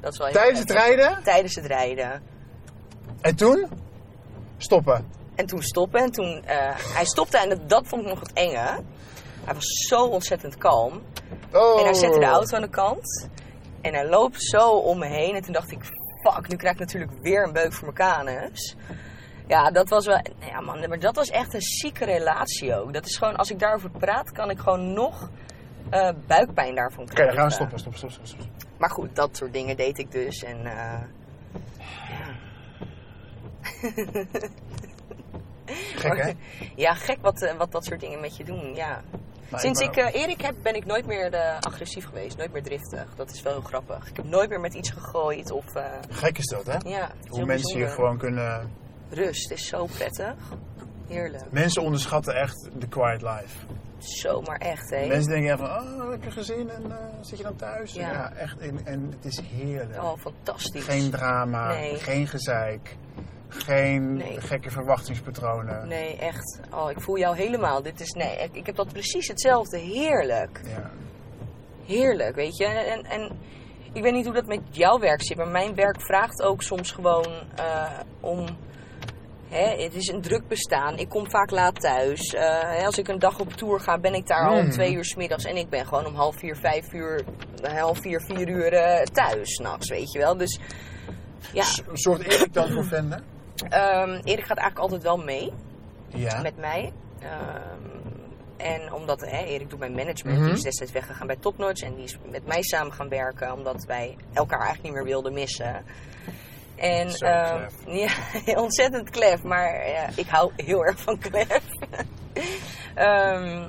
Dat 0.00 0.12
is 0.12 0.18
wel 0.18 0.30
tijdens 0.30 0.58
het 0.58 0.70
rijden? 0.70 1.22
Tijdens 1.22 1.54
het 1.54 1.66
rijden. 1.66 2.22
En 3.20 3.36
toen? 3.36 3.68
Stoppen. 4.56 5.10
En 5.34 5.46
toen 5.46 5.62
stoppen 5.62 6.00
en 6.00 6.10
toen, 6.10 6.42
eh, 6.44 6.72
hij 6.76 7.04
stopte 7.04 7.38
en 7.38 7.48
dat, 7.48 7.68
dat 7.68 7.86
vond 7.86 8.02
ik 8.02 8.08
nog 8.08 8.20
het 8.20 8.32
enge. 8.32 8.82
Hij 9.44 9.54
was 9.54 9.66
zo 9.88 10.04
ontzettend 10.04 10.56
kalm. 10.56 11.02
Oh. 11.52 11.78
En 11.78 11.84
hij 11.84 11.94
zette 11.94 12.18
de 12.18 12.24
auto 12.24 12.56
aan 12.56 12.62
de 12.62 12.68
kant. 12.68 13.28
En 13.80 13.94
hij 13.94 14.08
loopt 14.08 14.42
zo 14.42 14.70
om 14.70 14.98
me 14.98 15.06
heen. 15.06 15.34
En 15.34 15.42
toen 15.42 15.52
dacht 15.52 15.70
ik, 15.70 15.84
fuck, 16.22 16.48
nu 16.48 16.56
krijg 16.56 16.74
ik 16.74 16.80
natuurlijk 16.80 17.12
weer 17.22 17.44
een 17.46 17.52
beuk 17.52 17.72
voor 17.72 17.92
mijn 17.92 18.24
kanus. 18.24 18.76
Ja, 19.46 19.70
dat 19.70 19.88
was 19.88 20.06
wel... 20.06 20.20
Ja 20.40 20.60
man, 20.60 20.88
maar 20.88 20.98
dat 20.98 21.16
was 21.16 21.28
echt 21.28 21.54
een 21.54 21.62
zieke 21.62 22.04
relatie 22.04 22.76
ook. 22.76 22.92
Dat 22.92 23.06
is 23.06 23.16
gewoon, 23.16 23.36
als 23.36 23.50
ik 23.50 23.58
daarover 23.58 23.90
praat, 23.90 24.32
kan 24.32 24.50
ik 24.50 24.58
gewoon 24.58 24.92
nog 24.92 25.30
eh, 25.90 26.10
buikpijn 26.26 26.74
daarvan 26.74 27.02
Oké, 27.04 27.12
krijgen. 27.14 27.36
dan 27.36 27.50
gaan 27.50 27.58
we 27.58 27.64
stoppen. 27.70 27.78
Stop, 27.78 27.94
stop, 27.96 28.10
stop. 28.10 28.26
stop. 28.26 28.40
Maar 28.78 28.90
goed, 28.90 29.16
dat 29.16 29.36
soort 29.36 29.52
dingen 29.52 29.76
deed 29.76 29.98
ik 29.98 30.12
dus. 30.12 30.42
En 30.42 30.66
eh, 30.66 31.00
Gek, 35.96 36.22
hè? 36.22 36.32
ja, 36.76 36.94
gek 36.94 37.18
wat, 37.20 37.42
eh, 37.42 37.56
wat 37.56 37.72
dat 37.72 37.84
soort 37.84 38.00
dingen 38.00 38.20
met 38.20 38.36
je 38.36 38.44
doen, 38.44 38.74
ja. 38.74 39.02
Maar 39.48 39.60
Sinds 39.60 39.80
ik 39.80 39.96
Erik 39.96 40.40
heb, 40.40 40.54
ben 40.62 40.74
ik 40.74 40.84
nooit 40.86 41.06
meer 41.06 41.36
agressief 41.60 42.04
geweest. 42.06 42.36
Nooit 42.36 42.52
meer 42.52 42.62
driftig. 42.62 43.14
Dat 43.16 43.30
is 43.30 43.42
wel 43.42 43.52
heel 43.52 43.62
grappig. 43.62 44.08
Ik 44.08 44.16
heb 44.16 44.24
nooit 44.24 44.48
meer 44.48 44.60
met 44.60 44.74
iets 44.74 44.90
gegooid 44.90 45.50
of... 45.50 45.64
Gek 46.10 46.38
is 46.38 46.46
dat, 46.46 46.66
hè? 46.66 46.88
ja, 46.88 47.10
Hoe 47.28 47.44
mensen 47.44 47.46
bijzonder. 47.46 47.88
gewoon 47.88 48.18
kunnen... 48.18 48.70
Rust 49.10 49.50
is 49.50 49.66
zo 49.66 49.86
prettig. 49.86 50.34
Heerlijk. 51.08 51.44
Mensen 51.50 51.82
onderschatten 51.82 52.34
echt 52.34 52.68
de 52.78 52.88
quiet 52.88 53.22
life. 53.22 53.66
Zo, 54.06 54.40
maar 54.40 54.58
echt, 54.58 54.90
hè. 54.90 55.06
Mensen 55.06 55.32
denken 55.32 55.58
van, 55.58 55.68
oh, 55.68 56.08
lekker 56.08 56.32
gezin 56.32 56.70
en 56.70 56.90
eh, 56.90 56.96
zit 57.20 57.38
je 57.38 57.44
dan 57.44 57.56
thuis? 57.56 57.92
Ja. 57.92 58.10
Ja, 58.12 58.32
echt. 58.32 58.58
En, 58.58 58.80
en 58.84 59.12
het 59.16 59.24
is 59.24 59.40
heerlijk. 59.40 60.02
Oh, 60.02 60.18
fantastisch. 60.18 60.84
Geen 60.84 61.10
drama, 61.10 61.68
Nee. 61.68 61.94
geen 61.94 62.26
gezeik, 62.26 62.96
geen 63.48 64.16
Nee. 64.16 64.40
gekke 64.40 64.70
verwachtingspatronen. 64.70 65.88
Nee, 65.88 66.16
echt. 66.16 66.60
Oh, 66.74 66.90
ik 66.90 67.00
voel 67.00 67.18
jou 67.18 67.36
helemaal. 67.36 67.82
Dit 67.82 68.00
is, 68.00 68.10
nee, 68.12 68.36
ik, 68.36 68.54
ik 68.54 68.66
heb 68.66 68.76
dat 68.76 68.92
precies 68.92 69.28
hetzelfde. 69.28 69.78
Heerlijk. 69.78 70.60
Ja. 70.64 70.90
Heerlijk, 71.86 72.34
weet 72.34 72.56
je. 72.56 72.64
En, 72.66 73.02
en 73.04 73.38
ik 73.92 74.02
weet 74.02 74.12
niet 74.12 74.24
hoe 74.24 74.34
dat 74.34 74.46
met 74.46 74.60
jouw 74.70 74.98
werk 74.98 75.22
zit, 75.22 75.36
maar 75.36 75.48
mijn 75.48 75.74
werk 75.74 76.00
vraagt 76.00 76.42
ook 76.42 76.62
soms 76.62 76.90
gewoon 76.92 77.26
eh, 77.56 77.90
om. 78.20 78.46
Hè, 79.48 79.82
het 79.82 79.94
is 79.94 80.08
een 80.08 80.20
druk 80.20 80.48
bestaan. 80.48 80.98
Ik 80.98 81.08
kom 81.08 81.30
vaak 81.30 81.50
laat 81.50 81.80
thuis. 81.80 82.34
Eh, 82.34 82.84
als 82.86 82.98
ik 82.98 83.08
een 83.08 83.18
dag 83.18 83.40
op 83.40 83.52
tour 83.52 83.80
ga, 83.80 83.98
ben 83.98 84.14
ik 84.14 84.26
daar 84.26 84.46
al 84.48 84.56
om 84.56 84.62
Mhm. 84.62 84.70
twee 84.70 84.92
uur 84.94 85.04
's 85.04 85.14
middags. 85.14 85.44
En 85.44 85.56
ik 85.56 85.68
ben 85.68 85.86
gewoon 85.86 86.06
om 86.06 86.14
half 86.14 86.36
vier, 86.38 86.56
vijf 86.56 86.92
uur, 86.92 87.24
half 87.62 87.98
vier, 88.00 88.20
vier 88.20 88.48
uur 88.48 88.72
eh, 88.72 89.02
thuis 89.04 89.54
s'nachts, 89.54 89.88
weet 89.88 90.12
je 90.12 90.18
wel. 90.18 90.36
Dus 90.36 90.58
ja, 91.52 91.62
Z- 91.62 91.80
Zorgt 91.92 92.22
Erik 92.32 92.52
dan 92.52 92.72
voor 92.72 92.84
Vende? 92.84 93.20
ehm, 93.68 94.10
Erik 94.10 94.44
gaat 94.46 94.58
eigenlijk 94.58 94.78
altijd 94.78 95.02
wel 95.02 95.16
mee 95.16 95.52
Ja. 96.08 96.40
met 96.40 96.56
mij. 96.56 96.92
Ehm, 97.20 97.94
en 98.56 98.92
omdat 98.92 99.20
hè, 99.20 99.44
Erik 99.44 99.70
doet 99.70 99.78
mijn 99.78 99.94
management, 99.94 100.36
Mhm. 100.38 100.46
die 100.46 100.56
is 100.56 100.62
destijds 100.62 100.92
weggegaan 100.92 101.26
bij 101.26 101.36
Topnotch 101.36 101.82
en 101.82 101.94
die 101.94 102.04
is 102.04 102.18
met 102.30 102.46
mij 102.46 102.62
samen 102.62 102.92
gaan 102.92 103.08
werken, 103.08 103.52
omdat 103.52 103.84
wij 103.84 104.16
elkaar 104.32 104.58
eigenlijk 104.60 104.82
niet 104.88 104.92
meer 104.92 105.12
wilden 105.12 105.32
missen. 105.32 105.84
En 106.76 107.06
klef. 107.08 107.72
ja, 108.04 108.10
ontzettend 108.62 109.10
klef, 109.10 109.42
maar 109.42 109.88
ja, 109.88 110.08
ik 110.16 110.26
hou 110.28 110.52
heel 110.56 110.84
erg 110.84 111.00
van 111.00 111.18
klef. 111.18 111.60
Ehm, 112.94 113.68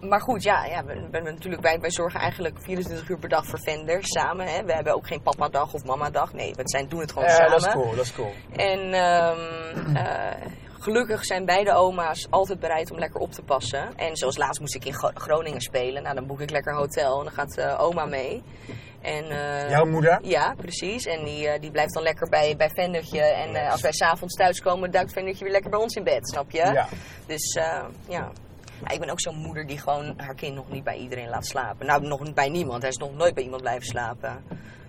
maar 0.00 0.20
goed, 0.20 0.42
ja, 0.42 0.64
ja 0.64 0.84
we, 0.84 1.08
we- 1.10 1.20
natuurlijk, 1.20 1.62
wij, 1.62 1.80
wij 1.80 1.90
zorgen 1.90 2.20
eigenlijk 2.20 2.56
24 2.62 3.08
uur 3.08 3.18
per 3.18 3.28
dag 3.28 3.46
voor 3.46 3.60
vendors 3.62 4.08
samen. 4.08 4.46
Hè. 4.46 4.64
We 4.64 4.72
hebben 4.74 4.94
ook 4.94 5.06
geen 5.06 5.22
papa-dag 5.22 5.74
of 5.74 5.84
mama-dag. 5.84 6.32
Nee, 6.32 6.54
we 6.54 6.62
zijn, 6.64 6.88
doen 6.88 7.00
het 7.00 7.12
gewoon 7.12 7.28
Ja, 7.28 7.34
samen. 7.34 7.50
dat 7.50 7.60
is 7.66 7.72
cool, 7.72 7.90
dat 7.94 8.04
is 8.04 8.12
cool. 8.12 8.32
En 8.56 8.92
ehm, 8.92 9.96
eh, 9.96 10.46
gelukkig 10.78 11.24
zijn 11.24 11.44
beide 11.44 11.72
oma's 11.74 12.26
altijd 12.30 12.60
bereid 12.60 12.90
om 12.90 12.98
lekker 12.98 13.20
op 13.20 13.32
te 13.32 13.42
passen. 13.42 13.96
En 13.96 14.16
zoals 14.16 14.36
laatst 14.36 14.60
moest 14.60 14.74
ik 14.74 14.84
in 14.84 14.94
Gro- 14.94 15.10
Groningen 15.14 15.60
spelen. 15.60 16.02
Nou, 16.02 16.14
dan 16.14 16.26
boek 16.26 16.40
ik 16.40 16.50
lekker 16.50 16.72
een 16.72 16.78
hotel 16.78 17.18
en 17.18 17.24
dan 17.24 17.34
gaat 17.34 17.56
eh, 17.56 17.80
oma 17.80 18.04
mee. 18.04 18.42
En, 19.00 19.24
eh, 19.30 19.70
Jouw 19.70 19.84
moeder? 19.86 20.18
Ja, 20.22 20.54
precies. 20.56 21.06
En 21.06 21.24
die, 21.24 21.48
eh, 21.48 21.60
die 21.60 21.70
blijft 21.70 21.94
dan 21.94 22.02
lekker 22.02 22.28
bij, 22.28 22.56
bij 22.56 22.70
Vendertje. 22.70 23.20
En 23.22 23.54
eh, 23.54 23.70
als 23.72 23.80
wij 23.80 23.92
s'avonds 23.92 24.34
thuiskomen, 24.34 24.90
duikt 24.90 25.12
Vendertje 25.12 25.44
weer 25.44 25.52
lekker 25.52 25.70
bij 25.70 25.80
ons 25.80 25.94
in 25.94 26.04
bed, 26.04 26.28
snap 26.30 26.50
je? 26.50 26.58
Ja. 26.58 26.88
Dus 27.26 27.58
ja. 28.08 28.30
Ik 28.86 29.00
ben 29.00 29.10
ook 29.10 29.20
zo'n 29.20 29.36
moeder 29.36 29.66
die 29.66 29.78
gewoon 29.78 30.14
haar 30.16 30.34
kind 30.34 30.54
nog 30.54 30.70
niet 30.70 30.84
bij 30.84 30.96
iedereen 30.96 31.28
laat 31.28 31.46
slapen. 31.46 31.86
Nou, 31.86 32.02
nog 32.06 32.20
niet 32.20 32.34
bij 32.34 32.48
niemand. 32.48 32.80
Hij 32.80 32.90
is 32.90 32.96
nog 32.96 33.14
nooit 33.14 33.34
bij 33.34 33.42
iemand 33.44 33.62
blijven 33.62 33.86
slapen. 33.86 34.44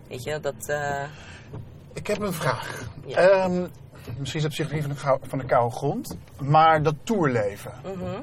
Weet 0.08 0.24
je, 0.24 0.40
dat... 0.40 0.76
Ik 1.94 2.08
heb 2.08 2.20
een 2.20 2.34
vraag. 2.34 2.90
Ja. 3.06 3.18
Ehm, 3.18 3.68
misschien 4.18 4.18
is 4.18 4.34
het 4.34 4.46
op 4.46 4.54
zich 4.54 4.72
niet 4.72 4.82
van 4.82 4.92
de, 4.92 4.98
gauw- 4.98 5.20
van 5.22 5.38
de 5.40 5.46
koude 5.46 5.76
grond, 5.76 6.18
maar 6.40 6.84
dat 6.84 6.96
tourleven. 7.04 7.74
mhm. 7.84 8.22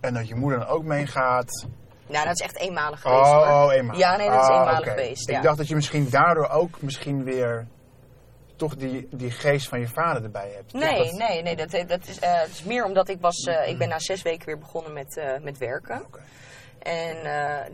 En 0.00 0.14
dat 0.14 0.28
je 0.28 0.34
moeder 0.34 0.58
dan 0.58 0.68
ook 0.68 0.84
meegaat. 0.84 1.66
Nou, 2.10 2.24
dat 2.26 2.34
is 2.34 2.40
echt 2.40 2.56
eenmalig 2.58 3.00
geweest 3.00 3.20
Oh, 3.20 3.48
hoor. 3.48 3.66
oh, 3.68 3.72
eenmaal. 3.74 3.96
Ja, 3.98 4.16
nee, 4.16 4.28
dat 4.30 4.40
is 4.40 4.46
Ah, 4.48 4.56
eenmalig 4.56 4.88
geweest. 4.88 5.28
Ik 5.28 5.34
ja. 5.34 5.40
dacht 5.40 5.56
dat 5.56 5.68
je 5.68 5.74
misschien 5.74 6.08
daardoor 6.10 6.48
ook 6.48 6.82
misschien 6.82 7.24
weer 7.24 7.66
toch 8.56 8.76
die, 8.76 9.08
die 9.10 9.30
geest 9.30 9.68
van 9.68 9.80
je 9.80 9.88
vader 9.88 10.22
erbij 10.22 10.50
hebt. 10.54 10.72
Nee, 10.72 10.96
dat- 11.04 11.12
nee, 11.28 11.42
nee. 11.42 11.56
Dat, 11.56 11.70
dat 11.88 12.06
is, 12.06 12.18
eh, 12.18 12.40
het 12.40 12.50
is 12.50 12.62
meer 12.64 12.84
omdat 12.84 13.08
ik 13.08 13.20
was... 13.20 13.36
eh, 13.44 13.68
ik 13.68 13.78
ben 13.78 13.88
na 13.88 13.98
zes 13.98 14.22
weken 14.22 14.46
weer 14.46 14.58
begonnen 14.58 14.92
met, 14.92 15.16
eh, 15.16 15.40
met 15.40 15.58
werken. 15.58 16.02
Oké. 16.06 16.20
En 16.78 17.16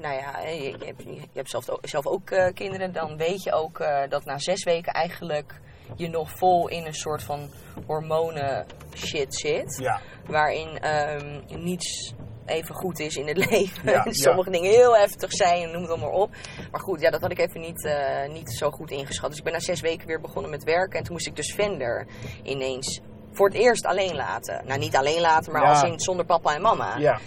nou 0.00 0.14
ja, 0.14 0.40
je, 0.40 0.62
je 0.78 0.84
hebt, 0.84 1.02
je 1.02 1.20
hebt 1.34 1.50
zelf, 1.50 1.68
ook- 1.68 1.86
zelf 1.88 2.06
ook 2.06 2.26
kinderen. 2.54 2.92
Dan 2.92 3.16
weet 3.16 3.42
je 3.42 3.52
ook 3.52 3.84
dat 4.08 4.24
na 4.24 4.38
zes 4.38 4.64
weken 4.64 4.92
eigenlijk 4.92 5.60
je 5.96 6.08
nog 6.08 6.30
vol 6.30 6.68
in 6.68 6.86
een 6.86 6.94
soort 6.94 7.22
van 7.22 7.50
hormonen 7.86 8.66
shit 8.94 9.34
zit. 9.34 9.78
Ja, 9.80 10.00
Waarin 10.26 10.78
ehm, 10.78 11.40
niets 11.48 12.14
even 12.46 12.74
goed 12.74 12.98
is 12.98 13.16
in 13.16 13.26
het 13.26 13.36
leven. 13.50 13.90
Ja, 13.90 14.06
Sommige 14.10 14.50
dingen 14.50 14.70
heel 14.70 14.96
heftig 14.96 15.32
zijn, 15.32 15.70
noem 15.70 15.80
het 15.82 15.90
allemaal 15.90 16.10
op. 16.10 16.30
Maar 16.70 16.80
goed, 16.80 17.00
ja, 17.00 17.10
dat 17.10 17.20
had 17.20 17.30
ik 17.30 17.38
even 17.38 17.60
niet, 17.60 17.84
eh, 17.84 18.28
niet 18.32 18.52
zo 18.52 18.70
goed 18.70 18.90
ingeschat. 18.90 19.28
Dus 19.28 19.38
ik 19.38 19.44
ben 19.44 19.52
na 19.52 19.60
zes 19.60 19.80
weken 19.80 20.06
weer 20.06 20.20
begonnen 20.20 20.50
met 20.50 20.64
werken. 20.64 20.98
En 20.98 21.04
toen 21.04 21.12
moest 21.12 21.26
ik 21.26 21.36
dus 21.36 21.54
Vender 21.54 22.06
ineens 22.42 23.00
voor 23.32 23.46
het 23.48 23.56
eerst 23.56 23.84
alleen 23.86 24.14
laten. 24.14 24.62
Nou, 24.66 24.78
niet 24.78 24.96
alleen 24.96 25.20
laten, 25.20 25.52
maar 25.52 25.62
Ja. 25.62 25.68
als 25.68 25.82
in 25.82 26.00
zonder 26.00 26.24
papa 26.26 26.54
en 26.54 26.62
mama. 26.62 26.96
ja. 26.98 27.18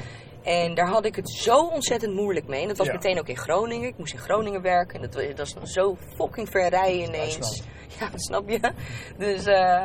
En 0.44 0.74
daar 0.76 0.88
had 0.88 1.06
ik 1.06 1.16
het 1.16 1.30
zo 1.32 1.58
ontzettend 1.68 2.14
moeilijk 2.14 2.48
mee. 2.48 2.62
En 2.62 2.68
dat 2.68 2.78
was 2.78 2.88
Ja. 2.88 2.94
meteen 2.94 3.20
ook 3.20 3.28
in 3.28 3.38
Groningen. 3.38 3.88
Ik 3.88 3.98
moest 3.98 4.14
in 4.14 4.20
Groningen 4.20 4.62
werken. 4.62 4.96
En 4.96 5.02
dat, 5.02 5.14
wa- 5.16 5.34
dat 5.36 5.48
is 5.48 5.54
dan 5.54 5.68
zo 5.68 5.98
fucking 6.16 6.50
ver 6.50 6.70
rijden 6.70 7.02
ineens. 7.04 7.64
Ja, 8.00 8.10
snap 8.16 8.50
je? 8.50 8.72
Dus, 9.18 9.46
eh, 9.46 9.84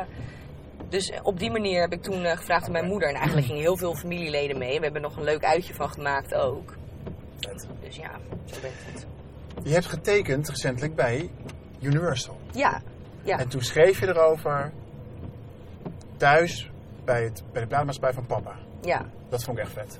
dus 0.89 1.11
op 1.23 1.39
die 1.39 1.51
manier 1.51 1.81
heb 1.81 1.91
ik 1.91 2.01
toen 2.01 2.23
eh, 2.25 2.37
gevraagd 2.37 2.65
aan 2.65 2.71
mijn 2.71 2.85
moeder. 2.87 3.09
En 3.09 3.15
eigenlijk 3.15 3.45
gingen 3.47 3.61
heel 3.61 3.77
veel 3.77 3.95
familieleden 3.95 4.57
mee. 4.57 4.77
We 4.77 4.83
hebben 4.83 5.01
nog 5.01 5.17
een 5.17 5.23
leuk 5.23 5.43
uitje 5.43 5.73
van 5.73 5.89
gemaakt 5.89 6.33
ook. 6.33 6.73
Dus 7.81 7.95
ja, 7.95 8.11
zo 8.45 8.61
werkt 8.61 8.85
het. 8.91 9.05
Je 9.63 9.73
hebt 9.73 9.85
getekend 9.85 10.49
recentelijk 10.49 10.95
bij 10.95 11.29
Universal. 11.81 12.37
Ja, 12.51 12.81
ja. 13.23 13.37
En 13.37 13.47
toen 13.49 13.61
schreef 13.61 13.99
je 13.99 14.07
erover 14.07 14.71
thuis 16.17 16.69
bij, 17.05 17.23
het, 17.23 17.43
bij 17.51 17.61
de 17.61 17.67
plaatmaatschappij 17.67 18.13
van 18.13 18.25
papa. 18.25 18.55
ja. 18.81 19.05
Dat 19.29 19.43
vond 19.43 19.57
ik 19.57 19.63
echt 19.63 19.73
vet. 19.73 19.99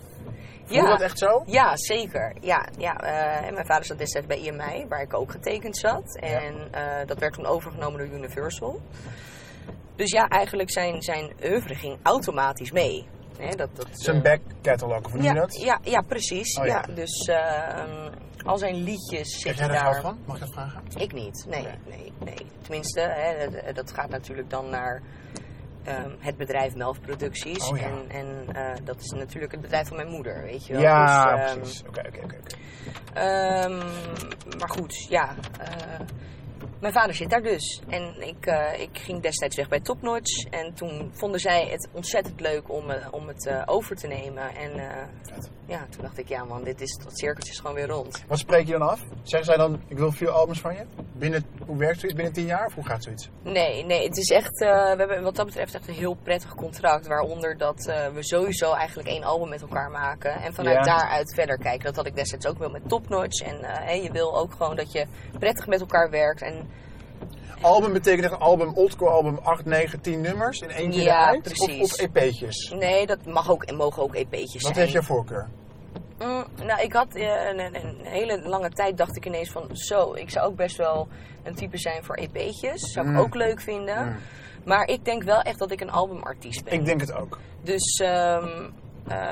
Voelde 0.65 0.83
Ja. 0.83 0.89
dat 0.89 1.01
echt 1.01 1.19
zo? 1.19 1.43
Ja, 1.45 1.77
zeker. 1.77 2.33
Ja, 2.41 2.67
ja, 2.77 2.95
eh, 2.97 3.47
en 3.47 3.53
mijn 3.53 3.65
vader 3.65 3.85
zat 3.85 3.97
destijds 3.97 4.27
bij 4.27 4.37
IMI, 4.39 4.85
waar 4.87 5.01
ik 5.01 5.13
ook 5.13 5.31
getekend 5.31 5.77
zat. 5.77 6.17
En 6.19 6.53
eh, 6.71 7.07
dat 7.07 7.19
werd 7.19 7.33
toen 7.33 7.45
overgenomen 7.45 7.99
door 7.99 8.17
Universal. 8.17 8.81
Dus 9.95 10.11
ja, 10.11 10.27
eigenlijk 10.27 10.71
zijn, 10.71 11.01
zijn 11.01 11.31
oeuvre 11.43 11.75
ging 11.75 11.97
automatisch 12.03 12.71
mee. 12.71 13.07
Hè, 13.37 13.49
dat, 13.55 13.69
dat, 13.75 13.87
Zijn 13.91 14.15
eh, 14.15 14.21
back 14.23 14.39
catalog, 14.61 14.97
of 14.97 15.11
hoe 15.11 15.21
noem 15.21 15.21
je 15.21 15.33
ja, 15.33 15.39
dat? 15.39 15.61
ja, 15.61 15.79
ja, 15.83 16.01
precies. 16.01 16.57
Oh, 16.59 16.65
ja. 16.65 16.83
ja. 16.87 16.93
Dus 16.93 17.27
eh, 17.27 18.05
al 18.45 18.57
zijn 18.57 18.75
liedjes 18.75 19.39
zitten 19.39 19.65
jij 19.65 19.75
daar 19.75 20.01
van? 20.01 20.19
Mag 20.25 20.35
ik 20.35 20.41
dat 20.41 20.51
vragen? 20.51 20.81
Ik 20.97 21.13
niet, 21.13 21.45
nee, 21.49 21.67
nee, 21.87 22.11
nee. 22.23 22.45
Tenminste, 22.61 22.99
hè, 23.01 23.73
dat- 23.73 23.91
gaat 23.93 24.09
natuurlijk 24.09 24.49
dan 24.49 24.69
naar 24.69 25.01
ehm, 25.83 26.09
het 26.19 26.37
bedrijf 26.37 26.75
Melfproducties. 26.75 27.69
Oh, 27.69 27.77
ja. 27.77 27.85
En, 27.85 28.09
en 28.09 28.55
eh, 28.55 28.75
dat 28.83 28.99
is 29.01 29.11
natuurlijk 29.11 29.51
het 29.51 29.61
bedrijf 29.61 29.87
van 29.87 29.97
mijn 29.97 30.09
moeder, 30.09 30.41
weet 30.43 30.65
je 30.65 30.73
wel. 30.73 30.81
Ja, 30.81 31.35
Dus, 31.35 31.43
ehm, 31.51 31.59
precies. 31.59 31.83
Oké, 31.87 31.99
oké, 32.07 32.23
oké. 32.23 32.35
Ehm, 33.13 33.77
maar 34.59 34.69
goed, 34.69 35.05
ja. 35.09 35.35
eh, 35.59 35.99
mijn 36.79 36.93
vader 36.93 37.15
zit 37.15 37.29
daar 37.29 37.41
dus. 37.41 37.81
En 37.87 38.27
ik, 38.27 38.45
eh, 38.45 38.81
ik 38.81 38.89
ging 38.97 39.21
destijds 39.21 39.55
weg 39.55 39.67
bij 39.67 39.79
Topnotch. 39.79 40.45
En 40.49 40.73
toen 40.73 41.11
vonden 41.13 41.39
zij 41.39 41.67
het 41.67 41.87
ontzettend 41.91 42.39
leuk 42.39 42.71
om, 42.71 42.89
eh, 42.89 43.07
om 43.11 43.27
het 43.27 43.45
eh, 43.45 43.61
over 43.65 43.95
te 43.95 44.07
nemen. 44.07 44.55
En 44.55 44.71
ja, 45.65 45.85
toen 45.89 46.01
dacht 46.01 46.17
ik, 46.17 46.27
ja 46.27 46.43
man, 46.43 46.63
dit 46.63 46.81
is, 46.81 46.97
dat 47.03 47.19
cirkeltje 47.19 47.51
is 47.51 47.59
gewoon 47.59 47.75
weer 47.75 47.87
rond. 47.87 48.23
Wat 48.27 48.39
spreek 48.39 48.65
je 48.65 48.71
dan 48.71 48.89
af? 48.89 48.99
Zeggen 49.23 49.45
zij 49.45 49.57
dan, 49.57 49.81
ik 49.87 49.97
wil 49.97 50.11
vier 50.11 50.29
albums 50.29 50.59
van 50.59 50.73
je? 50.75 50.85
Binnen, 51.17 51.45
hoe 51.65 51.77
werkt 51.77 51.99
zoiets? 51.99 52.15
Binnen 52.15 52.33
tien 52.33 52.45
jaar? 52.45 52.65
Of 52.65 52.73
hoe 52.73 52.85
gaat 52.85 53.03
zoiets? 53.03 53.29
Nee, 53.43 53.85
nee, 53.85 54.07
het 54.07 54.17
is 54.17 54.29
echt, 54.29 54.61
eh, 54.61 54.69
we 54.69 54.95
hebben 54.97 55.23
wat 55.23 55.35
dat 55.35 55.45
betreft 55.45 55.75
echt 55.75 55.87
een 55.87 55.93
heel 55.93 56.13
prettig 56.23 56.55
contract. 56.55 57.07
Waaronder 57.07 57.57
dat 57.57 57.87
eh, 57.87 58.07
we 58.07 58.23
sowieso 58.23 58.73
eigenlijk 58.73 59.07
één 59.07 59.23
album 59.23 59.49
met 59.49 59.61
elkaar 59.61 59.91
maken. 59.91 60.31
En 60.41 60.53
vanuit 60.53 60.75
Ja. 60.75 60.83
daaruit 60.97 61.33
verder 61.33 61.57
kijken. 61.57 61.85
Dat 61.85 61.95
had 61.95 62.05
ik 62.05 62.15
destijds 62.15 62.47
ook 62.47 62.57
wel 62.57 62.69
met 62.69 62.89
Topnotch. 62.89 63.41
En 63.41 63.63
eh, 63.63 64.03
je 64.03 64.11
wil 64.11 64.37
ook 64.37 64.51
gewoon 64.51 64.75
dat 64.75 64.91
je 64.91 65.05
prettig 65.39 65.67
met 65.67 65.79
elkaar 65.79 66.09
werkt. 66.09 66.41
En 66.41 66.69
Album 67.61 67.93
betekent 67.93 68.31
een 68.31 68.37
album, 68.37 68.71
oldschool 68.73 69.09
album, 69.09 69.39
8, 69.43 69.65
9, 69.65 70.01
10 70.01 70.21
nummers 70.21 70.59
in 70.61 70.69
één 70.69 70.89
keer 70.89 71.01
Ja, 71.03 71.39
precies. 71.43 71.81
Of, 71.81 71.93
of 71.93 71.99
EP'tjes? 71.99 72.69
nee, 72.79 73.05
dat 73.05 73.25
mag 73.25 73.49
ook, 73.51 73.71
mogen 73.71 74.03
ook 74.03 74.15
EP'tjes 74.15 74.51
zijn. 74.51 74.63
Wat 74.63 74.75
heeft 74.75 74.91
jouw 74.91 75.01
voorkeur? 75.01 75.47
Mm, 76.19 76.45
nou, 76.65 76.81
ik 76.81 76.93
had 76.93 77.15
eh, 77.15 77.45
een, 77.49 77.59
een, 77.59 77.75
een 77.75 78.05
hele 78.05 78.41
lange 78.47 78.69
tijd 78.69 78.97
dacht 78.97 79.15
ik 79.15 79.25
ineens 79.25 79.51
van 79.51 79.69
zo, 79.77 80.13
ik 80.13 80.29
zou 80.29 80.47
ook 80.47 80.55
best 80.55 80.77
wel 80.77 81.07
een 81.43 81.55
type 81.55 81.77
zijn 81.77 82.03
voor 82.03 82.15
EP'tjes. 82.15 82.91
Zou 82.91 83.05
ik 83.05 83.11
Mm. 83.11 83.19
ook 83.19 83.35
leuk 83.35 83.61
vinden. 83.61 84.05
Mm. 84.07 84.15
Maar 84.65 84.87
ik 84.87 85.05
denk 85.05 85.23
wel 85.23 85.41
echt 85.41 85.59
dat 85.59 85.71
ik 85.71 85.81
een 85.81 85.91
albumartiest 85.91 86.63
ben. 86.63 86.73
Ik 86.73 86.85
denk 86.85 87.01
het 87.01 87.13
ook. 87.13 87.39
Dus 87.61 87.95
ehm, 88.03 88.69
eh, 89.07 89.29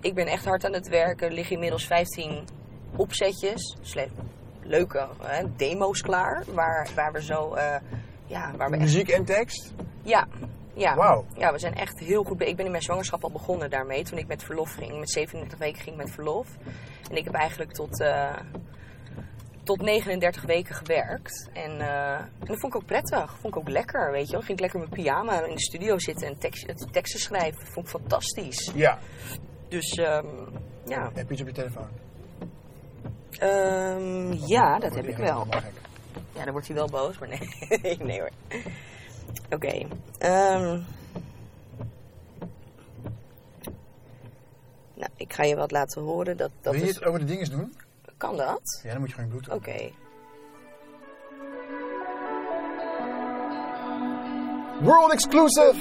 ik 0.00 0.14
ben 0.14 0.26
echt 0.26 0.44
hard 0.44 0.64
aan 0.64 0.72
het 0.72 0.88
werken. 0.88 1.26
Er 1.26 1.32
liggen 1.32 1.54
inmiddels 1.54 1.86
15 1.86 2.44
opzetjes. 2.96 3.76
Dus 3.80 3.94
le- 3.94 4.08
leuke 4.62 5.06
hè, 5.22 5.44
demo's 5.56 6.00
klaar. 6.02 6.44
Waar, 6.54 6.88
waar 6.94 7.12
we 7.12 7.22
zo. 7.22 7.54
eh, 7.54 7.74
ja, 8.26 8.52
waar 8.56 8.68
we 8.70 8.74
echt, 8.76 8.84
Muziek 8.84 9.08
en 9.08 9.24
tekst? 9.24 9.72
ja, 10.02 10.26
ja. 10.78 11.22
Ja, 11.36 11.52
we 11.52 11.58
zijn 11.58 11.74
echt 11.74 11.98
heel 11.98 12.22
goed. 12.24 12.40
Ik 12.40 12.56
ben 12.56 12.64
in 12.64 12.70
mijn 12.70 12.82
zwangerschap 12.82 13.22
al 13.24 13.30
begonnen 13.30 13.70
daarmee. 13.70 14.04
Toen 14.04 14.18
ik 14.18 14.26
met 14.26 14.42
verlof 14.42 14.74
ging. 14.74 14.98
Met 14.98 15.10
37 15.10 15.58
weken 15.58 15.82
ging 15.82 15.96
ik 15.96 16.02
met 16.02 16.14
verlof. 16.14 16.48
En 17.10 17.16
ik 17.16 17.24
heb 17.24 17.34
eigenlijk 17.34 17.72
tot. 17.72 18.00
eh, 18.00 18.36
tot 19.64 19.80
39 19.82 20.42
weken 20.42 20.74
gewerkt. 20.74 21.48
En, 21.52 21.80
eh, 21.80 22.12
en 22.18 22.30
dat 22.46 22.60
vond 22.60 22.74
ik 22.74 22.80
ook 22.80 22.86
prettig. 22.86 23.30
Vond 23.40 23.54
ik 23.54 23.60
ook 23.60 23.68
lekker, 23.68 24.10
weet 24.10 24.26
je 24.26 24.32
wel. 24.32 24.40
Ging 24.40 24.52
ik 24.52 24.60
lekker 24.60 24.78
mijn 24.78 24.90
pyjama 24.90 25.44
in 25.44 25.54
de 25.54 25.60
studio 25.60 25.98
zitten 25.98 26.28
en 26.28 26.38
tekst, 26.38 26.92
teksten 26.92 27.20
schrijven. 27.20 27.66
Vond 27.66 27.86
ik 27.86 27.92
fantastisch. 27.92 28.70
Ja. 28.74 28.98
Dus 29.68 29.90
ehm, 29.90 30.26
ja. 30.86 31.10
Heb 31.14 31.26
je 31.26 31.32
iets 31.32 31.40
op 31.40 31.46
je 31.48 31.54
telefoon? 31.54 31.88
Ehm, 33.38 34.32
ja, 34.46 34.78
dat 34.78 34.94
heb 34.94 35.06
ik 35.06 35.16
wel. 35.16 35.46
Ja, 36.34 36.42
dan 36.44 36.52
wordt 36.52 36.66
hij 36.66 36.76
wel 36.76 36.88
boos, 36.88 37.18
maar 37.18 37.28
nee. 37.28 37.96
nee 38.08 38.20
hoor. 38.20 38.30
Oké. 39.50 39.86
ehm. 40.18 40.80
nou, 44.94 45.10
ik 45.16 45.32
ga 45.32 45.42
je 45.42 45.56
wat 45.56 45.70
laten 45.70 46.02
horen. 46.02 46.36
Dat, 46.36 46.50
dat 46.60 46.72
Wil 46.72 46.82
je 46.82 46.88
is... 46.88 46.94
het 46.94 47.04
over 47.04 47.20
de 47.20 47.26
dinges 47.26 47.50
doen? 47.50 47.74
Kan 48.16 48.36
dat? 48.36 48.80
Ja, 48.82 48.90
dan 48.90 49.00
moet 49.00 49.08
je 49.08 49.14
gewoon 49.14 49.30
bloed 49.30 49.48
Oké. 49.48 49.90
World 54.80 55.12
exclusive! 55.12 55.76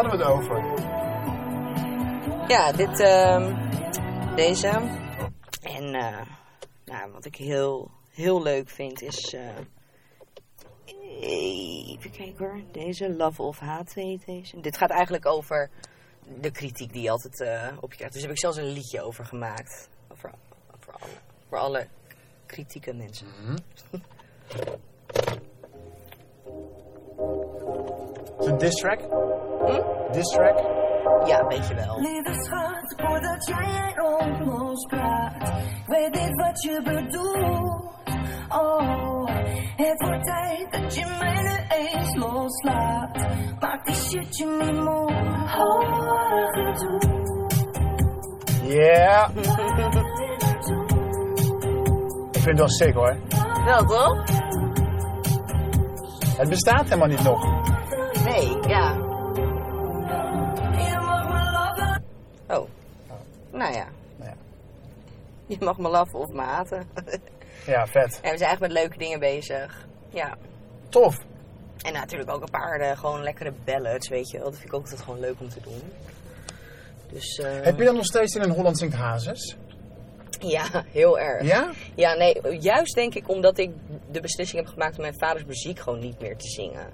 hadden 0.01 0.19
we 0.19 0.25
het 0.25 0.35
over. 0.35 0.65
Ja, 2.49 2.73
dit, 2.73 3.01
ehm, 3.01 3.55
deze. 4.35 4.69
En 5.63 5.95
eh, 5.95 6.21
nou, 6.85 7.13
wat 7.13 7.25
ik 7.25 7.37
heel, 7.37 7.91
heel 8.11 8.43
leuk 8.43 8.69
vind 8.69 9.03
is. 9.03 9.35
eh, 9.35 9.49
even 11.91 12.11
kijken 12.11 12.47
hoor. 12.47 12.61
Deze, 12.73 13.17
Love 13.17 13.43
of 13.43 13.59
Hate 13.59 14.01
heet 14.01 14.27
deze. 14.27 14.61
Dit 14.61 14.77
gaat 14.77 14.91
eigenlijk 14.91 15.27
over 15.27 15.71
de 16.41 16.51
kritiek 16.51 16.93
die 16.93 17.03
je 17.03 17.11
altijd 17.11 17.41
eh, 17.41 17.69
op 17.81 17.91
je 17.91 17.97
krijgt. 17.97 18.15
Dus 18.15 18.23
daar 18.23 18.31
heb 18.31 18.31
ik 18.31 18.39
zelfs 18.39 18.57
een 18.57 18.73
liedje 18.73 19.03
over 19.03 19.25
gemaakt. 19.25 19.89
Voor, 20.15 20.31
voor, 20.79 20.93
alle, 20.93 21.11
voor 21.49 21.59
alle 21.59 21.87
kritieke 22.47 22.95
mensen. 22.95 23.27
Is 28.41 28.47
het 28.47 28.55
een 28.55 28.59
diss 28.59 28.81
track? 28.81 29.01
Hm? 29.67 30.13
Diss 30.13 30.35
track? 30.35 30.59
Ja, 31.27 31.47
weet 31.47 31.69
je 31.69 31.75
wel. 31.75 32.01
Lieve 32.01 32.33
schat, 32.45 32.95
voordat 32.97 33.47
jij 33.47 33.95
lospraat, 34.45 35.49
ik 35.59 35.87
weet 35.87 36.15
niet 36.15 36.37
wat 36.37 36.63
je 36.63 36.81
bedoelt. 36.85 37.99
Oh, 38.49 39.27
het 39.77 40.03
wordt 40.03 40.25
tijd 40.25 40.67
dat 40.71 40.95
je 40.95 41.17
mij 41.19 41.43
nu 41.43 41.57
eens 41.69 42.15
loslaat. 42.17 43.27
Maak 43.61 43.85
die 43.87 43.95
shit 43.95 44.37
je 44.37 44.47
niet 44.63 44.75
moe. 44.75 45.11
Oh, 45.59 46.47
gedoe. 46.51 47.19
Yeah. 48.63 49.29
Ik 52.31 52.47
vind 52.47 52.47
het 52.47 52.59
wel 52.59 52.69
sick 52.69 52.95
hoor. 52.95 53.17
Wel 53.65 53.85
toch? 53.85 54.25
Het 56.37 56.49
bestaat 56.49 56.85
helemaal 56.85 57.09
niet 57.09 57.23
nog. 57.23 57.60
Nee, 58.25 58.69
ja. 58.69 58.95
Je 60.77 60.99
mag 61.01 61.29
me 61.29 61.51
loven. 61.53 62.05
Oh. 62.49 62.69
Nou 63.53 63.75
ja. 63.75 63.87
Ja. 64.23 64.35
Je 65.47 65.57
mag 65.61 65.79
me 65.79 65.89
laffen 65.89 66.19
of 66.19 66.29
me 66.33 66.43
haten. 66.43 66.89
Ja, 67.67 67.87
vet. 67.87 68.21
En 68.23 68.31
we 68.33 68.39
zijn 68.39 68.51
echt 68.51 68.61
met 68.61 68.73
leuke 68.73 68.99
dingen 68.99 69.19
bezig. 69.19 69.87
Ja. 70.09 70.37
Tof. 70.89 71.17
En 71.83 71.93
natuurlijk 71.93 72.31
ook 72.31 72.43
een 72.43 72.51
paar 72.51 72.81
eh, 72.81 72.99
gewoon 72.99 73.23
lekkere 73.23 73.53
ballads, 73.65 74.09
weet 74.09 74.31
je 74.31 74.37
wel. 74.39 74.47
Dat 74.47 74.55
vind 74.55 74.67
ik 74.69 74.75
ook 74.75 74.83
altijd 74.83 75.01
gewoon 75.01 75.21
leuk 75.21 75.41
om 75.41 75.49
te 75.49 75.61
doen. 75.61 75.83
Dus 77.13 77.39
eh, 77.39 77.63
Heb 77.63 77.79
je 77.79 77.85
dan 77.85 77.95
nog 77.95 78.05
steeds 78.05 78.35
in 78.35 78.43
een 78.43 78.51
Holland 78.51 78.79
Zingt 78.79 78.95
Hazes? 78.97 79.57
ja, 80.41 80.85
heel 80.91 81.19
erg. 81.19 81.47
Ja? 81.47 81.71
Ja, 81.95 82.15
nee, 82.15 82.59
juist 82.61 82.95
denk 82.95 83.15
ik 83.15 83.29
omdat 83.29 83.59
ik 83.59 83.71
de 84.11 84.21
beslissing 84.21 84.63
heb 84.65 84.73
gemaakt 84.73 84.97
om 84.97 85.01
mijn 85.03 85.19
vaders 85.19 85.45
muziek 85.45 85.79
gewoon 85.79 85.99
niet 86.01 86.21
meer 86.21 86.37
te 86.37 86.49
zingen. 86.49 86.87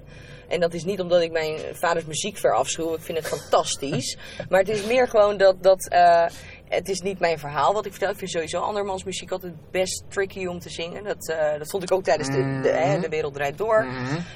En 0.47 0.59
dat 0.59 0.73
is 0.73 0.83
niet 0.83 0.99
omdat 0.99 1.21
ik 1.21 1.31
mijn 1.31 1.59
vaders 1.71 2.05
muziek 2.05 2.37
verafschuw. 2.37 2.93
Ik 2.93 3.01
vind 3.01 3.17
het 3.17 3.27
fantastisch. 3.27 4.17
maar 4.49 4.59
het 4.59 4.69
is 4.69 4.85
meer 4.85 5.07
gewoon 5.07 5.37
dat, 5.37 5.63
dat 5.63 5.89
eh, 5.89 6.25
het 6.69 6.89
is 6.89 7.01
niet 7.01 7.19
mijn 7.19 7.39
verhaal 7.39 7.73
wat 7.73 7.85
ik 7.85 7.91
vertel. 7.91 8.09
Ik 8.09 8.17
vind 8.17 8.31
sowieso 8.31 8.59
andermans 8.59 9.03
muziek 9.03 9.31
altijd 9.31 9.53
best 9.71 10.03
tricky 10.09 10.45
om 10.45 10.59
te 10.59 10.69
zingen. 10.69 11.03
Dat, 11.03 11.29
eh, 11.29 11.57
dat 11.57 11.69
vond 11.69 11.83
ik 11.83 11.91
ook 11.91 12.03
tijdens 12.03 12.27
de, 12.27 12.59
de, 12.61 12.69
hè, 12.69 12.99
de 12.99 13.09
Wereld 13.09 13.33
Draait 13.33 13.57
Door. 13.57 13.87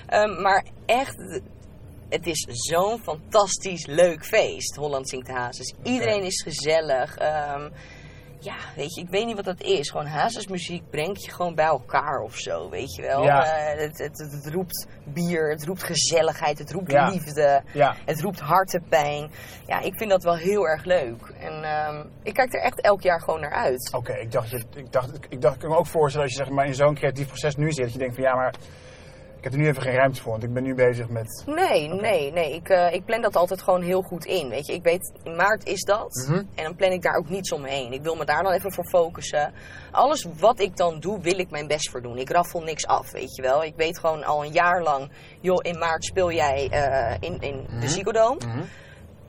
Ehm, 0.08 0.42
maar 0.42 0.66
echt, 0.86 1.42
het 2.10 2.28
is 2.28 2.48
zo'n 2.50 3.00
fantastisch 3.04 3.86
leuk 3.86 4.26
feest, 4.26 4.76
Holland 4.76 5.10
Zingt 5.10 5.28
Hazes. 5.28 5.74
Iedereen 5.84 6.24
is 6.24 6.42
gezellig. 6.42 7.18
Ehm, 7.18 7.70
ja, 8.44 8.56
weet 8.76 8.96
je, 8.96 9.02
ik 9.02 9.10
weet 9.10 9.26
niet 9.26 9.36
wat 9.36 9.46
dat 9.46 9.62
is. 9.62 9.90
Gewoon 9.90 10.06
hazesmuziek 10.06 10.90
brengt 10.90 11.26
je 11.26 11.32
gewoon 11.32 11.56
bij 11.56 11.66
elkaar 11.66 12.20
of 12.22 12.36
zo, 12.38 12.70
weet 12.70 12.96
je 12.96 13.02
wel. 13.02 13.24
Ja. 13.24 13.44
Eh, 13.46 13.80
het, 13.82 13.98
het, 13.98 14.18
het 14.18 14.54
roept 14.54 14.88
bier, 15.06 15.50
het 15.50 15.66
roept 15.66 15.84
gezelligheid, 15.84 16.58
het 16.60 16.72
roept 16.72 16.92
Ja. 16.92 17.10
liefde, 17.10 17.62
Ja. 17.74 17.96
het 18.06 18.22
roept 18.22 18.40
hartepijn. 18.40 19.32
Ja, 19.68 19.80
ik 19.80 19.96
vind 19.98 20.10
dat 20.10 20.24
wel 20.24 20.36
heel 20.36 20.68
erg 20.68 20.84
leuk. 20.84 21.34
En 21.40 21.64
ehm, 21.64 22.06
ik 22.24 22.34
kijk 22.34 22.54
er 22.54 22.62
echt 22.62 22.82
elk 22.82 23.02
jaar 23.02 23.22
gewoon 23.22 23.40
naar 23.42 23.54
uit. 23.54 23.94
Oké, 23.94 24.14
ik 24.14 24.32
dacht, 24.32 24.54
ik 24.54 24.92
dacht, 24.92 25.10
ik 25.30 25.42
dacht, 25.42 25.56
ik 25.56 25.62
kan 25.62 25.70
me 25.70 25.76
ook 25.78 25.88
voorstellen 25.88 26.28
als 26.28 26.36
je 26.38 26.44
zeg 26.44 26.54
maar 26.54 26.66
in 26.66 26.76
zo'n 26.76 26.96
creatief 26.96 27.28
proces 27.28 27.56
nu 27.56 27.72
zit, 27.72 27.84
dat 27.84 27.94
je 27.94 28.00
denkt 28.00 28.16
van 28.16 28.24
ja, 28.24 28.36
maar 28.36 28.54
ik 29.42 29.48
heb 29.48 29.56
er 29.56 29.60
nu 29.60 29.68
even 29.68 29.82
geen 29.82 29.96
ruimte 29.96 30.22
voor, 30.22 30.32
want 30.32 30.44
ik 30.44 30.54
ben 30.54 30.64
nu 30.64 30.76
bezig 30.76 31.10
met. 31.10 31.44
Nee, 31.46 31.88
nee, 31.88 32.32
nee. 32.32 32.56
Ik, 32.56 32.70
eh, 32.70 32.94
ik 32.94 33.06
plan 33.06 33.22
dat 33.22 33.36
altijd 33.36 33.62
gewoon 33.62 33.82
heel 33.82 34.02
goed 34.02 34.26
in. 34.26 34.50
Weet 34.50 34.66
je, 34.68 34.74
ik 34.74 34.84
weet, 34.84 35.12
in 35.24 35.36
maart 35.36 35.66
is 35.66 35.84
dat. 35.84 36.26
Mhm. 36.28 36.44
En 36.56 36.64
dan 36.64 36.76
plan 36.76 36.92
ik 36.92 37.02
daar 37.02 37.16
ook 37.16 37.30
niets 37.30 37.52
omheen. 37.52 37.94
Ik 37.94 38.02
wil 38.02 38.16
me 38.16 38.26
daar 38.26 38.44
dan 38.44 38.52
even 38.52 38.74
voor 38.74 38.86
focussen. 38.86 39.54
Alles 39.92 40.28
wat 40.38 40.60
ik 40.60 40.78
dan 40.78 41.00
doe, 41.00 41.22
wil 41.22 41.40
ik 41.40 41.50
mijn 41.50 41.68
best 41.68 41.90
voor 41.90 42.02
doen. 42.02 42.18
Ik 42.18 42.30
raffel 42.30 42.62
niks 42.62 42.86
af, 42.88 43.12
weet 43.12 43.36
je 43.36 43.42
wel. 43.42 43.64
Ik 43.64 43.74
weet 43.76 44.00
gewoon 44.00 44.24
al 44.24 44.46
een 44.46 44.52
jaar 44.52 44.84
lang, 44.84 45.12
joh, 45.40 45.60
in 45.62 45.78
maart 45.78 46.06
speel 46.06 46.32
jij 46.32 46.70
eh, 46.70 47.16
in, 47.20 47.40
in 47.40 47.68
de 47.80 47.88
Ziggo 47.88 48.12
Dome. 48.12 48.40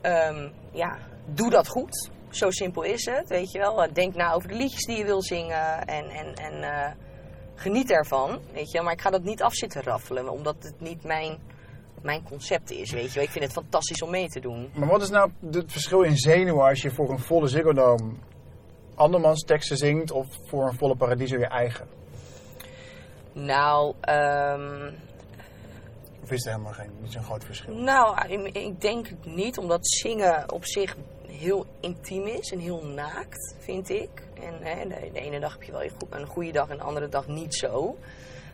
Ehm, 0.01 0.49
ja, 0.71 0.97
doe 1.25 1.49
dat 1.49 1.67
goed. 1.67 2.09
Zo 2.29 2.51
simpel 2.51 2.83
is 2.83 3.05
het, 3.05 3.29
weet 3.29 3.51
je 3.51 3.59
wel. 3.59 3.87
Denk 3.93 4.15
na 4.15 4.33
over 4.33 4.47
de 4.47 4.55
liedjes 4.55 4.85
die 4.85 4.97
je 4.97 5.05
wil 5.05 5.21
zingen 5.21 5.85
en, 5.85 6.09
en, 6.09 6.33
en 6.33 6.63
eh, 6.63 6.91
geniet 7.55 7.91
ervan, 7.91 8.39
weet 8.53 8.71
je. 8.71 8.81
Maar 8.81 8.93
ik 8.93 9.01
ga 9.01 9.09
dat 9.09 9.23
niet 9.23 9.41
af 9.41 9.53
zitten 9.55 9.83
raffelen, 9.83 10.29
omdat 10.29 10.55
het 10.59 10.79
niet 10.79 11.03
mijn, 11.03 11.37
mijn 12.01 12.23
concept 12.23 12.71
is, 12.71 12.91
weet 12.91 13.13
je. 13.13 13.21
Ik 13.21 13.29
vind 13.29 13.43
het 13.43 13.53
fantastisch 13.53 14.01
om 14.01 14.09
mee 14.09 14.27
te 14.27 14.39
doen. 14.39 14.71
Maar 14.73 14.87
wat 14.89 15.01
is 15.01 15.09
nou 15.09 15.31
het 15.51 15.71
verschil 15.71 16.01
in 16.01 16.17
zenuwen 16.17 16.65
als 16.67 16.81
je 16.81 16.91
voor 16.91 17.09
een 17.09 17.19
volle 17.19 17.47
Ziggo 17.47 17.73
Dome 17.73 18.11
andermans 18.95 19.43
teksten 19.43 19.77
zingt 19.77 20.11
of 20.11 20.27
voor 20.45 20.65
een 20.67 20.77
volle 20.77 20.95
Paradiso 20.95 21.37
je 21.37 21.47
eigen? 21.47 21.87
Nou, 23.33 23.93
ehm, 24.01 24.91
Of 26.23 26.31
is 26.31 26.45
er 26.45 26.51
helemaal 26.51 26.73
geen, 26.73 26.89
niet 27.01 27.11
zo'n 27.11 27.23
groot 27.23 27.43
verschil? 27.45 27.73
nou, 27.75 28.27
ik- 28.27 28.55
ik 28.57 28.81
denk 28.81 29.07
het 29.07 29.25
niet, 29.25 29.57
omdat 29.57 29.87
zingen 29.87 30.51
op 30.51 30.65
zich 30.65 30.95
heel 31.39 31.65
intiem 31.79 32.25
is 32.27 32.51
en 32.51 32.59
heel 32.59 32.85
naakt, 32.85 33.55
vind 33.59 33.89
ik. 33.89 34.09
En 34.33 34.53
hè, 34.61 34.87
de, 34.87 35.09
de 35.13 35.19
ene 35.19 35.39
dag 35.39 35.51
heb 35.53 35.63
je 35.63 35.71
wel 35.71 35.83
een 35.83 35.91
goe- 35.99 36.19
een 36.19 36.27
goede 36.27 36.51
dag 36.51 36.69
en 36.69 36.77
de 36.77 36.83
andere 36.83 37.09
dag 37.09 37.27
niet 37.27 37.55
zo. 37.55 37.97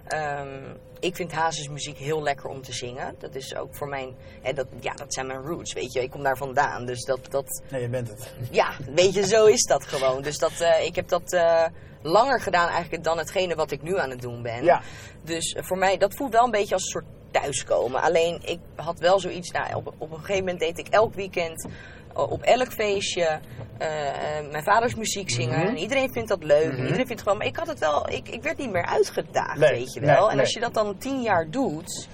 Ehm, 0.08 0.64
ik 1.00 1.16
vind 1.16 1.32
hazesmuziek 1.32 1.98
heel 1.98 2.22
lekker 2.24 2.50
om 2.50 2.62
te 2.62 2.74
zingen. 2.74 3.16
Dat 3.20 3.36
is 3.36 3.56
ook 3.56 3.76
voor 3.76 3.88
mijn, 3.88 4.16
hè, 4.42 4.54
dat, 4.54 4.68
ja, 4.80 4.94
dat 4.94 5.14
zijn 5.14 5.28
mijn 5.28 5.42
roots, 5.42 5.74
weet 5.74 5.94
je. 5.94 6.02
Ik 6.02 6.10
kom 6.10 6.24
daar 6.24 6.38
vandaan, 6.38 6.86
dus 6.86 7.04
dat, 7.06 7.20
dat, 7.32 7.62
Nee, 7.72 7.82
je 7.82 7.90
bent 7.90 8.08
het. 8.08 8.34
ja, 8.52 8.72
weet 8.94 9.14
je, 9.14 9.28
zo 9.28 9.46
is 9.46 9.64
dat 9.64 9.86
gewoon. 9.86 10.22
Dus 10.22 10.38
dat, 10.38 10.60
eh, 10.60 10.86
ik 10.86 10.96
heb 10.96 11.08
dat 11.08 11.34
eh, 11.34 11.66
langer 12.02 12.42
gedaan 12.42 12.70
eigenlijk 12.70 13.04
dan 13.04 13.18
hetgene 13.18 13.56
wat 13.56 13.72
ik 13.72 13.82
nu 13.82 13.98
aan 13.98 14.10
het 14.10 14.22
doen 14.22 14.42
ben. 14.42 14.64
Ja. 14.64 14.82
Dus 15.24 15.54
eh, 15.54 15.64
voor 15.64 15.78
mij, 15.78 15.98
dat 15.98 16.16
voelt 16.16 16.34
wel 16.34 16.44
een 16.46 16.52
beetje 16.52 16.74
als 16.74 16.84
een 16.84 16.90
soort 16.92 17.06
thuiskomen. 17.32 18.02
Alleen, 18.02 18.40
ik 18.46 18.60
had 18.76 19.00
wel 19.00 19.20
zoiets, 19.20 19.52
nou, 19.52 19.76
op, 19.76 19.94
op 19.98 20.12
een 20.12 20.18
gegeven 20.20 20.40
moment 20.44 20.60
deed 20.60 20.78
ik 20.78 20.88
elk 20.88 21.14
weekend 21.14 21.68
op 22.14 22.42
elk 22.42 22.72
feestje 22.72 23.40
eh, 23.78 24.38
eh, 24.38 24.52
mijn 24.52 24.64
vaders 24.64 24.96
muziek 24.96 25.30
zingen. 25.30 25.58
Mhm. 25.60 25.68
En 25.68 25.78
iedereen 25.78 26.12
vindt 26.12 26.30
dat 26.30 26.44
leuk. 26.44 26.64
en 26.64 26.70
Mhm. 26.72 26.78
iedereen 26.82 26.96
vindt 26.96 27.10
het 27.12 27.22
gewoon, 27.22 27.38
maar 27.38 27.48
ik 27.48 27.56
had 27.56 27.68
het 27.68 27.80
wel, 27.80 28.10
ik, 28.10 28.30
ik 28.30 28.44
werd 28.44 28.58
niet 28.58 28.72
meer 28.72 28.86
uitgedaagd, 28.86 29.60
Nee, 29.60 29.70
weet 29.72 29.94
je 29.94 30.00
nee, 30.00 30.16
wel. 30.16 30.32
en 30.32 30.40
als 30.40 30.54
je 30.54 30.60
dat 30.60 30.74
dan 30.74 30.98
tien 30.98 31.22
jaar 31.22 31.50
doet, 31.50 32.08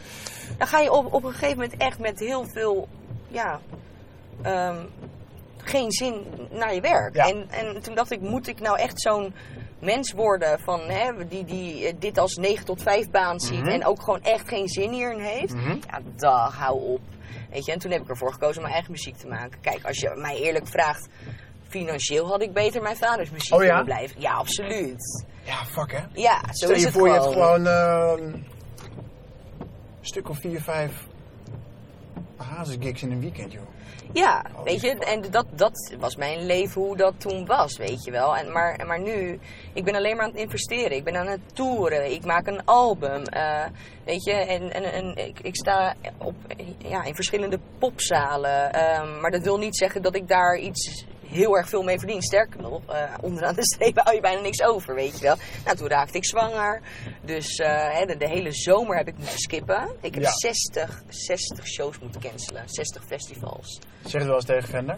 dan 0.57 0.67
ga 0.67 0.79
je 0.79 0.91
op, 0.91 1.13
op 1.13 1.23
een 1.23 1.31
gegeven 1.31 1.57
moment 1.57 1.77
echt 1.77 1.99
met 1.99 2.19
heel 2.19 2.45
veel, 2.53 2.87
ja, 3.27 3.59
ehm, 4.41 4.75
geen 5.57 5.91
zin 5.91 6.25
naar 6.51 6.73
je 6.73 6.81
werk. 6.81 7.15
Ja. 7.15 7.27
En, 7.29 7.45
en 7.49 7.81
toen 7.81 7.95
dacht 7.95 8.11
ik, 8.11 8.21
moet 8.21 8.47
ik 8.47 8.59
nou 8.59 8.77
echt 8.79 9.01
zo'n 9.01 9.33
mens 9.79 10.11
worden 10.11 10.59
van, 10.59 10.79
hè, 10.81 11.27
die, 11.27 11.45
die 11.45 11.87
eh, 11.87 11.93
dit 11.99 12.17
als 12.17 12.35
9 12.35 12.65
tot 12.65 12.81
5 12.81 13.09
baan 13.09 13.39
ziet 13.39 13.59
Mhm. 13.59 13.69
en 13.69 13.85
ook 13.85 14.01
gewoon 14.01 14.21
echt 14.23 14.47
geen 14.47 14.67
zin 14.67 14.91
hierin 14.91 15.19
heeft? 15.19 15.53
Ja, 15.89 15.99
dag, 16.15 16.57
hou 16.57 16.81
op. 16.81 16.99
Weet 17.51 17.65
je, 17.65 17.71
en 17.71 17.79
toen 17.79 17.91
heb 17.91 18.01
ik 18.01 18.09
ervoor 18.09 18.31
gekozen 18.33 18.55
om 18.55 18.61
mijn 18.61 18.73
eigen 18.73 18.91
muziek 18.91 19.15
te 19.17 19.27
maken. 19.27 19.59
Kijk, 19.61 19.83
als 19.85 19.99
je 19.99 20.13
mij 20.15 20.35
eerlijk 20.35 20.67
vraagt, 20.67 21.07
financieel 21.67 22.27
had 22.27 22.41
ik 22.41 22.53
beter 22.53 22.81
mijn 22.81 22.95
vaders 22.97 23.29
muziek 23.29 23.53
Oh 23.53 23.61
ja? 23.63 23.67
kunnen 23.67 23.85
blijven. 23.85 24.21
Ja, 24.21 24.33
absoluut. 24.33 25.25
Ja, 25.43 25.65
fuck 25.65 25.91
hè. 25.91 26.03
Ja, 26.13 26.39
zo 26.41 26.49
Stel 26.51 26.69
is 26.71 26.79
je 26.79 26.85
het 26.85 26.95
voor, 26.95 27.07
je 27.07 27.13
gewoon. 27.21 27.65
hebt 27.65 27.65
gewoon 27.65 28.19
eh, 28.19 28.25
een 28.25 28.45
stuk 30.01 30.29
of 30.29 30.37
vier, 30.39 30.61
vijf 30.61 31.03
hazesgigs 32.37 33.01
in 33.01 33.11
een 33.11 33.19
weekend, 33.19 33.51
joh. 33.51 33.63
Ja, 34.13 34.45
Holy 34.53 34.63
weet 34.63 34.81
je, 34.81 34.95
en 34.99 35.21
dat, 35.31 35.45
dat 35.51 35.93
was 35.99 36.15
mijn 36.15 36.45
leven 36.45 36.81
hoe 36.81 36.97
dat 36.97 37.13
toen 37.17 37.45
was, 37.45 37.77
weet 37.77 38.03
je 38.03 38.11
wel. 38.11 38.37
En, 38.37 38.51
maar, 38.51 38.83
maar 38.85 38.99
nu, 38.99 39.39
ik 39.73 39.83
ben 39.83 39.95
alleen 39.95 40.15
maar 40.15 40.25
aan 40.25 40.31
het 40.31 40.39
investeren. 40.39 40.97
Ik 40.97 41.03
ben 41.03 41.15
aan 41.15 41.27
het 41.27 41.41
toeren. 41.53 42.11
Ik 42.11 42.25
maak 42.25 42.47
een 42.47 42.65
album, 42.65 43.23
eh, 43.23 43.65
weet 44.03 44.23
je. 44.23 44.33
En, 44.33 44.73
en, 44.73 44.83
en 44.83 45.15
ik, 45.15 45.39
ik 45.39 45.55
sta 45.55 45.95
op, 46.17 46.35
ja, 46.77 47.03
in 47.03 47.15
verschillende 47.15 47.59
popzalen. 47.79 48.73
Ehm, 48.73 49.19
maar 49.19 49.31
dat 49.31 49.43
wil 49.43 49.57
niet 49.57 49.77
zeggen 49.77 50.01
dat 50.01 50.15
ik 50.15 50.27
daar 50.27 50.57
iets 50.57 51.05
heel 51.27 51.57
erg 51.57 51.69
veel 51.69 51.83
mee 51.83 51.99
verdien. 51.99 52.21
Sterker 52.21 52.61
nog, 52.61 52.81
eh, 52.87 53.13
onderaan 53.21 53.55
de 53.55 53.65
streep 53.73 53.99
hou 53.99 54.15
je 54.15 54.21
bijna 54.21 54.41
niks 54.41 54.61
over, 54.63 54.95
weet 54.95 55.17
je 55.19 55.23
wel. 55.25 55.35
Nou, 55.65 55.77
toen 55.77 55.87
raakte 55.87 56.17
ik 56.17 56.25
zwanger. 56.25 56.81
Dus 57.21 57.57
hè, 57.63 58.05
de, 58.05 58.17
de 58.17 58.27
hele 58.27 58.51
zomer 58.51 58.97
heb 58.97 59.07
ik 59.07 59.17
moeten 59.17 59.39
skippen. 59.39 59.89
Ik 60.01 60.13
heb 60.13 60.23
Ja. 60.23 60.31
60, 60.31 61.03
60 61.07 61.67
shows 61.67 61.99
moeten 61.99 62.21
cancelen. 62.21 62.63
60 62.65 63.03
festivals. 63.07 63.79
Zeg 64.01 64.11
je 64.11 64.17
het 64.17 64.27
wel 64.27 64.35
eens 64.35 64.45
tegen 64.45 64.69
Vender? 64.69 64.97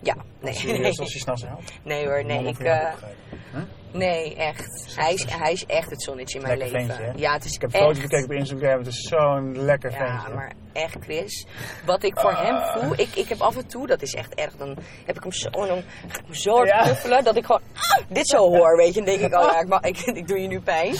Ja, 0.00 0.16
nee. 0.40 0.52
Serieus, 0.54 0.98
als 0.98 1.12
hij 1.12 1.20
s'nachts 1.20 1.42
helpt? 1.42 1.72
Nee 1.82 2.06
hoor, 2.06 2.24
nee. 2.24 2.46
Ik, 2.46 2.58
eh, 2.58 2.72
opgegeven? 2.92 3.68
Nee, 3.94 4.34
echt. 4.36 4.94
Hij 4.96 5.12
is, 5.14 5.24
hij 5.28 5.52
is 5.52 5.66
echt 5.66 5.90
het 5.90 6.02
zonnetje 6.02 6.38
in 6.38 6.44
mijn 6.46 6.58
Lekker 6.58 6.78
leven. 6.80 6.94
ventje, 6.96 7.20
ja, 7.22 7.32
het 7.32 7.44
is 7.44 7.54
Ik 7.54 7.60
heb 7.60 7.70
foto's 7.70 8.00
bekeken 8.00 8.24
op 8.24 8.32
Instagram, 8.32 8.78
het 8.78 8.86
is 8.86 9.00
zo'n 9.08 9.64
lekker 9.64 9.90
Ja, 9.90 9.96
ventje. 9.96 10.34
maar 10.34 10.52
echt, 10.72 10.96
Chris. 11.00 11.46
Wat 11.86 12.02
ik 12.02 12.18
voor 12.20 12.32
hem 12.36 12.60
voel, 12.62 12.92
ik, 12.92 13.14
ik 13.14 13.28
heb 13.28 13.40
af 13.40 13.56
en 13.56 13.66
toe, 13.66 13.86
dat 13.86 14.02
is 14.02 14.14
echt 14.14 14.34
erg, 14.34 14.56
dan 14.56 14.76
heb 15.04 15.16
ik 15.16 15.22
hem 15.22 15.32
zo, 15.32 15.50
dan 15.50 15.82
ga 16.08 16.18
ik 16.18 16.24
hem 16.24 16.34
zo 16.34 16.54
hard 16.56 16.68
Ja. 16.68 16.82
knuffelen, 16.82 17.24
dat 17.24 17.36
ik 17.36 17.44
gewoon 17.44 17.60
ah, 17.74 18.04
dit 18.08 18.28
zo 18.28 18.38
hoor, 18.38 18.76
weet 18.76 18.94
je. 18.94 19.00
En 19.00 19.06
dan 19.06 19.18
denk 19.18 19.32
ik, 19.32 19.38
oh 19.40 19.52
ja, 19.68 19.82
ik, 19.82 19.96
ik, 19.98 20.16
ik 20.16 20.26
doe 20.28 20.40
je 20.40 20.48
nu 20.48 20.60
pijn. 20.60 20.94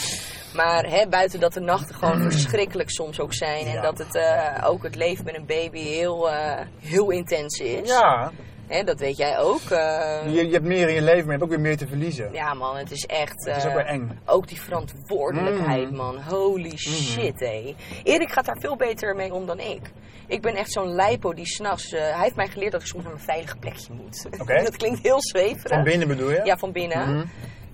Maar 0.54 0.86
hè, 0.86 1.06
buiten 1.08 1.40
dat 1.40 1.52
de 1.52 1.60
nachten 1.60 1.94
gewoon 1.94 2.22
verschrikkelijk 2.30 2.90
soms 2.90 3.20
ook 3.20 3.34
zijn. 3.34 3.66
En 3.66 3.72
Ja. 3.72 3.80
dat 3.82 3.98
het 3.98 4.14
eh, 4.14 4.64
ook 4.68 4.82
het 4.82 4.94
leven 4.96 5.24
met 5.24 5.36
een 5.36 5.46
baby 5.46 5.78
heel, 5.78 6.30
eh, 6.30 6.60
heel 6.80 7.10
intens 7.10 7.58
is. 7.58 7.88
Ja, 7.88 8.30
Hè, 8.74 8.84
dat 8.84 8.98
weet 8.98 9.16
jij 9.16 9.38
ook. 9.38 9.60
eh, 9.70 10.20
je, 10.26 10.46
je 10.46 10.52
hebt 10.52 10.64
meer 10.64 10.88
in 10.88 10.94
je 10.94 11.02
leven, 11.02 11.16
maar 11.24 11.24
je 11.24 11.30
hebt 11.30 11.42
ook 11.42 11.48
weer 11.48 11.60
meer 11.60 11.76
te 11.76 11.86
verliezen. 11.86 12.28
Ja 12.32 12.54
man, 12.54 12.76
het 12.76 12.90
is 12.90 13.06
echt... 13.06 13.44
Het 13.44 13.56
is 13.56 13.62
ook 13.64 13.70
eh, 13.70 13.76
weer 13.76 13.86
eng. 13.86 14.18
Ook 14.24 14.48
die 14.48 14.60
verantwoordelijkheid 14.60 15.90
Mm. 15.90 15.96
man, 15.96 16.22
holy 16.22 16.76
shit 16.76 17.40
hé. 17.40 17.74
Erik 18.02 18.32
gaat 18.32 18.44
daar 18.46 18.58
veel 18.60 18.76
beter 18.76 19.14
mee 19.16 19.34
om 19.34 19.46
dan 19.46 19.60
ik. 19.60 19.80
Ik 20.26 20.42
ben 20.42 20.54
echt 20.54 20.72
zo'n 20.72 20.94
lijpo 20.94 21.32
die 21.34 21.46
s'nachts... 21.46 21.92
eh 21.92 22.00
hij 22.00 22.22
heeft 22.22 22.36
mij 22.36 22.48
geleerd 22.48 22.72
dat 22.72 22.80
ik 22.80 22.86
soms 22.86 23.02
naar 23.02 23.12
mijn 23.12 23.24
veilige 23.24 23.56
plekje 23.56 23.92
moet. 23.92 24.26
Oké. 24.40 24.62
dat 24.68 24.76
klinkt 24.76 25.02
heel 25.02 25.20
zweverig. 25.22 25.72
Van 25.72 25.82
binnen 25.84 26.08
bedoel 26.08 26.30
je? 26.30 26.40
Ja, 26.44 26.56
van 26.56 26.72
binnen. 26.72 27.14
Mhm. 27.16 27.24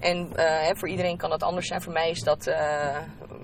En 0.00 0.36
eh, 0.36 0.76
voor 0.76 0.88
iedereen 0.88 1.16
kan 1.16 1.30
dat 1.30 1.42
anders 1.42 1.66
zijn. 1.66 1.82
Voor 1.82 1.92
mij 1.92 2.10
is 2.10 2.20
dat 2.22 2.46
eh, 2.46 2.96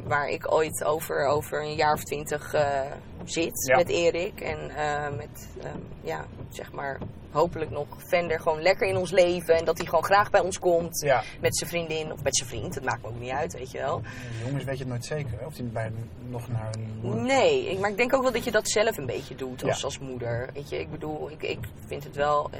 waar 0.05 0.29
ik 0.29 0.53
ooit 0.53 0.85
over, 0.85 1.27
over 1.27 1.63
een 1.63 1.75
jaar 1.75 1.93
of 1.93 2.03
twintig 2.05 2.55
eh, 2.55 2.81
zit 3.25 3.67
Ja. 3.69 3.77
met 3.77 3.89
Erik. 3.89 4.41
En 4.41 4.71
met, 5.17 5.49
ehm, 5.63 5.79
ja, 6.01 6.25
zeg 6.51 6.73
maar, 6.73 6.99
hopelijk 7.31 7.71
nog 7.71 7.87
Vender 8.09 8.41
gewoon 8.41 8.63
lekker 8.63 8.89
in 8.89 8.97
ons 8.97 9.11
leven. 9.11 9.55
En 9.55 9.65
dat 9.65 9.77
hij 9.77 9.87
gewoon 9.87 10.05
graag 10.05 10.31
bij 10.31 10.41
ons 10.41 10.59
komt. 10.59 11.01
Ja. 11.01 11.23
Met 11.41 11.57
zijn 11.57 11.71
vriendin 11.71 12.13
of 12.13 12.23
met 12.23 12.37
zijn 12.37 12.49
vriend. 12.49 12.75
Dat 12.75 12.85
maakt 12.85 13.03
me 13.03 13.09
ook 13.09 13.21
niet 13.21 13.31
uit, 13.31 13.53
weet 13.53 13.71
je 13.71 13.79
wel. 13.79 14.03
Jongens, 14.45 14.65
weet 14.65 14.75
je 14.79 14.83
het 14.83 14.93
nooit 14.93 15.05
zeker, 15.05 15.39
hè? 15.39 15.47
of 15.47 15.55
die 15.55 15.65
bij 15.65 15.93
nog 16.29 16.49
naar 16.49 16.71
een 17.03 17.23
Nee, 17.25 17.71
ik, 17.71 17.79
maar 17.79 17.91
ik 17.91 17.97
denk 17.97 18.15
ook 18.15 18.23
wel 18.23 18.33
dat 18.33 18.45
je 18.45 18.51
dat 18.51 18.69
zelf 18.71 18.97
een 18.97 19.07
beetje 19.07 19.35
doet 19.35 19.65
als, 19.65 19.79
Ja. 19.79 19.85
als 19.85 19.99
moeder. 19.99 20.49
Weet 20.55 20.69
je, 20.69 20.79
ik 20.79 20.91
bedoel, 20.91 21.31
ik, 21.31 21.43
ik 21.43 21.59
vind 21.87 22.05
het 22.05 22.17
wel... 22.17 22.51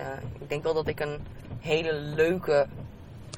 ik 0.41 0.49
denk 0.49 0.63
wel 0.63 0.75
dat 0.75 0.87
ik 0.87 1.01
een 1.01 1.19
hele 1.61 1.93
leuke, 1.93 2.67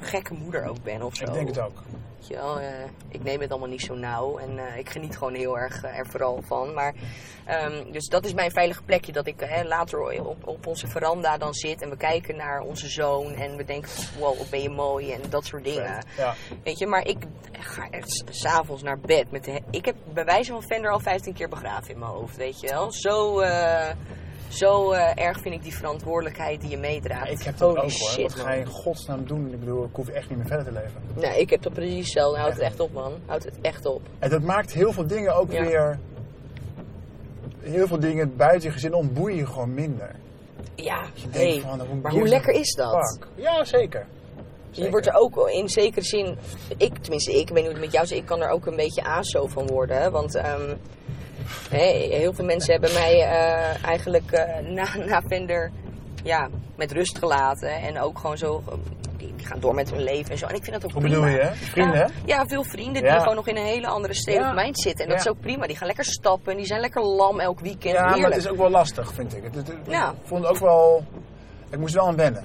gekke 0.01 0.35
moeder 0.35 0.69
ook 0.69 0.83
ben 0.83 1.03
of 1.03 1.15
zo. 1.17 1.25
Ik 1.25 1.33
denk 1.33 1.49
het 1.49 1.59
ook. 1.61 1.83
Weet 2.19 2.29
je 2.29 2.35
wel, 2.35 2.59
eh, 2.61 2.67
ik 3.09 3.23
neem 3.23 3.41
het 3.41 3.51
allemaal 3.51 3.69
niet 3.69 3.81
zo 3.83 3.95
nauw 3.95 4.39
en 4.39 4.59
eh, 4.59 4.77
ik 4.79 4.91
geniet 4.91 5.17
gewoon 5.17 5.35
heel 5.35 5.59
erg 5.59 5.83
eh, 5.83 5.99
er 5.99 6.07
vooral 6.07 6.43
van. 6.47 6.75
Maar, 6.75 6.95
ehm, 7.45 7.91
dus 7.93 8.07
dat 8.07 8.25
is 8.25 8.33
mijn 8.35 8.51
veilige 8.51 8.83
plekje, 8.83 9.13
dat 9.13 9.27
ik 9.27 9.63
later 9.65 10.21
op, 10.27 10.47
op 10.47 10.67
onze 10.67 10.87
veranda 10.87 11.37
dan 11.39 11.55
zit 11.55 11.83
en 11.83 11.91
we 11.91 11.97
kijken 11.97 12.37
naar 12.37 12.61
onze 12.61 12.89
zoon 12.89 13.33
en 13.35 13.57
we 13.57 13.65
denken, 13.65 13.91
wow, 14.19 14.39
wat 14.39 14.51
ben 14.51 14.63
je 14.63 14.71
mooi 14.71 15.13
en 15.13 15.21
dat 15.31 15.45
soort 15.47 15.65
dingen. 15.65 16.05
Ja. 16.17 16.35
Weet 16.65 16.79
je, 16.79 16.87
maar 16.87 17.07
ik 17.07 17.19
ga 17.53 17.89
echt 17.91 18.11
s- 18.11 18.25
s'avonds 18.41 18.83
naar 18.83 18.99
bed. 19.01 19.31
Met 19.31 19.45
de, 19.45 19.61
ik 19.71 19.85
heb 19.85 19.97
bij 20.13 20.25
wijze 20.25 20.53
van 20.53 20.63
Vender 20.63 20.91
al 20.91 21.01
15 21.01 21.35
keer 21.35 21.49
begraven 21.49 21.91
in 21.93 21.99
mijn 21.99 22.11
hoofd, 22.11 22.37
weet 22.37 22.61
je 22.61 22.69
wel. 22.69 22.93
Zo, 22.93 23.41
zo 24.49 24.91
eh, 24.93 25.25
erg 25.27 25.41
vind 25.41 25.55
ik 25.55 25.63
die 25.63 25.75
verantwoordelijkheid 25.77 26.61
die 26.61 26.71
je 26.71 26.79
meedraagt. 26.79 27.31
Ik 27.31 27.43
heb 27.43 27.59
dat 27.59 27.69
Holy 27.69 27.81
ook 27.85 27.91
hoor. 27.91 28.11
shit, 28.11 28.23
Wat 28.23 28.35
ga 28.35 28.53
je 28.53 28.61
in 28.61 28.67
godsnaam 28.67 29.27
doen? 29.27 29.53
Ik 29.53 29.61
bedoel, 29.61 29.85
ik 29.85 29.91
hoef 29.97 30.09
echt 30.09 30.29
niet 30.29 30.39
meer 30.39 30.47
verder 30.47 30.65
te 30.67 30.73
leven. 30.73 31.03
Nee, 31.15 31.41
ik 31.41 31.51
heb 31.51 31.63
dat 31.63 31.73
precies 31.73 31.99
hetzelfde. 31.99 32.39
Houd 32.41 32.53
het 32.53 32.61
echt 32.63 32.81
op, 32.81 32.93
man. 32.93 33.13
Houd 33.27 33.45
het 33.45 33.61
echt 33.61 33.87
op. 33.87 34.01
En 34.19 34.31
dat 34.31 34.43
maakt 34.43 34.73
heel 34.73 34.93
veel 34.93 35.07
dingen 35.07 35.37
ook 35.37 35.53
Ja. 35.53 35.65
weer... 35.65 35.99
Heel 37.61 37.87
veel 37.87 37.99
dingen 38.01 38.37
buiten 38.37 38.69
je 38.69 38.75
gezin 38.75 38.95
om 38.95 39.13
boeien 39.13 39.37
je 39.37 39.47
gewoon 39.47 39.75
minder. 39.75 40.11
Ja, 40.75 41.03
Je 41.15 41.21
denkt 41.31 41.37
hey, 41.37 41.61
van, 41.61 41.81
hoe 41.87 41.97
maar 42.03 42.13
hoe 42.13 42.29
lekker 42.29 42.55
is 42.55 42.75
dat? 42.75 43.19
Fuck. 43.19 43.27
Ja, 43.35 43.65
zeker. 43.65 44.07
Je 44.71 44.91
wordt 44.91 45.07
er 45.07 45.15
ook 45.15 45.49
in 45.49 45.69
zekere 45.69 46.05
zin, 46.05 46.39
ik, 46.77 46.99
tenminste 46.99 47.33
ik, 47.33 47.39
ik 47.39 47.49
weet 47.49 47.55
niet 47.57 47.65
hoe 47.65 47.73
het 47.73 47.81
met 47.85 47.93
jou 47.93 48.07
zit, 48.07 48.19
ik 48.19 48.25
kan 48.27 48.41
er 48.41 48.51
ook 48.51 48.67
een 48.67 48.77
beetje 48.77 49.05
aso 49.05 49.47
van 49.47 49.67
worden. 49.67 50.13
Want 50.13 50.35
ehm, 50.35 50.75
hè, 51.71 51.85
heel 52.17 52.33
veel 52.35 52.45
mensen 52.45 52.73
hebben 52.73 52.93
mij 52.93 53.15
eh, 53.23 53.85
eigenlijk 53.85 54.31
eh, 54.33 54.59
na, 54.69 54.87
na 55.07 55.23
Vender 55.29 55.71
ja, 56.23 56.49
met 56.77 56.93
rust 56.93 57.19
gelaten. 57.19 57.71
En 57.71 58.01
ook 58.01 58.19
gewoon 58.19 58.39
zo, 58.39 58.63
die, 59.17 59.35
die 59.37 59.47
gaan 59.47 59.61
door 59.61 59.75
met 59.75 59.91
hun 59.91 60.03
leven 60.03 60.31
en 60.31 60.39
zo. 60.39 60.47
En 60.47 60.55
ik 60.55 60.65
vind 60.65 60.75
dat 60.81 60.85
ook 60.85 60.93
Hoe 60.93 61.01
prima. 61.03 61.17
bedoel 61.21 61.35
je, 61.35 61.41
hè? 61.43 61.55
Vrienden, 61.55 61.99
ja, 61.99 62.05
hè? 62.07 62.11
Ja, 62.25 62.47
veel 62.47 62.65
vrienden 62.65 63.03
Ja. 63.03 63.11
die 63.13 63.21
gewoon 63.21 63.35
nog 63.35 63.47
in 63.49 63.57
een 63.57 63.65
hele 63.65 63.87
andere 63.87 64.15
state 64.15 64.39
Ja. 64.39 64.49
of 64.55 64.63
mind 64.63 64.79
zitten. 64.81 65.05
En 65.05 65.11
dat 65.11 65.21
is 65.21 65.29
ook 65.29 65.41
prima. 65.41 65.67
Die 65.67 65.77
gaan 65.77 65.87
lekker 65.87 66.05
stappen, 66.05 66.57
die 66.57 66.67
zijn 66.67 66.81
lekker 66.81 67.03
lam 67.03 67.41
elk 67.41 67.61
weekend. 67.61 67.95
Ja, 67.95 68.17
maar 68.17 68.29
het 68.31 68.37
is 68.37 68.49
ook 68.49 68.57
wel 68.57 68.71
lastig, 68.71 69.13
vind 69.15 69.37
ik. 69.37 69.43
Het, 69.43 69.55
het- 69.55 69.67
het- 69.67 69.77
Ja. 69.89 70.09
Ik 70.11 70.17
vond 70.29 70.47
ook 70.47 70.59
wel... 70.59 71.05
Ik 71.71 71.79
moest 71.79 71.95
wel 71.95 72.07
aan 72.07 72.17
wennen. 72.17 72.45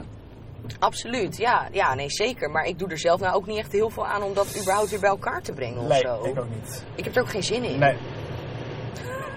Absoluut, 0.79 1.37
ja, 1.37 1.67
ja, 1.71 1.93
nee 1.95 2.09
zeker. 2.09 2.49
Maar 2.49 2.65
ik 2.65 2.79
doe 2.79 2.89
er 2.89 2.99
zelf 2.99 3.19
nou 3.19 3.35
ook 3.35 3.47
niet 3.47 3.57
echt 3.57 3.71
heel 3.71 3.89
veel 3.89 4.07
aan 4.07 4.23
om 4.23 4.33
dat 4.33 4.57
überhaupt 4.61 4.89
weer 4.89 4.99
bij 4.99 5.09
elkaar 5.09 5.41
te 5.41 5.51
brengen 5.53 5.81
of 5.81 5.87
Nee, 5.87 5.99
zo. 6.01 6.23
ik 6.25 6.39
ook 6.39 6.47
niet. 6.49 6.83
Ik 6.95 7.03
heb 7.03 7.15
er 7.15 7.21
ook 7.21 7.29
geen 7.29 7.43
zin 7.43 7.63
in. 7.63 7.79
Nee. 7.79 7.95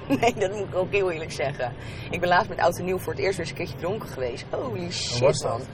Nee, 0.21 0.35
dat 0.35 0.51
moet 0.51 0.69
ik 0.69 0.75
ook 0.75 0.93
heel 0.93 1.11
eerlijk 1.11 1.33
zeggen. 1.33 1.73
Ik 2.11 2.21
ben 2.21 2.29
laatst 2.29 2.49
met 2.49 2.59
Oud 2.59 2.79
en 2.79 2.85
Nieuw 2.85 2.99
voor 2.99 3.13
het 3.13 3.23
eerst 3.23 3.37
weer 3.37 3.47
eens 3.47 3.51
een 3.51 3.57
keertje 3.65 3.77
dronken 3.79 4.09
geweest. 4.09 4.45
Holy 4.51 4.91
shit, 4.93 5.19
was 5.21 5.39
dat? 5.41 5.51
man. 5.59 5.67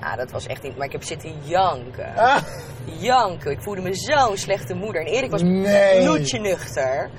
Ja, 0.00 0.16
dat 0.16 0.30
was 0.30 0.46
echt 0.46 0.62
niet... 0.62 0.76
Maar 0.76 0.86
ik 0.86 0.92
heb 0.92 1.02
zitten 1.02 1.32
janken. 1.42 2.16
Ah, 2.16 2.42
Janken. 2.98 3.50
Ik 3.50 3.62
voelde 3.62 3.80
me 3.80 3.94
zo'n 3.94 4.36
slechte 4.36 4.74
moeder. 4.74 5.00
En 5.00 5.12
Erik 5.12 5.30
was 5.30 5.42
Nee. 5.42 6.02
bloedje 6.04 6.38
nuchter. 6.38 7.10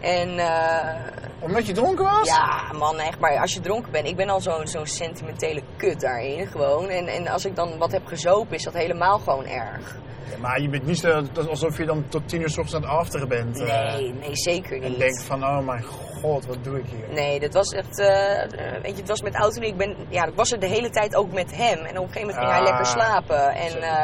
En 0.00 0.38
eh, 0.38 0.94
omdat 1.40 1.66
je 1.66 1.72
dronken 1.72 2.04
was? 2.04 2.28
ja, 2.28 2.72
man, 2.78 2.98
echt. 2.98 3.18
Maar 3.18 3.38
als 3.38 3.54
je 3.54 3.60
dronken 3.60 3.92
bent, 3.92 4.06
ik 4.06 4.16
ben 4.16 4.28
al 4.28 4.40
zo'n 4.40 4.66
zo'n 4.66 4.86
sentimentele 4.86 5.62
kut 5.76 6.00
daarin 6.00 6.46
gewoon. 6.46 6.88
En, 6.88 7.06
en 7.06 7.28
als 7.28 7.44
ik 7.44 7.56
dan 7.56 7.78
wat 7.78 7.92
heb 7.92 8.06
gezopen, 8.06 8.54
is 8.56 8.62
dat 8.62 8.74
helemaal 8.74 9.18
gewoon 9.18 9.46
erg. 9.46 9.96
Ja, 10.30 10.38
Maar 10.40 10.60
je 10.60 10.68
bent 10.68 10.86
niet 10.86 10.98
zo 10.98 11.22
alsof 11.48 11.78
je 11.78 11.84
dan 11.84 12.04
tot 12.08 12.28
tien 12.28 12.40
uur 12.40 12.48
s 12.50 12.58
ochtends 12.58 12.74
aan 12.74 12.90
het 12.90 12.90
afteren 13.00 13.28
bent. 13.28 13.60
eh, 13.60 13.94
Nee, 13.94 14.12
nee, 14.12 14.30
zeker 14.36 14.82
En 14.82 14.90
niet. 14.90 14.98
denkt 14.98 15.24
van, 15.24 15.44
oh 15.44 15.66
mijn 15.66 15.82
god, 15.82 16.46
wat 16.46 16.64
doe 16.64 16.78
ik 16.78 16.84
hier? 16.86 17.14
Nee, 17.14 17.40
dat 17.40 17.52
was 17.54 17.68
echt. 17.72 17.98
eh, 17.98 18.42
eh, 18.42 18.82
weet 18.82 18.90
je, 18.94 18.96
het 19.00 19.08
was 19.08 19.22
met 19.22 19.34
auto 19.34 19.60
en 19.60 19.66
ik 19.66 19.76
ben. 19.76 19.96
Ja, 20.08 20.24
ik 20.26 20.34
was 20.34 20.52
er 20.52 20.60
de 20.60 20.66
hele 20.66 20.90
tijd 20.90 21.14
ook 21.14 21.32
met 21.32 21.56
hem. 21.56 21.78
En 21.78 21.98
op 21.98 22.06
een 22.06 22.12
gegeven 22.12 22.20
moment 22.20 22.38
ging 22.38 22.50
hij 22.50 22.58
Ah, 22.58 22.64
lekker 22.64 22.86
slapen. 22.86 23.48
En, 23.54 24.02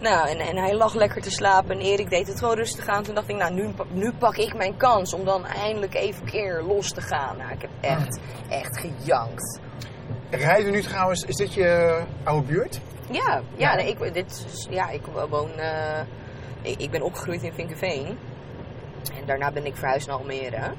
nou, 0.00 0.28
en, 0.28 0.38
en 0.38 0.56
hij 0.56 0.74
lag 0.74 0.94
lekker 0.94 1.22
te 1.22 1.30
slapen. 1.30 1.70
En 1.70 1.80
Erik 1.80 2.10
deed 2.10 2.26
het 2.26 2.38
gewoon 2.38 2.54
rustig 2.56 2.86
aan. 2.86 3.02
Toen 3.02 3.14
dacht 3.14 3.28
ik, 3.28 3.36
nou, 3.36 3.54
nu, 3.54 3.70
nu 3.90 4.12
pak 4.18 4.36
ik 4.36 4.54
mijn 4.56 4.76
kans 4.76 5.14
om 5.14 5.24
dan 5.24 5.44
eindelijk 5.46 5.94
even 5.94 6.22
een 6.22 6.30
keer 6.30 6.62
los 6.62 6.90
te 6.92 7.00
gaan. 7.00 7.36
Nou, 7.36 7.52
ik 7.52 7.60
heb 7.60 7.70
echt, 7.80 8.18
echt 8.48 8.78
gejankt. 8.78 9.60
Rijden 10.30 10.72
nu 10.72 10.82
trouwens, 10.82 11.22
is 11.24 11.36
dit 11.36 11.54
je 11.54 12.02
oude 12.24 12.46
buurt? 12.46 12.80
Ja, 13.10 13.22
ja, 13.30 13.42
Ja. 13.56 13.74
nee, 13.74 13.88
ik, 13.90 14.14
dit, 14.14 14.46
ja 14.70 14.88
ik 14.90 15.02
woon. 15.28 15.50
eh, 15.58 16.00
ik, 16.62 16.78
ik 16.80 16.90
ben 16.90 17.02
opgegroeid 17.02 17.42
in 17.42 17.52
Vinkenveen. 17.52 18.06
En 19.20 19.26
daarna 19.26 19.50
ben 19.52 19.66
ik 19.66 19.76
verhuisd 19.76 20.06
naar 20.06 20.16
Almere. 20.16 20.72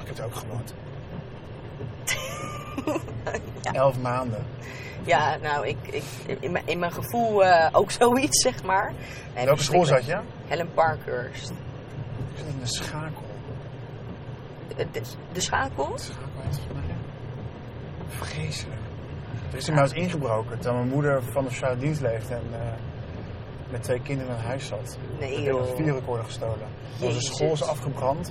Ik 0.00 0.06
heb 0.06 0.18
er 0.18 0.24
ook 0.24 0.34
gewoond. 0.34 0.74
Elf 3.72 3.98
maanden. 4.00 4.44
Ja, 5.04 5.36
nou, 5.42 5.66
ik, 5.66 5.76
ik, 5.90 6.02
in, 6.40 6.52
mijn, 6.52 6.66
in 6.66 6.78
mijn 6.78 6.92
gevoel 6.92 7.44
eh, 7.44 7.68
ook 7.72 7.90
zoiets, 8.00 8.42
zeg 8.42 8.62
maar. 8.62 8.92
Welke 9.34 9.62
school 9.62 9.84
zat 9.84 10.04
je? 10.04 10.18
Helen 10.46 10.72
Parkhurst. 10.74 11.50
Ik 11.50 11.56
zat 12.38 12.46
in 12.46 12.58
de 12.60 12.66
schakel. 12.66 13.22
De, 14.76 14.86
de, 14.92 15.02
de 15.32 15.40
schakel? 15.40 15.92
Schakel 15.98 16.22
heet 16.42 16.50
het 16.54 16.60
volgens 16.66 16.86
mij. 16.86 16.96
Vreselijk. 18.08 18.80
Er 19.52 19.58
is 19.58 19.68
in 19.68 19.78
eens 19.78 19.92
ingebroken 19.92 20.58
terwijl 20.58 20.76
mijn 20.82 20.94
moeder 20.94 21.22
van 21.22 21.44
de 21.44 21.50
sociale 21.50 21.76
dienst 21.76 22.00
leefde 22.00 22.34
en 22.34 22.42
eh, 22.52 22.58
met 23.70 23.82
twee 23.82 24.00
kinderen 24.02 24.36
in 24.36 24.42
huis 24.44 24.66
zat. 24.66 24.98
Nee, 25.18 25.30
Ik 25.30 25.44
heb 25.44 25.54
een 25.54 25.64
joh. 25.64 25.76
videorecorder 25.76 26.24
gestolen. 26.24 26.68
Onze 27.00 27.20
school 27.20 27.52
is 27.52 27.62
afgebrand. 27.62 28.28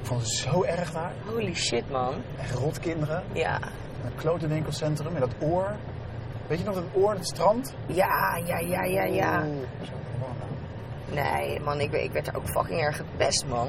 Ik 0.00 0.06
vond 0.06 0.20
het 0.20 0.30
zo 0.30 0.62
erg 0.62 0.92
daar. 0.92 1.12
Holy 1.26 1.54
shit, 1.54 1.90
man. 1.90 2.14
Echt 2.38 2.54
rotkinderen. 2.54 3.22
Ja. 3.32 3.60
Een 4.04 4.14
klote 4.14 4.46
winkelcentrum 4.46 5.14
in 5.14 5.20
dat 5.20 5.34
oor. 5.40 5.76
Weet 6.46 6.58
je 6.58 6.64
nog 6.64 6.74
dat 6.74 6.84
oor, 6.92 7.12
het 7.12 7.26
strand? 7.26 7.74
Ja, 7.86 8.40
ja, 8.44 8.58
ja, 8.58 8.82
ja, 8.84 9.04
ja. 9.04 9.44
Oeh, 9.46 9.56
zo 9.82 9.92
gewoon. 10.12 10.34
Nee, 11.12 11.60
man, 11.60 11.80
ik, 11.80 11.92
ik 11.92 12.12
werd 12.12 12.26
er 12.26 12.36
ook 12.36 12.48
fucking 12.48 12.80
erg 12.80 12.96
gepest, 12.96 13.46
man. 13.46 13.68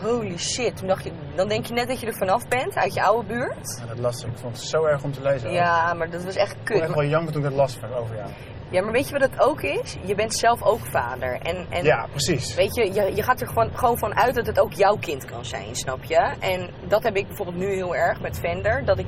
Holy 0.00 0.38
shit. 0.38 0.76
Toen 0.76 0.86
dacht 0.86 1.04
je, 1.04 1.12
dan 1.34 1.48
denk 1.48 1.66
je 1.66 1.72
net 1.74 1.88
dat 1.88 2.00
je 2.00 2.06
er 2.06 2.16
vanaf 2.16 2.48
bent, 2.48 2.74
uit 2.74 2.94
je 2.94 3.02
oude 3.02 3.26
buurt. 3.28 3.78
Ja, 3.80 3.86
dat 3.86 3.98
las 3.98 4.22
ik. 4.24 4.30
Ik 4.30 4.38
vond 4.38 4.56
het 4.56 4.66
zo 4.66 4.84
erg 4.84 5.02
om 5.02 5.12
te 5.12 5.22
lezen. 5.22 5.48
ook. 5.48 5.54
Ja, 5.54 5.94
maar 5.94 6.10
dat 6.10 6.24
was 6.24 6.36
echt 6.36 6.50
Ik 6.52 6.56
kon 6.56 6.64
kut. 6.64 6.80
echt 6.80 6.94
wel 6.94 7.04
janken 7.04 7.32
toen 7.32 7.42
ik 7.42 7.48
dat 7.48 7.58
las 7.58 7.76
van 7.76 7.94
over 7.94 8.16
jou. 8.16 8.28
Ja, 8.70 8.82
maar 8.82 8.92
weet 8.92 9.06
je 9.08 9.12
wat 9.18 9.30
het 9.30 9.40
ook 9.40 9.60
is? 9.62 9.96
Je 10.04 10.14
bent 10.14 10.34
zelf 10.34 10.62
ook 10.62 10.86
vader. 10.90 11.38
En, 11.42 11.66
en 11.70 11.84
Ja, 11.84 12.06
precies. 12.10 12.54
Weet 12.54 12.74
je, 12.74 12.92
je, 12.92 13.14
je 13.14 13.22
gaat 13.22 13.40
er 13.40 13.46
gewoon, 13.48 13.70
gewoon 13.74 13.98
van 13.98 14.14
uit 14.16 14.34
dat 14.34 14.46
het 14.46 14.60
ook 14.60 14.72
jouw 14.72 14.96
kind 14.96 15.24
kan 15.24 15.44
zijn, 15.44 15.76
snap 15.76 16.04
je? 16.04 16.34
En 16.40 16.70
dat 16.88 17.02
heb 17.02 17.16
ik 17.16 17.26
bijvoorbeeld 17.26 17.56
nu 17.58 17.74
heel 17.74 17.94
erg 17.96 18.20
met 18.20 18.38
Vender. 18.38 18.84
Dat 18.84 18.98
ik 18.98 19.06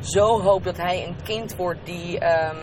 zo 0.00 0.40
hoop 0.40 0.64
dat 0.64 0.76
hij 0.76 1.06
een 1.06 1.16
kind 1.24 1.56
wordt 1.56 1.80
die 1.84 2.18
ehm, 2.18 2.56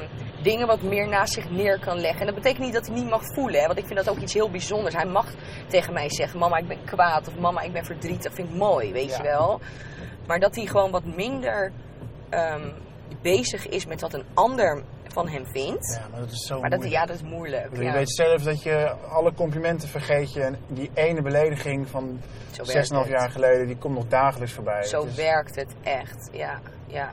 dingen 0.43 0.67
wat 0.67 0.81
meer 0.81 1.07
naast 1.07 1.33
zich 1.33 1.49
neer 1.49 1.79
kan 1.79 1.99
leggen. 1.99 2.19
En 2.19 2.25
dat 2.25 2.35
betekent 2.35 2.63
niet 2.63 2.73
dat 2.73 2.85
hij 2.87 2.95
niet 2.95 3.09
mag 3.09 3.21
voelen, 3.35 3.59
hè, 3.61 3.67
want 3.67 3.79
ik 3.79 3.85
vind 3.85 3.99
dat 4.05 4.09
ook 4.09 4.17
iets 4.21 4.33
heel 4.33 4.49
bijzonders. 4.49 4.95
Hij 4.95 5.05
mag 5.05 5.27
tegen 5.67 5.93
mij 5.93 6.09
zeggen, 6.09 6.39
mama 6.39 6.57
ik 6.57 6.67
ben 6.67 6.83
kwaad 6.85 7.27
of 7.27 7.37
mama 7.37 7.61
ik 7.61 7.73
ben 7.73 7.85
verdrietig. 7.85 8.23
Dat 8.23 8.33
vind 8.33 8.49
ik 8.49 8.55
mooi, 8.55 8.91
weet 8.91 9.09
Ja. 9.09 9.17
je 9.17 9.23
wel. 9.23 9.59
Maar 10.27 10.39
dat 10.39 10.55
hij 10.55 10.65
gewoon 10.65 10.91
wat 10.91 11.03
minder 11.05 11.71
ehm, 12.29 12.69
bezig 13.21 13.67
is 13.67 13.85
met 13.85 14.01
wat 14.01 14.13
een 14.13 14.25
ander 14.33 14.83
van 15.07 15.27
hem 15.29 15.45
vindt. 15.45 15.99
Ja, 16.01 16.07
maar 16.11 16.19
dat 16.19 16.31
is 16.31 16.45
zo 16.47 16.59
Maar 16.59 16.69
dat, 16.69 16.79
moeilijk. 16.79 17.01
ja, 17.01 17.07
dat 17.07 17.15
is 17.15 17.29
moeilijk. 17.29 17.75
Ja. 17.77 17.81
Je 17.81 17.91
weet 17.91 18.11
zelf 18.15 18.43
dat 18.43 18.63
je 18.63 18.91
alle 19.09 19.33
complimenten 19.33 19.89
vergeet 19.89 20.33
je. 20.33 20.41
En 20.41 20.57
die 20.67 20.89
ene 20.93 21.21
belediging 21.21 21.87
van 21.87 22.19
Zo 22.51 22.63
werkt 22.65 22.87
6,5 22.87 22.99
het. 22.99 23.07
jaar 23.19 23.29
geleden, 23.29 23.67
die 23.67 23.77
komt 23.77 23.95
nog 23.95 24.07
dagelijks 24.07 24.53
voorbij. 24.53 24.83
Zo 24.83 24.99
Het 24.99 25.09
is- 25.09 25.15
werkt 25.15 25.55
het 25.55 25.75
echt, 25.83 26.29
ja, 26.31 26.59
ja. 26.87 27.09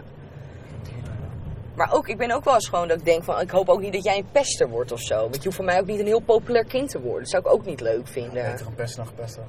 Maar 1.80 1.92
ook, 1.92 2.08
ik 2.08 2.16
ben 2.16 2.30
ook 2.30 2.44
wel 2.44 2.54
eens 2.54 2.68
gewoon 2.68 2.88
dat 2.88 2.98
ik 2.98 3.04
denk 3.04 3.24
van, 3.24 3.40
ik 3.40 3.50
hoop 3.50 3.68
ook 3.68 3.80
niet 3.80 3.92
dat 3.92 4.04
jij 4.04 4.16
een 4.16 4.28
pester 4.32 4.68
wordt 4.68 4.92
of 4.92 5.00
zo. 5.00 5.20
Want 5.20 5.36
je 5.36 5.42
hoeft 5.42 5.56
voor 5.56 5.64
mij 5.64 5.80
ook 5.80 5.86
niet 5.86 5.98
een 6.00 6.06
heel 6.06 6.20
populair 6.20 6.64
kind 6.64 6.90
te 6.90 7.00
worden. 7.00 7.20
Dat 7.20 7.30
zou 7.30 7.42
ik 7.42 7.52
ook 7.52 7.64
niet 7.66 7.80
leuk 7.80 8.08
vinden. 8.08 8.50
Beter 8.50 8.66
een 8.66 8.74
pesten 8.74 9.04
dan 9.04 9.06
gepesten. 9.06 9.42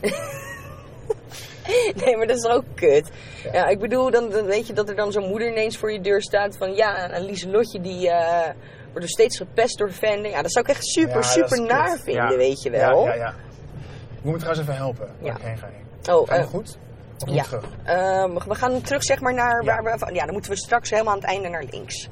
Nee, 2.04 2.16
maar 2.16 2.26
dat 2.26 2.36
is 2.36 2.46
ook 2.46 2.64
kut. 2.74 3.10
Ja. 3.44 3.52
Ja, 3.52 3.66
ik 3.68 3.78
bedoel, 3.78 4.10
dan, 4.10 4.30
dan 4.30 4.44
weet 4.44 4.66
je 4.66 4.72
dat 4.72 4.88
er 4.88 4.94
dan 4.96 5.12
zo'n 5.12 5.28
moeder 5.28 5.48
ineens 5.48 5.76
voor 5.76 5.92
je 5.92 6.00
deur 6.00 6.22
staat 6.22 6.56
van, 6.56 6.74
ja, 6.74 7.10
en 7.10 7.24
Lieselotje 7.24 7.80
die 7.80 8.10
eh, 8.10 8.50
wordt 8.84 9.00
dus 9.00 9.10
steeds 9.10 9.36
gepest 9.36 9.78
door 9.78 9.92
Vender. 9.92 10.30
Ja, 10.30 10.42
dat 10.42 10.52
zou 10.52 10.64
ik 10.64 10.70
echt 10.70 10.86
super, 10.86 11.14
Ja, 11.14 11.22
super 11.22 11.56
kut. 11.58 11.68
naar 11.68 11.98
vinden, 11.98 12.30
Ja. 12.30 12.36
weet 12.36 12.62
je 12.62 12.70
wel. 12.70 13.04
Ja, 13.04 13.14
ja, 13.14 13.20
ja. 13.20 13.34
Ik 14.16 14.22
moet 14.22 14.32
me 14.32 14.38
trouwens 14.38 14.62
even 14.68 14.76
helpen. 14.76 15.08
Ja. 15.18 15.36
ik 15.36 15.42
heen 15.42 15.58
ga. 15.58 15.68
Oh, 16.14 16.28
Ga 16.28 16.36
eh, 16.36 16.46
goed? 16.46 16.78
Of 17.28 17.34
ja. 17.34 17.42
terug? 17.42 17.64
Ehm, 17.84 18.48
we 18.48 18.54
gaan 18.54 18.80
terug 18.80 19.02
zeg 19.02 19.20
maar 19.20 19.34
naar 19.34 19.64
Ja. 19.64 19.82
waar 19.82 19.98
we... 19.98 20.14
Ja, 20.14 20.24
dan 20.24 20.32
moeten 20.32 20.50
we 20.50 20.56
straks 20.56 20.90
helemaal 20.90 21.12
aan 21.12 21.18
het 21.20 21.28
einde 21.28 21.48
naar 21.48 21.64
links. 21.70 22.08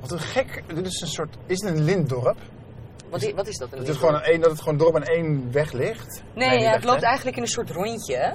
Wat 0.00 0.10
een 0.10 0.18
gek. 0.18 0.62
Dit 0.74 0.86
is 0.86 1.00
een 1.00 1.06
soort. 1.08 1.36
Is 1.46 1.62
het 1.62 1.76
een 1.76 1.84
lintdorp? 1.84 2.36
Wat 3.10 3.22
is, 3.22 3.32
wat 3.32 3.46
is 3.46 3.56
dat? 3.56 3.72
een 3.72 3.78
Het 3.78 3.88
is 3.88 3.96
gewoon 3.96 4.20
een, 4.22 4.40
dat 4.40 4.50
het 4.50 4.60
gewoon 4.60 4.78
dorp 4.78 4.96
aan 4.96 5.02
één 5.04 5.52
weg 5.52 5.72
ligt? 5.72 6.22
Nee, 6.34 6.58
ja, 6.60 6.70
het 6.72 6.84
loopt 6.84 7.00
hè? 7.00 7.06
eigenlijk 7.06 7.36
in 7.36 7.42
een 7.42 7.48
soort 7.48 7.70
rondje. 7.70 8.34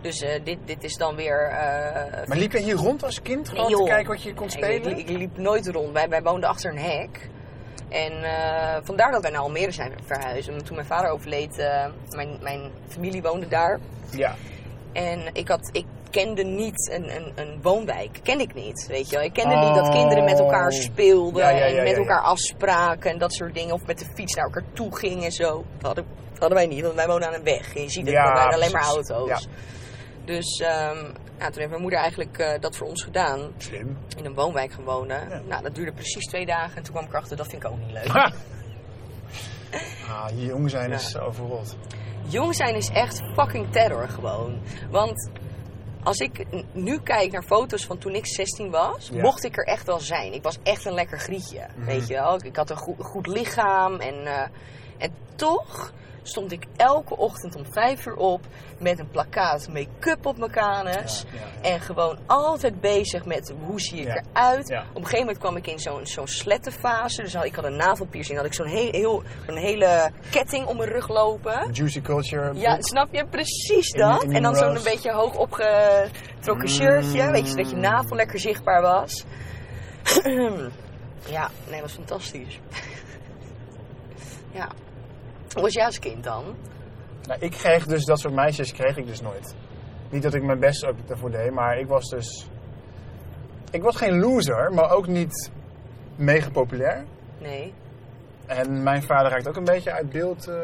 Dus 0.00 0.20
eh, 0.20 0.44
dit, 0.44 0.58
dit 0.64 0.84
is 0.84 0.96
dan 0.96 1.14
weer... 1.16 1.48
eh, 1.48 2.26
Maar 2.26 2.36
liep 2.36 2.52
je 2.52 2.58
hier 2.58 2.74
rond 2.74 3.04
als 3.04 3.22
kind? 3.22 3.48
Gewoon 3.48 3.66
Nee, 3.66 3.76
te 3.76 3.84
kijken 3.84 4.06
wat 4.12 4.22
je 4.22 4.34
kon 4.34 4.50
spelen? 4.50 4.98
ik, 4.98 5.08
ik 5.08 5.16
liep 5.16 5.36
nooit 5.38 5.68
rond. 5.68 5.92
Wij, 5.92 6.08
wij 6.08 6.22
woonden 6.22 6.48
achter 6.48 6.70
een 6.70 6.78
hek. 6.78 7.28
En 7.88 8.12
eh, 8.22 8.76
vandaar 8.82 9.10
dat 9.12 9.22
wij 9.22 9.30
naar 9.30 9.40
Almere 9.40 9.70
zijn 9.72 9.92
verhuisd. 10.04 10.48
En 10.48 10.64
Toen 10.64 10.74
mijn 10.74 10.86
vader 10.86 11.10
overleed, 11.10 11.56
mijn, 12.08 12.38
mijn 12.42 12.70
familie 12.88 13.22
woonde 13.22 13.48
daar. 13.48 13.80
Ja. 14.10 14.34
En 14.94 15.20
ik, 15.32 15.48
had, 15.48 15.68
ik 15.72 15.86
kende 16.10 16.42
niet 16.44 16.90
een, 16.92 17.16
een, 17.16 17.32
een 17.34 17.58
woonwijk. 17.62 18.18
Kende 18.22 18.42
ik 18.44 18.54
niet, 18.54 18.86
weet 18.88 19.10
je 19.10 19.16
wel. 19.16 19.24
Ik 19.24 19.32
kende 19.32 19.54
niet 19.56 19.74
dat 19.74 19.88
kinderen 19.88 20.24
met 20.24 20.38
elkaar 20.38 20.70
Oh. 20.72 20.80
speelden. 20.80 21.42
Ja, 21.42 21.48
ja, 21.50 21.66
ja, 21.66 21.76
en 21.78 21.84
met 21.84 21.96
elkaar 21.96 22.20
afspraken 22.22 23.10
en 23.10 23.18
dat 23.18 23.32
soort 23.32 23.54
dingen. 23.54 23.74
Of 23.74 23.86
met 23.86 23.98
de 23.98 24.06
fiets 24.14 24.34
naar 24.34 24.44
elkaar 24.44 24.64
toe 24.72 24.96
gingen 24.96 25.24
en 25.24 25.32
zo. 25.32 25.64
Dat 25.78 25.86
hadden, 25.86 26.04
dat 26.30 26.38
hadden 26.38 26.58
wij 26.58 26.66
niet, 26.66 26.82
want 26.82 26.94
wij 26.94 27.06
wonen 27.06 27.28
aan 27.28 27.34
een 27.34 27.44
weg. 27.44 27.74
En 27.74 27.82
je 27.82 27.88
ziet 27.90 28.04
het, 28.04 28.14
Ja, 28.14 28.32
bijna 28.32 28.52
alleen 28.54 28.72
maar 28.72 28.84
auto's. 28.84 29.28
Ja. 29.28 29.38
Dus 30.24 30.58
ja, 31.38 31.50
toen 31.50 31.58
heeft 31.58 31.68
mijn 31.68 31.80
moeder 31.80 31.98
eigenlijk 31.98 32.38
eh, 32.38 32.60
dat 32.60 32.76
voor 32.76 32.86
ons 32.86 33.02
gedaan. 33.02 33.52
Slim. 33.56 33.98
In 34.16 34.24
een 34.24 34.34
woonwijk 34.34 34.72
gaan 34.72 34.84
wonen. 34.84 35.42
Nou, 35.48 35.62
dat 35.62 35.74
duurde 35.74 35.92
precies 35.92 36.26
twee 36.26 36.46
dagen. 36.46 36.76
En 36.76 36.82
toen 36.82 36.94
kwam 36.94 37.04
ik 37.06 37.14
achter, 37.14 37.36
dat 37.36 37.46
vind 37.46 37.64
ik 37.64 37.70
ook 37.70 37.78
niet 37.78 37.92
leuk. 37.92 38.12
Ah, 40.08 40.26
hier 40.26 40.46
jong 40.46 40.70
zijn 40.70 40.92
is 40.92 41.18
overrot. 41.18 41.76
Jong 42.26 42.54
zijn 42.54 42.74
is 42.74 42.88
echt 42.90 43.22
fucking 43.34 43.72
terror 43.72 44.08
gewoon. 44.08 44.60
Want 44.90 45.30
als 46.02 46.18
ik 46.18 46.46
nu 46.72 47.00
kijk 47.00 47.32
naar 47.32 47.42
foto's 47.42 47.86
van 47.86 47.98
toen 47.98 48.14
ik 48.14 48.26
16 48.26 48.70
was, 48.70 49.08
Ja. 49.12 49.20
mocht 49.22 49.44
ik 49.44 49.56
er 49.56 49.64
echt 49.66 49.86
wel 49.86 50.00
zijn. 50.00 50.32
Ik 50.32 50.42
was 50.42 50.58
echt 50.62 50.84
een 50.84 50.92
lekker 50.94 51.18
grietje, 51.18 51.66
Mhm. 51.76 51.86
weet 51.86 52.06
je 52.08 52.14
wel. 52.14 52.44
Ik 52.44 52.56
had 52.56 52.70
een 52.70 52.76
goed, 52.76 52.96
goed 52.98 53.26
lichaam 53.26 54.00
en 54.00 54.26
eh, 54.26 54.42
En 54.98 55.12
toch 55.34 55.92
stond 56.24 56.52
ik 56.52 56.66
elke 56.76 57.16
ochtend 57.16 57.56
om 57.56 57.64
vijf 57.70 58.06
uur 58.06 58.16
op 58.16 58.40
met 58.78 58.98
een 58.98 59.10
plakkaat 59.10 59.68
make-up 59.68 60.26
op 60.26 60.38
mijn 60.38 60.50
kanus. 60.50 61.24
Ja, 61.32 61.38
ja, 61.38 61.46
ja. 61.62 61.74
En 61.74 61.80
gewoon 61.80 62.18
altijd 62.26 62.80
bezig 62.80 63.24
met 63.24 63.54
hoe 63.66 63.80
zie 63.80 64.00
ik 64.00 64.06
eruit. 64.06 64.70
Op 64.70 64.96
een 64.96 65.02
gegeven 65.02 65.18
moment 65.18 65.38
kwam 65.38 65.56
ik 65.56 65.66
in 65.66 65.78
zo'n 65.78 66.06
zo'n 66.06 66.28
slettenfase. 66.28 67.22
Dus 67.22 67.34
had, 67.34 67.44
ik 67.44 67.54
had 67.54 67.64
een 67.64 67.76
navelpiercing. 67.76 68.36
had 68.36 68.46
ik 68.46 68.54
zo'n 68.54 68.66
heel, 68.66 68.90
heel, 68.90 69.22
zo'n 69.46 69.56
hele 69.56 70.10
ketting 70.30 70.66
om 70.66 70.76
mijn 70.76 70.88
rug 70.88 71.08
lopen. 71.08 71.72
Juicy 71.72 72.00
culture. 72.00 72.54
Ja, 72.54 72.80
snap 72.80 73.08
je? 73.10 73.26
Precies 73.26 73.92
dat. 73.92 74.22
in 74.22 74.34
en 74.34 74.42
dan 74.42 74.56
zo'n 74.56 74.76
een 74.76 74.82
beetje 74.82 75.12
hoog 75.12 75.36
opgetrokken 75.36 76.68
shirtje. 76.68 77.30
Weet 77.30 77.44
je, 77.44 77.50
zodat 77.50 77.70
je 77.70 77.76
navel 77.76 78.16
lekker 78.16 78.38
zichtbaar 78.38 78.82
was. 78.82 79.24
ja, 81.36 81.50
nee, 81.68 81.80
dat 81.80 81.80
was 81.80 81.92
fantastisch. 81.92 82.60
ja. 84.58 84.68
Hoe 85.54 85.62
was 85.62 85.72
jij 85.72 85.84
als 85.84 85.98
kind 85.98 86.24
dan? 86.24 86.44
Nou, 87.26 87.40
ik 87.40 87.50
kreeg 87.50 87.86
dus 87.86 88.04
dat 88.04 88.20
soort 88.20 88.34
meisjes 88.34 88.72
kreeg 88.72 88.96
ik 88.96 89.06
dus 89.06 89.20
nooit. 89.20 89.54
Niet 90.10 90.22
dat 90.22 90.34
ik 90.34 90.42
mijn 90.42 90.58
best 90.60 90.86
ook 90.86 90.96
ervoor 91.08 91.30
deed, 91.30 91.50
maar 91.50 91.78
ik 91.78 91.86
was 91.86 92.08
dus... 92.08 92.48
Ik 93.70 93.82
was 93.82 93.96
geen 93.96 94.18
loser, 94.18 94.72
maar 94.72 94.90
ook 94.90 95.06
niet 95.06 95.50
mega 96.16 96.50
populair. 96.50 97.04
Nee. 97.38 97.72
En 98.46 98.82
mijn 98.82 99.02
vader 99.02 99.30
raakt 99.30 99.48
ook 99.48 99.56
een 99.56 99.64
beetje 99.64 99.92
uit 99.92 100.10
beeld. 100.10 100.48
eh, 100.48 100.54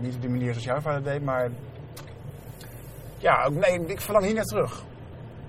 niet 0.00 0.14
op 0.14 0.20
die 0.20 0.30
manier 0.30 0.48
zoals 0.50 0.64
jouw 0.64 0.80
vader 0.80 1.02
deed, 1.02 1.22
maar... 1.22 1.50
Ja, 3.18 3.44
ook, 3.44 3.54
nee, 3.54 3.86
ik 3.86 4.00
verlang 4.00 4.24
hier 4.24 4.34
naar 4.34 4.44
terug. 4.44 4.84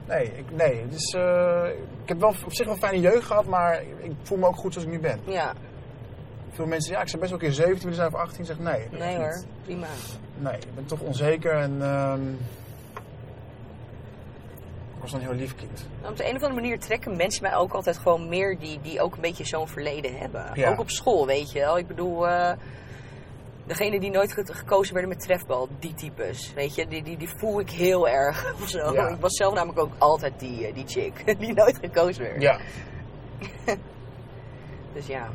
Nee, 0.08 0.24
ik, 0.24 0.52
nee. 0.52 0.88
Dus, 0.88 1.14
eh, 1.14 1.70
ik 2.04 2.10
heb 2.10 2.20
wel 2.20 2.30
op 2.46 2.54
zich 2.54 2.66
wel 2.66 2.74
een 2.74 2.82
fijne 2.82 3.00
jeugd 3.00 3.26
gehad, 3.26 3.46
maar 3.46 3.82
ik 3.82 4.12
voel 4.22 4.38
me 4.38 4.48
ook 4.48 4.56
goed 4.56 4.74
zoals 4.74 4.88
ik 4.88 4.94
nu 4.94 5.00
ben. 5.00 5.20
Ja. 5.26 5.54
Veel 6.54 6.66
mensen 6.66 6.88
zeggen, 6.94 6.96
ja, 6.96 7.02
ik 7.02 7.08
zou 7.08 7.22
best 7.22 7.32
wel 7.32 7.42
een 7.42 7.46
keer 7.48 7.56
17 7.66 7.80
willen 7.90 7.96
zijn 7.96 8.08
of 8.14 8.20
18. 8.30 8.46
Zeg 8.46 8.60
nee. 8.60 8.88
Nee 8.92 9.16
hoor. 9.18 9.36
niet. 9.36 9.46
Prima. 9.64 9.88
Nee, 10.38 10.54
ik 10.58 10.76
ben 10.76 10.86
toch 10.86 11.00
onzeker 11.00 11.52
en... 11.54 11.82
ehm, 11.82 12.30
ik 14.96 15.10
was 15.10 15.12
dan 15.12 15.20
een 15.20 15.26
heel 15.28 15.36
lief 15.36 15.56
kind. 15.56 15.86
Nou, 16.02 16.12
Op 16.12 16.18
de 16.18 16.24
een 16.24 16.36
of 16.36 16.42
andere 16.42 16.62
manier 16.62 16.80
trekken 16.80 17.16
mensen 17.16 17.44
mij 17.44 17.56
ook 17.56 17.74
altijd 17.74 17.98
gewoon 17.98 18.30
meer 18.30 18.60
die, 18.60 18.80
die 18.82 19.02
ook 19.02 19.16
een 19.16 19.22
beetje 19.22 19.46
zo'n 19.46 19.68
verleden 19.68 20.18
hebben. 20.18 20.46
Ja. 20.54 20.70
Ook 20.72 20.80
op 20.80 20.90
school, 20.90 21.26
weet 21.26 21.52
je 21.52 21.60
wel. 21.60 21.78
Ik 21.78 21.88
bedoel, 21.88 22.28
eh 22.28 22.52
degene 23.66 24.00
die 24.00 24.12
nooit 24.12 24.34
ge- 24.34 24.54
gekozen 24.54 24.94
werden 24.94 25.12
met 25.12 25.22
trefbal, 25.22 25.68
die 25.80 25.94
types. 25.94 26.54
Weet 26.56 26.76
je, 26.76 26.88
die, 26.88 27.04
die, 27.04 27.18
die 27.18 27.30
voel 27.38 27.60
ik 27.60 27.70
heel 27.70 28.08
erg 28.10 28.54
of 28.62 28.70
zo. 28.70 28.94
Ja. 28.94 29.08
Ik 29.08 29.20
was 29.20 29.36
zelf 29.36 29.54
namelijk 29.54 29.80
ook 29.80 29.92
altijd 29.98 30.34
die, 30.38 30.68
eh, 30.68 30.74
die 30.74 30.88
chick 30.88 31.24
die 31.40 31.54
nooit 31.54 31.78
gekozen 31.82 32.24
werd. 32.24 32.42
Ja. 32.42 32.58
Dus 34.94 35.08
ja. 35.08 35.28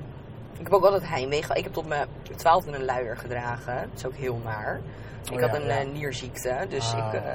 Ik 0.59 0.65
heb 0.65 0.73
ook 0.73 0.85
altijd 0.85 1.09
heimwee 1.09 1.41
gehad. 1.43 1.57
Ik 1.57 1.65
heb 1.65 1.73
tot 1.73 1.87
mijn 1.87 2.09
twaalfde 2.37 2.73
een 2.73 2.85
luier 2.85 3.17
gedragen. 3.17 3.75
Dat 3.77 3.97
is 3.99 4.07
ook 4.07 4.15
heel 4.15 4.41
naar. 4.45 4.81
Ik 5.25 5.35
Oh 5.35 5.41
had 5.41 5.51
ja, 5.51 5.57
een 5.61 5.67
ja. 5.67 5.79
eh, 5.81 5.89
nierziekte, 5.89 6.67
dus 6.69 6.93
Ah. 6.95 6.99
ik 7.15 7.21
eh, 7.21 7.33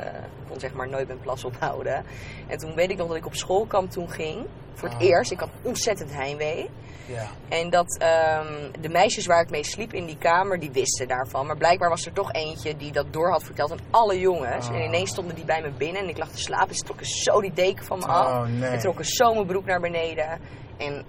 kon 0.50 0.60
zeg 0.60 0.74
maar 0.74 0.90
nooit 0.90 1.08
mijn 1.08 1.20
plas 1.20 1.44
ophouden. 1.46 2.06
En 2.48 2.58
toen 2.58 2.76
weet 2.76 2.90
ik 2.90 2.98
nog 2.98 3.08
dat 3.08 3.18
ik 3.18 3.26
op 3.26 3.36
schoolkamp 3.36 3.92
toen 3.92 4.10
ging. 4.10 4.46
Voor 4.74 4.90
het 4.90 4.98
Ah. 4.98 5.04
eerst. 5.08 5.32
Ik 5.32 5.40
had 5.40 5.50
ontzettend 5.62 6.14
heimwee. 6.14 6.70
Ja. 7.06 7.28
En 7.50 7.70
dat 7.70 7.98
ehm, 8.00 8.72
de 8.82 8.90
meisjes 8.90 9.26
waar 9.26 9.42
ik 9.42 9.50
mee 9.50 9.64
sliep 9.66 9.94
in 9.94 10.06
die 10.06 10.18
kamer, 10.18 10.60
die 10.60 10.72
wisten 10.72 11.08
daarvan. 11.08 11.46
Maar 11.46 11.58
blijkbaar 11.58 11.90
was 11.90 12.06
er 12.06 12.14
toch 12.14 12.32
eentje 12.34 12.78
die 12.78 12.92
dat 12.92 13.14
door 13.14 13.30
had 13.32 13.44
verteld 13.44 13.72
aan 13.72 13.80
alle 13.90 14.20
jongens. 14.20 14.68
Ah. 14.70 14.76
En 14.76 14.82
ineens 14.82 15.10
stonden 15.10 15.36
die 15.36 15.46
bij 15.46 15.62
me 15.62 15.72
binnen 15.78 16.02
en 16.02 16.10
ik 16.10 16.18
lag 16.18 16.30
te 16.30 16.38
slapen. 16.40 16.76
Ze 16.76 16.84
trokken 16.84 17.06
zo 17.06 17.42
die 17.42 17.54
deken 17.54 17.86
van 17.86 18.00
me 18.00 18.06
af. 18.06 18.28
Oh, 18.28 18.46
nee. 18.60 18.70
En 18.70 18.80
trokken 18.80 19.06
zo 19.06 19.34
mijn 19.34 19.46
broek 19.48 19.66
naar 19.66 19.80
beneden. 19.80 20.40
En 20.78 21.04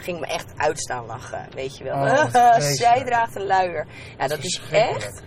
ging 0.00 0.20
me 0.20 0.26
echt 0.26 0.52
uitstaan 0.56 1.06
lachen, 1.06 1.46
weet 1.54 1.76
je 1.78 1.84
wel. 1.84 1.94
Oh, 1.96 2.56
Zij 2.58 3.04
draagt 3.04 3.36
een 3.36 3.46
luier. 3.46 3.86
Ja, 4.18 4.26
dat 4.26 4.38
is 4.44 4.60
echt... 4.70 5.22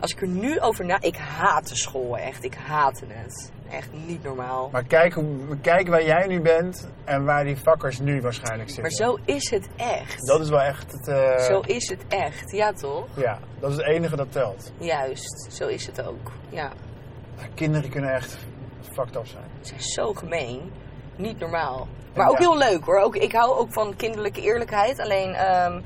Als 0.00 0.10
ik 0.12 0.20
er 0.20 0.28
nu 0.28 0.60
over 0.60 0.84
na... 0.84 1.00
Ik 1.00 1.16
haat 1.16 1.68
de 1.68 1.76
school, 1.76 2.18
echt. 2.18 2.44
Ik 2.44 2.54
haatte 2.54 3.04
het. 3.08 3.52
Echt 3.70 3.88
niet 4.06 4.22
normaal. 4.22 4.68
Maar 4.72 4.84
kijk, 4.84 5.12
hoe- 5.14 5.56
kijk 5.60 5.88
waar 5.88 6.04
jij 6.04 6.26
nu 6.26 6.40
bent 6.40 6.88
en 7.04 7.24
waar 7.24 7.44
die 7.44 7.56
vakkers 7.56 7.98
nu 7.98 8.20
waarschijnlijk 8.20 8.68
zitten. 8.70 8.82
Maar 8.82 8.92
zo 8.92 9.18
is 9.24 9.50
het 9.50 9.68
echt. 9.76 10.26
Dat 10.26 10.40
is 10.40 10.48
wel 10.48 10.60
echt 10.60 10.92
het... 10.92 11.08
eh, 11.08 11.38
Zo 11.38 11.60
is 11.60 11.88
het 11.88 12.04
echt. 12.08 12.50
Ja, 12.52 12.72
toch? 12.72 13.06
Ja, 13.14 13.38
dat 13.60 13.70
is 13.70 13.76
het 13.76 13.86
enige 13.86 14.16
dat 14.16 14.32
telt. 14.32 14.72
Juist, 14.78 15.46
zo 15.52 15.66
is 15.66 15.86
het 15.86 16.06
ook. 16.06 16.30
Ja, 16.48 16.72
Kinderen 17.54 17.90
kunnen 17.90 18.14
echt 18.14 18.36
fucked 18.92 19.16
up 19.16 19.26
zijn. 19.26 19.44
ze 19.60 19.68
zijn 19.68 19.80
zo 19.80 20.12
gemeen. 20.12 20.72
Niet 21.16 21.38
normaal. 21.38 21.88
Maar 22.14 22.28
ook 22.28 22.38
Ja. 22.38 22.48
heel 22.48 22.58
leuk 22.58 22.84
hoor. 22.84 22.98
Ook, 22.98 23.16
ik 23.16 23.32
hou 23.32 23.58
ook 23.58 23.72
van 23.72 23.96
kinderlijke 23.96 24.40
eerlijkheid. 24.40 24.98
Alleen, 25.00 25.34
ehm, 25.34 25.80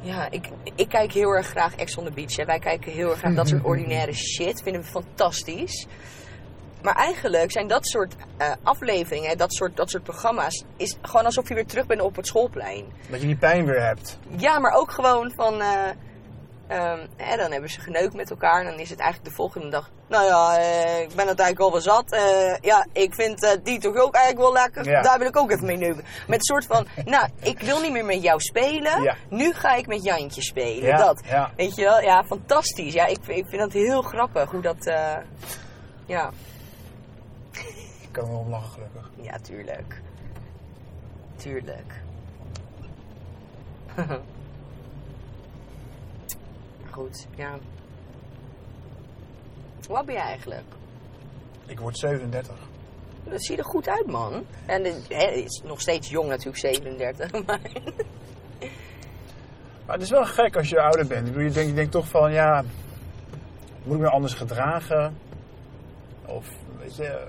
ja, 0.00 0.30
ik, 0.30 0.48
ik 0.74 0.88
kijk 0.88 1.12
heel 1.12 1.30
erg 1.30 1.46
graag 1.46 1.76
Ex 1.76 1.96
on 1.96 2.04
the 2.04 2.10
Beach. 2.12 2.36
Hè. 2.36 2.44
Wij 2.44 2.58
kijken 2.58 2.92
heel 2.92 3.10
erg 3.10 3.18
graag 3.18 3.34
dat 3.34 3.48
soort 3.48 3.64
ordinaire 3.72 4.12
shit. 4.14 4.62
Vinden 4.62 4.82
we 4.82 4.88
fantastisch. 4.88 5.86
Maar 6.82 6.94
eigenlijk 6.94 7.50
zijn 7.52 7.66
dat 7.66 7.86
soort 7.86 8.14
eh, 8.36 8.50
afleveringen, 8.62 9.38
dat 9.38 9.52
soort, 9.54 9.76
dat 9.76 9.90
soort 9.90 10.02
programma's, 10.02 10.64
is 10.76 10.96
gewoon 11.02 11.24
alsof 11.24 11.48
je 11.48 11.54
weer 11.54 11.66
terug 11.66 11.86
bent 11.86 12.00
op 12.00 12.16
het 12.16 12.26
schoolplein. 12.26 12.84
Dat 13.10 13.20
je 13.20 13.26
die 13.26 13.36
pijn 13.36 13.64
weer 13.64 13.84
hebt. 13.84 14.18
Ja, 14.36 14.58
maar 14.58 14.72
ook 14.72 14.90
gewoon 14.90 15.32
van. 15.36 15.60
eh, 15.60 15.88
ehm, 16.72 17.06
hè, 17.16 17.36
dan 17.36 17.52
hebben 17.52 17.70
ze 17.70 17.80
geneukt 17.80 18.14
met 18.14 18.30
elkaar. 18.30 18.60
En 18.60 18.70
dan 18.70 18.78
is 18.78 18.90
het 18.90 18.98
eigenlijk 18.98 19.30
de 19.30 19.36
volgende 19.36 19.68
dag. 19.68 19.90
Nou 20.08 20.24
ja, 20.24 20.58
eh, 20.58 21.00
ik 21.00 21.14
ben 21.14 21.26
het 21.28 21.38
eigenlijk 21.38 21.60
al 21.60 21.72
wel 21.72 21.80
zat. 21.80 22.12
Eh, 22.12 22.56
ja, 22.60 22.86
ik 22.92 23.14
vind 23.14 23.42
eh, 23.44 23.50
die 23.62 23.78
toch 23.80 23.96
ook 23.96 24.14
eigenlijk 24.14 24.44
wel 24.44 24.62
lekker. 24.62 24.84
Ja. 24.84 25.02
Daar 25.02 25.18
wil 25.18 25.28
ik 25.28 25.36
ook 25.36 25.50
even 25.50 25.66
mee 25.66 25.76
neuken. 25.76 26.04
Met 26.26 26.38
een 26.38 26.44
soort 26.44 26.66
van. 26.66 26.86
Nou, 27.04 27.28
ik 27.40 27.60
wil 27.60 27.80
niet 27.80 27.92
meer 27.92 28.04
met 28.04 28.22
jou 28.22 28.40
spelen. 28.40 29.02
Ja. 29.02 29.16
Nu 29.28 29.52
ga 29.52 29.74
ik 29.74 29.86
met 29.86 30.04
Jantje 30.04 30.42
spelen. 30.42 30.88
Ja, 30.88 30.96
dat. 30.96 31.22
Weet 31.56 31.74
je 31.74 31.82
wel? 31.82 32.00
Ja, 32.00 32.24
fantastisch. 32.24 32.92
Ja, 32.92 33.06
ik, 33.06 33.18
ik 33.26 33.46
vind 33.46 33.60
dat 33.60 33.72
heel 33.72 34.02
grappig 34.02 34.50
hoe 34.50 34.62
dat. 34.62 34.84
ja. 36.06 36.30
Ik 38.00 38.18
kan 38.18 38.28
wel 38.28 38.38
om 38.38 38.48
lachen 38.48 38.70
gelukkig. 38.70 39.10
ja, 39.16 39.38
tuurlijk. 39.38 40.00
Tuurlijk. 41.36 42.00
Goed, 46.92 47.26
ja. 47.34 47.58
Hoe 49.86 49.96
oud 49.96 50.06
ben 50.06 50.14
je 50.14 50.20
eigenlijk? 50.20 50.64
Ik 51.66 51.80
word 51.80 51.98
37. 51.98 52.54
Dat 53.24 53.44
ziet 53.44 53.58
er 53.58 53.64
goed 53.64 53.88
uit, 53.88 54.06
man. 54.06 54.44
En 54.66 54.84
het 54.84 55.10
is 55.34 55.62
nog 55.64 55.80
steeds 55.80 56.08
jong 56.08 56.28
natuurlijk, 56.28 56.58
37. 56.58 57.30
Maar 57.46 57.60
Maar 59.86 59.94
het 59.94 60.02
is 60.02 60.10
wel 60.10 60.24
gek 60.24 60.56
als 60.56 60.68
je 60.68 60.80
ouder 60.80 61.06
bent. 61.06 61.26
Ik 61.26 61.32
bedoel, 61.32 61.48
je 61.48 61.54
denkt, 61.54 61.68
je 61.68 61.74
denkt 61.74 61.92
toch 61.92 62.08
van, 62.08 62.32
ja, 62.32 62.64
moet 63.82 63.94
ik 63.94 64.00
me 64.00 64.08
anders 64.08 64.34
gedragen? 64.34 65.16
Of, 66.26 66.46
weet 66.78 66.96
je, 66.96 67.26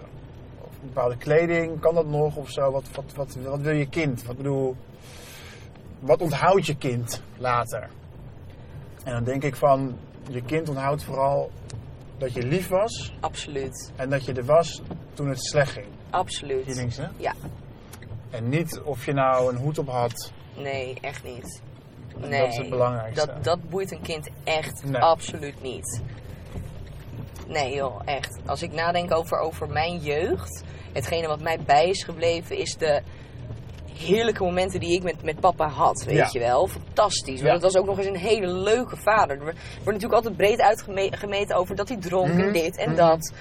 of 0.62 0.72
bepaalde 0.82 1.18
kleding, 1.18 1.80
kan 1.80 1.96
dat 1.96 2.08
nog 2.08 2.36
of 2.36 2.50
zo? 2.50 2.72
Wat, 2.72 2.84
wat, 2.96 3.14
wat, 3.16 3.36
wat 3.36 3.60
wil 3.60 3.74
je 3.74 3.90
kind? 3.90 4.26
Wat 4.26 4.38
bedoel, 4.38 4.76
wat 6.00 6.22
onthoudt 6.22 6.66
je 6.66 6.76
kind 6.76 7.22
later? 7.38 7.90
En 9.04 9.12
dan 9.14 9.24
denk 9.24 9.44
ik 9.44 9.56
van, 9.56 9.98
je 10.30 10.42
kind 10.42 10.70
onthoudt 10.70 11.04
vooral 11.04 11.52
dat 12.18 12.34
je 12.34 12.44
lief 12.44 12.68
was 12.68 13.14
absoluut. 13.20 13.92
en 13.96 14.10
dat 14.10 14.26
je 14.26 14.34
er 14.34 14.46
was 14.46 14.82
toen 15.14 15.30
het 15.30 15.46
slecht 15.46 15.72
ging. 15.72 15.88
Absoluut. 16.10 16.66
Je 16.66 16.74
denkt, 16.74 16.98
hè? 16.98 17.08
Ja, 17.18 17.34
En 18.30 18.50
niet 18.50 18.82
of 18.84 19.06
je 19.06 19.14
nou 19.14 19.54
een 19.54 19.60
hoed 19.60 19.78
op 19.78 19.88
had. 19.88 20.32
nee, 20.58 20.98
echt 21.02 21.24
niet. 21.24 21.62
En 22.22 22.30
Nee, 22.30 22.40
dat 22.42 22.50
is 22.50 22.58
het 22.58 22.70
belangrijkste. 22.70 23.26
Dat, 23.26 23.44
dat 23.44 23.70
boeit 23.70 23.92
een 23.92 24.02
kind 24.02 24.30
echt 24.44 24.84
Nee. 24.84 25.02
absoluut 25.02 25.62
niet. 25.62 26.02
Nee 27.48 27.74
joh, 27.76 28.02
echt. 28.06 28.38
Als 28.46 28.62
ik 28.62 28.72
nadenk 28.72 29.12
over, 29.14 29.38
over 29.40 29.70
mijn 29.70 29.98
jeugd, 29.98 30.64
hetgene 30.94 31.28
wat 31.28 31.42
mij 31.42 31.60
bij 31.60 31.90
is 31.90 32.04
gebleven 32.04 32.58
is 32.58 32.78
de 32.78 33.02
heerlijke 33.98 34.44
momenten 34.44 34.80
die 34.80 34.96
ik 34.96 35.04
met, 35.04 35.24
met 35.24 35.40
papa 35.40 35.68
had, 35.68 36.04
weet 36.04 36.16
Ja. 36.16 36.30
je 36.32 36.40
wel. 36.40 36.68
Fantastisch. 36.68 37.40
Ja. 37.40 37.46
Want 37.46 37.62
het 37.64 37.74
was 37.74 37.82
ook 37.82 37.88
nog 37.88 37.98
eens 37.98 38.08
een 38.08 38.16
hele 38.16 38.48
leuke 38.48 38.96
vader. 38.98 39.36
Er 39.38 39.44
wordt 39.44 39.86
natuurlijk 39.86 40.14
altijd 40.14 40.38
breed 40.38 40.60
uitgemeten 40.62 41.56
over 41.56 41.76
dat 41.76 41.88
hij 41.88 41.98
dronk 41.98 42.30
en 42.32 42.38
Mhm. 42.38 42.52
dit 42.54 42.78
en 42.78 42.88
Mhm. 42.90 42.98
dat. 42.98 43.34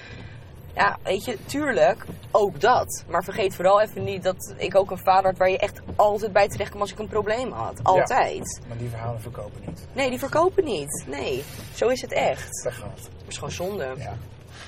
Ja, 0.75 0.99
weet 1.03 1.25
je, 1.25 1.39
tuurlijk, 1.47 2.05
ook 2.31 2.61
dat. 2.61 3.05
Maar 3.09 3.25
vergeet 3.25 3.55
vooral 3.55 3.81
even 3.81 4.05
niet 4.05 4.23
dat 4.23 4.55
ik 4.57 4.75
ook 4.77 4.91
een 4.91 4.99
vader 5.05 5.25
had 5.31 5.39
waar 5.39 5.51
je 5.51 5.59
echt 5.59 5.81
altijd 5.97 6.33
bij 6.33 6.49
terecht 6.49 6.69
kwam 6.71 6.81
als 6.83 6.93
ik 6.93 6.99
een 6.99 7.09
probleem 7.09 7.51
had. 7.53 7.81
Altijd. 7.83 8.61
Maar 8.69 8.77
die 8.79 8.89
verhalen 8.89 9.21
verkopen 9.21 9.61
niet. 9.67 9.87
Nee, 9.93 10.11
die 10.11 10.19
verkopen 10.19 10.65
niet. 10.65 11.05
Nee, 11.07 11.45
zo 11.75 11.89
is 11.89 12.01
het 12.01 12.13
echt. 12.13 12.63
Weggehaald. 12.65 12.97
Dat 13.03 13.29
is 13.29 13.35
gewoon 13.35 13.51
zonde. 13.51 13.95
Ja. 13.99 14.17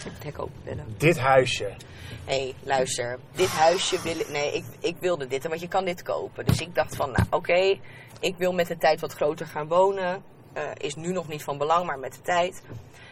Het 0.04 0.24
hek 0.24 0.38
open 0.38 0.60
willen. 0.64 0.84
Dit 0.96 1.18
huisje. 1.18 1.70
Hé, 2.24 2.34
hey, 2.34 2.54
luister. 2.62 3.18
Dit 3.32 3.48
huisje 3.48 4.02
wil 4.02 4.20
ik... 4.20 4.28
Nee, 4.28 4.52
ik, 4.52 4.64
ik 4.80 4.96
wilde 5.00 5.26
dit, 5.26 5.48
want 5.48 5.60
je 5.60 5.68
kan 5.68 5.84
dit 5.84 6.02
kopen. 6.02 6.44
Dus 6.44 6.60
ik 6.60 6.74
dacht 6.74 6.96
van, 6.96 7.10
nou 7.10 7.26
oké, 7.30 7.78
ik 8.20 8.36
wil 8.36 8.52
met 8.52 8.66
de 8.66 8.76
tijd 8.76 9.00
wat 9.00 9.12
groter 9.12 9.46
gaan 9.46 9.68
wonen. 9.68 10.22
Eh, 10.52 10.70
is 10.76 10.94
nu 10.94 11.12
nog 11.12 11.28
niet 11.28 11.42
van 11.42 11.58
belang, 11.58 11.86
maar 11.86 11.98
met 11.98 12.12
de 12.12 12.20
tijd. 12.20 12.62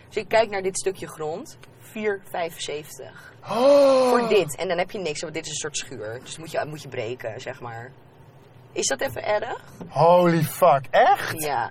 Dus 0.09 0.17
ik 0.17 0.29
kijk 0.29 0.51
naar 0.51 0.63
dit 0.63 0.79
stukje 0.79 1.07
grond. 1.07 1.59
4,75. 1.83 1.93
Oh. 3.43 4.09
Voor 4.09 4.29
dit. 4.29 4.57
En 4.57 4.69
dan 4.69 4.79
heb 4.79 4.91
je 4.91 4.99
niks, 4.99 5.21
want 5.21 5.35
dit 5.35 5.45
is 5.45 5.51
een 5.51 5.57
soort 5.57 5.77
schuur. 5.77 6.21
Dus 6.25 6.39
moet 6.39 6.51
je, 6.51 6.65
moet 6.69 6.83
je 6.83 6.89
breken, 6.89 7.41
zeg 7.41 7.61
maar. 7.61 7.93
Is 8.73 8.87
dat 8.87 9.01
even 9.01 9.25
erg? 9.25 9.61
Holy 9.89 10.43
fuck, 10.43 10.87
echt? 10.91 11.43
Ja. 11.43 11.71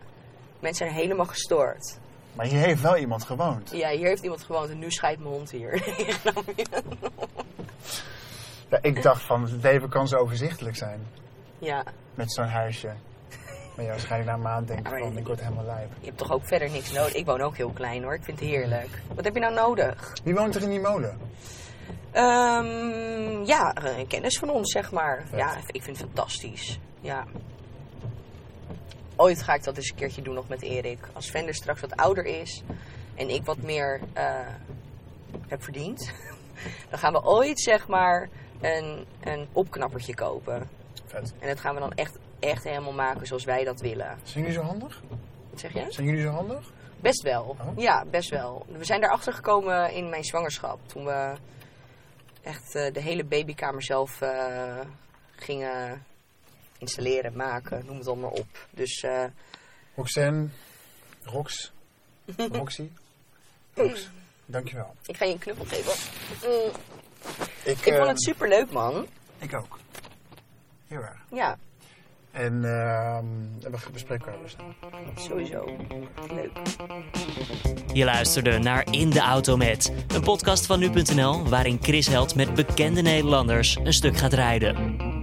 Mensen 0.59 0.85
zijn 0.85 0.99
helemaal 0.99 1.25
gestoord. 1.25 1.99
Maar 2.35 2.45
hier 2.45 2.59
heeft 2.59 2.81
wel 2.81 2.97
iemand 2.97 3.23
gewoond. 3.23 3.69
Ja, 3.71 3.89
hier 3.89 4.07
heeft 4.07 4.23
iemand 4.23 4.43
gewoond 4.43 4.69
en 4.69 4.79
nu 4.79 4.91
scheidt 4.91 5.19
mijn 5.19 5.33
hond 5.33 5.51
hier. 5.51 5.81
Ja, 8.69 8.77
ik 8.81 9.01
dacht 9.03 9.21
van, 9.21 9.41
het 9.43 9.63
leven 9.63 9.89
kan 9.89 10.07
zo 10.07 10.17
overzichtelijk 10.17 10.75
zijn. 10.75 11.07
ja. 11.59 11.83
Met 12.15 12.33
zo'n 12.33 12.45
huisje. 12.47 12.89
Maar 13.75 13.85
ja, 13.85 13.91
waarschijnlijk 13.91 14.29
na 14.29 14.35
een 14.35 14.41
maand 14.41 14.67
denk 14.67 14.79
ik 14.87 14.93
Ja, 14.93 14.99
van, 14.99 15.17
ik 15.17 15.25
word 15.27 15.39
helemaal 15.41 15.65
lijp. 15.65 15.89
Je 15.99 16.05
hebt 16.05 16.17
toch 16.17 16.31
ook 16.31 16.45
verder 16.45 16.69
niks 16.69 16.91
nodig. 16.91 17.13
Ik 17.13 17.25
woon 17.25 17.41
ook 17.41 17.57
heel 17.57 17.69
klein 17.71 18.03
hoor. 18.03 18.13
Ik 18.13 18.23
vind 18.23 18.39
het 18.39 18.49
heerlijk. 18.49 19.01
Wat 19.15 19.23
heb 19.25 19.33
je 19.33 19.39
nou 19.39 19.53
nodig? 19.53 20.13
Wie 20.23 20.33
woont 20.35 20.55
er 20.55 20.61
in 20.61 20.69
die 20.69 20.79
molen? 20.79 21.17
Ehm, 22.11 23.43
ja, 23.45 23.75
een 23.97 24.07
kennis 24.07 24.37
van 24.39 24.49
ons, 24.49 24.71
zeg 24.71 24.91
maar. 24.91 25.23
Ja, 25.35 25.55
ik 25.67 25.83
vind 25.83 25.97
het 25.97 26.05
fantastisch. 26.07 26.79
Ja. 27.01 27.25
Ooit 29.21 29.41
ga 29.41 29.53
ik 29.53 29.63
dat 29.63 29.77
eens 29.77 29.89
een 29.89 29.95
keertje 29.95 30.21
doen 30.21 30.33
nog 30.33 30.47
met 30.47 30.61
Erik. 30.61 31.09
Als 31.13 31.29
Vender 31.29 31.53
straks 31.53 31.81
wat 31.81 31.95
ouder 31.95 32.25
is 32.25 32.63
en 33.15 33.29
ik 33.29 33.45
wat 33.45 33.57
meer 33.57 33.99
eh, 34.13 34.47
heb 35.47 35.63
verdiend, 35.63 36.11
dan 36.89 36.99
gaan 36.99 37.13
we 37.13 37.23
ooit, 37.23 37.59
zeg 37.59 37.87
maar, 37.87 38.29
een, 38.61 39.05
een 39.19 39.47
opknappertje 39.51 40.15
kopen. 40.15 40.69
Vet. 41.05 41.33
En 41.39 41.47
dat 41.47 41.59
gaan 41.59 41.73
we 41.73 41.79
dan 41.79 41.91
echt, 41.91 42.17
echt 42.39 42.63
helemaal 42.63 42.93
maken 42.93 43.27
zoals 43.27 43.43
wij 43.43 43.63
dat 43.63 43.81
willen. 43.81 44.17
Zijn 44.23 44.43
jullie 44.43 44.59
zo 44.59 44.65
handig? 44.65 45.01
Wat 45.49 45.59
zeg 45.59 45.73
je? 45.73 45.85
Zijn 45.89 46.07
jullie 46.07 46.21
zo 46.21 46.29
handig? 46.29 46.71
Best 46.99 47.21
wel. 47.21 47.43
Oh. 47.43 47.77
Ja, 47.77 48.05
best 48.05 48.29
wel. 48.29 48.65
We 48.77 48.85
zijn 48.85 49.03
erachter 49.03 49.33
gekomen 49.33 49.93
in 49.93 50.09
mijn 50.09 50.23
zwangerschap. 50.23 50.79
Toen 50.85 51.05
we 51.05 51.33
echt 52.41 52.75
eh, 52.75 52.93
de 52.93 53.01
hele 53.01 53.23
babykamer 53.23 53.83
zelf 53.83 54.21
eh, 54.21 54.79
gingen 55.35 56.05
installeren, 56.81 57.33
maken, 57.35 57.83
noem 57.85 57.97
het 57.97 58.07
allemaal 58.07 58.29
op. 58.29 58.67
Dus 58.71 59.03
eh, 59.03 59.23
Roxanne, 59.95 60.47
Rox, 61.23 61.71
Roxy, 62.51 62.89
Rox, 63.73 64.09
dankjewel. 64.45 64.95
ik 65.05 65.17
ga 65.17 65.25
je 65.25 65.31
een 65.33 65.39
knuffel 65.39 65.65
geven. 65.65 65.93
Mm, 66.43 66.71
Ik, 67.63 67.77
ik 67.77 67.83
vond 67.83 67.95
eh, 67.97 68.07
het 68.07 68.21
super 68.23 68.47
leuk, 68.47 68.71
man. 68.71 69.07
Ik 69.39 69.53
ook. 69.55 69.79
Heel 70.87 71.01
erg. 71.01 71.17
Ja, 71.31 71.57
En 72.31 72.65
ehm 72.65 73.25
we 73.71 73.91
bespreken 73.91 74.25
elkaar 74.25 74.41
dus. 74.43 74.55
sowieso. 75.25 75.77
Leuk. 76.33 76.51
Je 77.93 78.03
luisterde 78.03 78.59
naar 78.59 78.87
In 78.93 79.09
de 79.09 79.19
Auto 79.19 79.57
Met, 79.57 79.91
een 80.07 80.21
podcast 80.21 80.65
van 80.65 80.79
nu.nl 80.79 81.49
waarin 81.49 81.79
Chris 81.81 82.07
Held 82.07 82.35
met 82.35 82.53
bekende 82.53 83.01
Nederlanders 83.01 83.75
een 83.75 83.93
stuk 83.93 84.17
gaat 84.17 84.33
rijden. 84.33 85.20